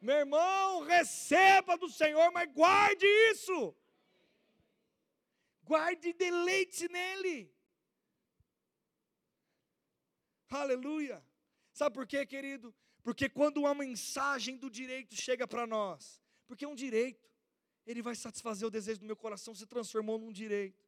Meu 0.00 0.16
irmão, 0.16 0.84
receba 0.84 1.76
do 1.76 1.90
Senhor, 1.90 2.30
mas 2.32 2.50
guarde 2.52 3.06
isso. 3.30 3.74
Guarde 5.64 6.08
e 6.08 6.12
deleite 6.14 6.88
nele. 6.88 7.52
Aleluia. 10.48 11.22
Sabe 11.72 11.94
por 11.94 12.06
quê, 12.06 12.24
querido? 12.24 12.74
Porque 13.02 13.28
quando 13.28 13.58
uma 13.58 13.74
mensagem 13.74 14.56
do 14.56 14.70
direito 14.70 15.14
chega 15.14 15.46
para 15.46 15.66
nós, 15.66 16.22
porque 16.46 16.64
é 16.64 16.68
um 16.68 16.74
direito, 16.74 17.28
ele 17.90 18.02
vai 18.02 18.14
satisfazer 18.14 18.68
o 18.68 18.70
desejo 18.70 19.00
do 19.00 19.06
meu 19.06 19.16
coração, 19.16 19.54
se 19.54 19.66
transformou 19.66 20.18
num 20.18 20.30
direito. 20.30 20.84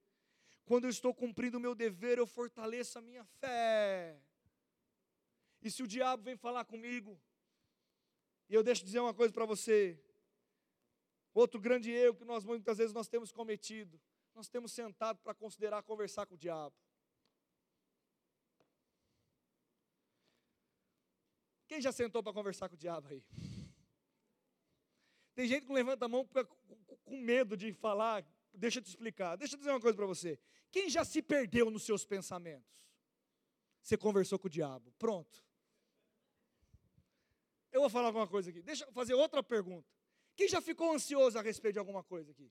Quando 0.66 0.84
eu 0.84 0.90
estou 0.90 1.14
cumprindo 1.14 1.56
o 1.56 1.60
meu 1.60 1.74
dever, 1.74 2.18
eu 2.18 2.26
fortaleço 2.26 2.98
a 2.98 3.02
minha 3.02 3.24
fé. 3.24 4.20
E 5.62 5.70
se 5.70 5.82
o 5.82 5.86
diabo 5.86 6.22
vem 6.22 6.36
falar 6.36 6.66
comigo, 6.66 7.18
e 8.50 8.54
eu 8.54 8.62
deixo 8.62 8.84
dizer 8.84 9.00
uma 9.00 9.14
coisa 9.14 9.32
para 9.32 9.46
você, 9.46 9.98
outro 11.32 11.58
grande 11.58 11.90
erro 11.90 12.16
que 12.16 12.24
nós 12.24 12.44
muitas 12.44 12.76
vezes 12.76 12.92
nós 12.92 13.08
temos 13.08 13.32
cometido, 13.32 13.98
nós 14.34 14.50
temos 14.50 14.70
sentado 14.70 15.18
para 15.20 15.32
considerar 15.32 15.82
conversar 15.82 16.26
com 16.26 16.34
o 16.34 16.38
diabo. 16.38 16.76
Quem 21.66 21.80
já 21.80 21.92
sentou 21.92 22.22
para 22.22 22.34
conversar 22.34 22.68
com 22.68 22.74
o 22.74 22.78
diabo 22.78 23.08
aí? 23.08 23.24
Tem 25.34 25.46
gente 25.46 25.66
que 25.66 25.72
levanta 25.72 26.04
a 26.04 26.08
mão 26.08 26.28
com 27.04 27.16
medo 27.16 27.56
de 27.56 27.72
falar. 27.72 28.24
Deixa 28.52 28.78
eu 28.78 28.82
te 28.82 28.88
explicar. 28.88 29.36
Deixa 29.36 29.54
eu 29.54 29.58
dizer 29.58 29.70
uma 29.70 29.80
coisa 29.80 29.96
para 29.96 30.06
você. 30.06 30.38
Quem 30.70 30.88
já 30.88 31.04
se 31.04 31.22
perdeu 31.22 31.70
nos 31.70 31.84
seus 31.84 32.04
pensamentos? 32.04 32.88
Você 33.82 33.96
conversou 33.96 34.38
com 34.38 34.46
o 34.46 34.50
diabo. 34.50 34.92
Pronto. 34.98 35.44
Eu 37.72 37.80
vou 37.80 37.90
falar 37.90 38.08
alguma 38.08 38.26
coisa 38.26 38.50
aqui. 38.50 38.62
Deixa 38.62 38.84
eu 38.84 38.92
fazer 38.92 39.14
outra 39.14 39.42
pergunta. 39.42 39.88
Quem 40.36 40.48
já 40.48 40.60
ficou 40.60 40.92
ansioso 40.92 41.38
a 41.38 41.42
respeito 41.42 41.74
de 41.74 41.78
alguma 41.78 42.02
coisa 42.02 42.30
aqui? 42.32 42.50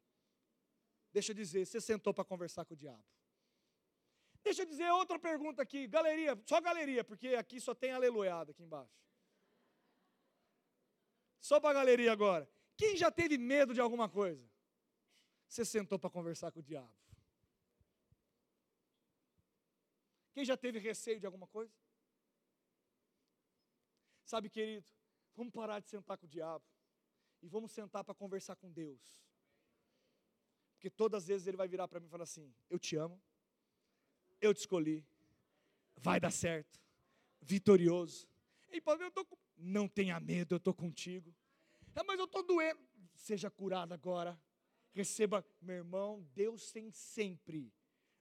Deixa 1.12 1.32
eu 1.32 1.36
dizer, 1.36 1.66
você 1.66 1.82
sentou 1.82 2.14
para 2.14 2.24
conversar 2.24 2.66
com 2.66 2.74
o 2.74 2.78
diabo. 2.78 3.04
Deixa 4.44 4.62
eu 4.62 4.66
dizer 4.66 4.90
outra 4.92 5.20
pergunta 5.20 5.62
aqui, 5.62 5.88
galeria, 5.88 6.40
só 6.46 6.62
galeria, 6.62 7.04
porque 7.04 7.30
aqui 7.30 7.60
só 7.60 7.76
tem 7.76 7.92
aleluiado 7.92 8.52
aqui 8.52 8.64
embaixo. 8.64 8.94
Só 11.40 11.60
para 11.60 11.72
a 11.72 11.74
galeria 11.74 12.12
agora. 12.12 12.50
Quem 12.80 12.96
já 12.96 13.12
teve 13.12 13.38
medo 13.38 13.74
de 13.74 13.82
alguma 13.82 14.08
coisa? 14.08 14.50
Você 15.50 15.66
sentou 15.66 16.00
para 16.00 16.10
conversar 16.10 16.50
com 16.50 16.62
o 16.62 16.64
diabo. 16.64 16.96
Quem 20.32 20.46
já 20.46 20.56
teve 20.56 20.80
receio 20.80 21.20
de 21.20 21.26
alguma 21.26 21.46
coisa? 21.46 21.74
Sabe, 24.24 24.50
querido, 24.50 24.88
vamos 25.36 25.52
parar 25.52 25.82
de 25.82 25.90
sentar 25.90 26.18
com 26.18 26.26
o 26.26 26.30
diabo 26.30 26.64
e 27.42 27.50
vamos 27.50 27.74
sentar 27.74 28.02
para 28.06 28.16
conversar 28.16 28.56
com 28.56 28.72
Deus. 28.72 29.22
Porque 30.76 30.90
todas 30.90 31.24
as 31.24 31.28
vezes 31.28 31.48
ele 31.48 31.58
vai 31.58 31.68
virar 31.68 31.90
para 31.90 32.00
mim 32.00 32.08
e 32.08 32.10
falar 32.10 32.24
assim: 32.24 32.56
Eu 32.70 32.80
te 32.80 32.96
amo, 32.96 33.22
eu 34.40 34.54
te 34.54 34.60
escolhi, 34.60 35.06
vai 35.98 36.18
dar 36.18 36.32
certo, 36.32 36.80
vitorioso. 37.42 38.26
Ei, 38.70 38.80
Paulo, 38.80 39.04
eu 39.04 39.12
tô 39.12 39.26
com... 39.26 39.36
Não 39.58 39.86
tenha 39.86 40.18
medo, 40.22 40.56
eu 40.56 40.58
estou 40.60 40.74
contigo. 40.74 41.36
É, 41.96 42.04
mas 42.04 42.20
eu 42.20 42.26
estou 42.26 42.44
doendo. 42.44 42.80
Seja 43.16 43.50
curado 43.50 43.94
agora. 43.94 44.40
Receba, 44.92 45.46
meu 45.62 45.76
irmão, 45.76 46.26
Deus 46.34 46.72
tem 46.72 46.92
sempre 46.92 47.72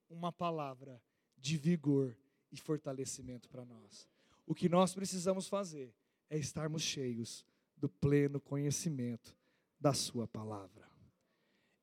uma 0.09 0.33
palavra 0.33 1.03
de 1.37 1.57
vigor 1.57 2.17
e 2.51 2.57
fortalecimento 2.57 3.49
para 3.49 3.65
nós. 3.65 4.09
O 4.47 4.55
que 4.55 4.69
nós 4.69 4.95
precisamos 4.95 5.49
fazer 5.49 5.95
é 6.31 6.39
estarmos 6.39 6.83
cheios 6.83 7.45
do 7.77 7.89
pleno 7.89 8.41
conhecimento 8.41 9.37
da 9.81 9.95
Sua 9.95 10.27
palavra. 10.27 10.89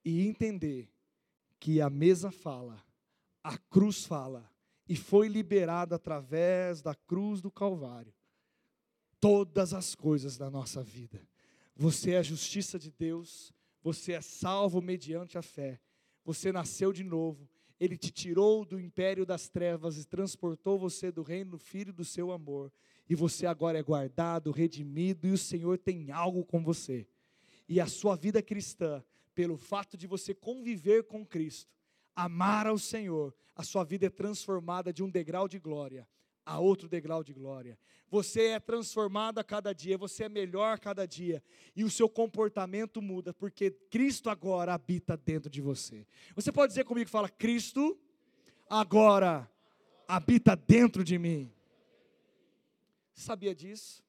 E 0.04 0.28
entender 0.28 0.92
que 1.60 1.82
a 1.82 1.90
mesa 1.90 2.32
fala, 2.32 2.84
a 3.44 3.58
cruz 3.58 4.06
fala, 4.06 4.50
e 4.88 4.96
foi 4.96 5.28
liberada 5.28 5.96
através 5.96 6.82
da 6.82 6.94
cruz 6.94 7.42
do 7.42 7.50
Calvário 7.50 8.14
todas 9.20 9.74
as 9.74 9.96
coisas 9.96 10.38
da 10.38 10.52
nossa 10.52 10.84
vida. 10.84 11.28
Você 11.78 12.12
é 12.12 12.18
a 12.18 12.24
justiça 12.24 12.80
de 12.80 12.90
Deus, 12.90 13.54
você 13.84 14.14
é 14.14 14.22
salvo 14.22 14.82
mediante 14.82 15.38
a 15.38 15.42
fé, 15.42 15.80
você 16.24 16.50
nasceu 16.50 16.94
de 16.94 17.04
novo, 17.04 17.50
Ele 17.78 17.98
te 17.98 18.12
tirou 18.12 18.64
do 18.64 18.80
império 18.80 19.26
das 19.26 19.50
trevas 19.50 19.98
e 19.98 20.06
transportou 20.06 20.80
você 20.80 21.12
do 21.12 21.22
reino 21.22 21.52
do 21.52 21.58
Filho 21.58 21.92
do 21.92 22.06
seu 22.06 22.32
amor. 22.32 22.72
E 23.10 23.14
você 23.14 23.46
agora 23.46 23.78
é 23.78 23.84
guardado, 23.84 24.52
redimido, 24.52 25.28
e 25.28 25.32
o 25.32 25.38
Senhor 25.38 25.78
tem 25.78 26.12
algo 26.12 26.46
com 26.46 26.64
você. 26.64 27.06
E 27.68 27.82
a 27.82 27.88
sua 27.88 28.16
vida 28.16 28.42
cristã, 28.42 29.04
pelo 29.36 29.58
fato 29.58 29.98
de 29.98 30.08
você 30.08 30.34
conviver 30.34 31.04
com 31.04 31.26
Cristo, 31.26 31.76
amar 32.16 32.66
ao 32.66 32.78
Senhor, 32.78 33.36
a 33.54 33.64
sua 33.64 33.84
vida 33.84 34.06
é 34.06 34.10
transformada 34.10 34.94
de 34.94 35.04
um 35.04 35.10
degrau 35.10 35.48
de 35.48 35.60
glória 35.60 36.08
a 36.46 36.60
outro 36.60 36.88
degrau 36.88 37.24
de 37.24 37.34
glória. 37.34 37.78
Você 38.10 38.50
é 38.50 38.60
transformado 38.60 39.40
a 39.40 39.44
cada 39.44 39.74
dia, 39.74 39.98
você 39.98 40.26
é 40.26 40.30
melhor 40.30 40.74
a 40.74 40.78
cada 40.78 41.06
dia, 41.06 41.44
e 41.76 41.84
o 41.84 41.90
seu 41.90 42.08
comportamento 42.08 43.02
muda, 43.02 43.34
porque 43.34 43.72
Cristo 43.72 44.30
agora 44.30 44.74
habita 44.74 45.18
dentro 45.18 45.50
de 45.50 45.60
você. 45.60 46.06
Você 46.36 46.52
pode 46.52 46.72
dizer 46.72 46.84
comigo, 46.86 47.10
fala, 47.10 47.28
Cristo 47.28 47.98
agora 48.70 49.50
habita 50.08 50.56
dentro 50.56 51.04
de 51.04 51.18
mim. 51.18 51.52
Sabia 53.14 53.56
disso? 53.56 54.04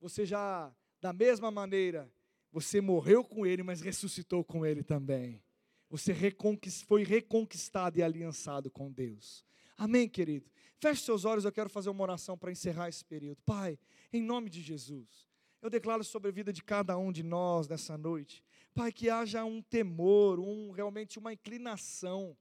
Você 0.00 0.24
já, 0.24 0.74
da 1.00 1.12
mesma 1.12 1.50
maneira, 1.50 2.10
você 2.50 2.80
morreu 2.80 3.24
com 3.24 3.46
Ele, 3.46 3.62
mas 3.62 3.80
ressuscitou 3.80 4.42
com 4.42 4.64
Ele 4.64 4.82
também. 4.82 5.42
Você 5.90 6.12
reconquist, 6.12 6.86
foi 6.86 7.04
reconquistado 7.04 7.98
e 7.98 8.02
aliançado 8.02 8.70
com 8.70 8.90
Deus. 8.90 9.44
Amém, 9.76 10.08
querido? 10.08 10.50
Feche 10.82 11.04
seus 11.04 11.24
olhos, 11.24 11.44
eu 11.44 11.52
quero 11.52 11.70
fazer 11.70 11.90
uma 11.90 12.02
oração 12.02 12.36
para 12.36 12.50
encerrar 12.50 12.88
esse 12.88 13.04
período. 13.04 13.40
Pai, 13.46 13.78
em 14.12 14.20
nome 14.20 14.50
de 14.50 14.60
Jesus, 14.60 15.28
eu 15.62 15.70
declaro 15.70 16.02
sobre 16.02 16.28
a 16.28 16.32
vida 16.32 16.52
de 16.52 16.60
cada 16.60 16.98
um 16.98 17.12
de 17.12 17.22
nós 17.22 17.68
nessa 17.68 17.96
noite. 17.96 18.42
Pai, 18.74 18.90
que 18.90 19.08
haja 19.08 19.44
um 19.44 19.62
temor, 19.62 20.40
um 20.40 20.72
realmente 20.72 21.20
uma 21.20 21.32
inclinação 21.32 22.36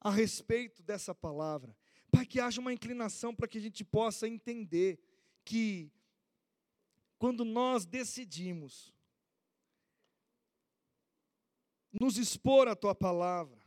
a 0.00 0.08
respeito 0.08 0.84
dessa 0.84 1.12
palavra. 1.12 1.76
Pai, 2.12 2.24
que 2.24 2.38
haja 2.38 2.60
uma 2.60 2.72
inclinação 2.72 3.34
para 3.34 3.48
que 3.48 3.58
a 3.58 3.60
gente 3.60 3.84
possa 3.84 4.28
entender 4.28 5.00
que 5.44 5.90
quando 7.18 7.44
nós 7.44 7.84
decidimos 7.84 8.94
nos 12.00 12.18
expor 12.18 12.68
à 12.68 12.76
tua 12.76 12.94
palavra, 12.94 13.58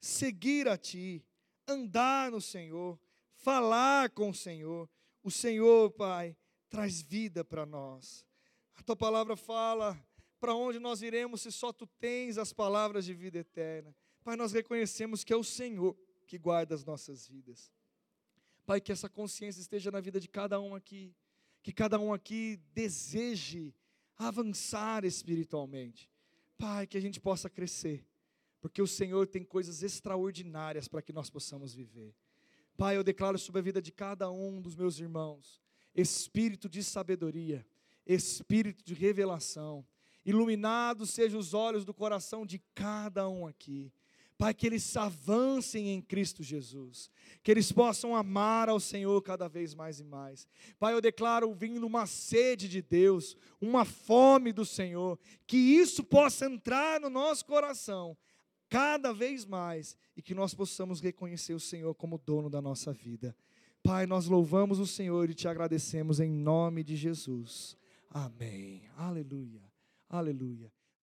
seguir 0.00 0.68
a 0.68 0.78
ti, 0.78 1.26
andar 1.66 2.30
no 2.30 2.40
Senhor, 2.40 2.96
falar 3.44 4.08
com 4.08 4.30
o 4.30 4.34
Senhor, 4.34 4.88
o 5.22 5.30
Senhor, 5.30 5.90
Pai, 5.90 6.34
traz 6.70 7.02
vida 7.02 7.44
para 7.44 7.66
nós. 7.66 8.26
A 8.74 8.82
tua 8.82 8.96
palavra 8.96 9.36
fala 9.36 10.02
para 10.40 10.54
onde 10.54 10.78
nós 10.78 11.02
iremos 11.02 11.42
se 11.42 11.52
só 11.52 11.70
tu 11.70 11.86
tens 11.86 12.38
as 12.38 12.54
palavras 12.54 13.04
de 13.04 13.12
vida 13.12 13.38
eterna. 13.38 13.94
Pai, 14.24 14.34
nós 14.34 14.52
reconhecemos 14.52 15.22
que 15.22 15.32
é 15.32 15.36
o 15.36 15.44
Senhor 15.44 15.94
que 16.26 16.38
guarda 16.38 16.74
as 16.74 16.86
nossas 16.86 17.28
vidas. 17.28 17.70
Pai, 18.64 18.80
que 18.80 18.90
essa 18.90 19.10
consciência 19.10 19.60
esteja 19.60 19.90
na 19.90 20.00
vida 20.00 20.18
de 20.18 20.26
cada 20.26 20.58
um 20.58 20.74
aqui, 20.74 21.14
que 21.62 21.72
cada 21.72 21.98
um 21.98 22.14
aqui 22.14 22.58
deseje 22.72 23.74
avançar 24.16 25.04
espiritualmente. 25.04 26.10
Pai, 26.56 26.86
que 26.86 26.96
a 26.96 27.00
gente 27.00 27.20
possa 27.20 27.50
crescer, 27.50 28.06
porque 28.62 28.80
o 28.80 28.86
Senhor 28.86 29.26
tem 29.26 29.44
coisas 29.44 29.82
extraordinárias 29.82 30.88
para 30.88 31.02
que 31.02 31.12
nós 31.12 31.28
possamos 31.28 31.74
viver. 31.74 32.14
Pai, 32.76 32.96
eu 32.96 33.04
declaro 33.04 33.38
sobre 33.38 33.60
a 33.60 33.62
vida 33.62 33.80
de 33.80 33.92
cada 33.92 34.30
um 34.30 34.60
dos 34.60 34.74
meus 34.74 34.98
irmãos 34.98 35.62
espírito 35.94 36.68
de 36.68 36.82
sabedoria, 36.82 37.64
espírito 38.04 38.84
de 38.84 38.94
revelação. 38.94 39.86
Iluminados 40.24 41.10
sejam 41.10 41.38
os 41.38 41.54
olhos 41.54 41.84
do 41.84 41.94
coração 41.94 42.44
de 42.44 42.60
cada 42.74 43.28
um 43.28 43.46
aqui. 43.46 43.92
Pai, 44.36 44.52
que 44.52 44.66
eles 44.66 44.96
avancem 44.96 45.90
em 45.90 46.02
Cristo 46.02 46.42
Jesus, 46.42 47.08
que 47.42 47.52
eles 47.52 47.70
possam 47.70 48.16
amar 48.16 48.68
ao 48.68 48.80
Senhor 48.80 49.22
cada 49.22 49.46
vez 49.46 49.74
mais 49.74 50.00
e 50.00 50.04
mais. 50.04 50.48
Pai, 50.76 50.92
eu 50.92 51.00
declaro 51.00 51.54
vindo 51.54 51.86
uma 51.86 52.04
sede 52.04 52.68
de 52.68 52.82
Deus, 52.82 53.36
uma 53.60 53.84
fome 53.84 54.52
do 54.52 54.64
Senhor, 54.64 55.18
que 55.46 55.56
isso 55.56 56.02
possa 56.02 56.46
entrar 56.46 57.00
no 57.00 57.08
nosso 57.08 57.44
coração 57.44 58.16
cada 58.68 59.12
vez 59.12 59.44
mais 59.44 59.96
e 60.16 60.22
que 60.22 60.34
nós 60.34 60.54
possamos 60.54 61.00
reconhecer 61.00 61.54
o 61.54 61.60
Senhor 61.60 61.94
como 61.94 62.18
dono 62.18 62.50
da 62.50 62.60
nossa 62.60 62.92
vida. 62.92 63.36
Pai, 63.82 64.06
nós 64.06 64.26
louvamos 64.26 64.78
o 64.78 64.86
Senhor 64.86 65.28
e 65.28 65.34
te 65.34 65.46
agradecemos 65.46 66.20
em 66.20 66.30
nome 66.30 66.82
de 66.82 66.96
Jesus. 66.96 67.76
Amém. 68.10 68.88
Aleluia. 68.96 69.62
Aleluia. 70.08 70.72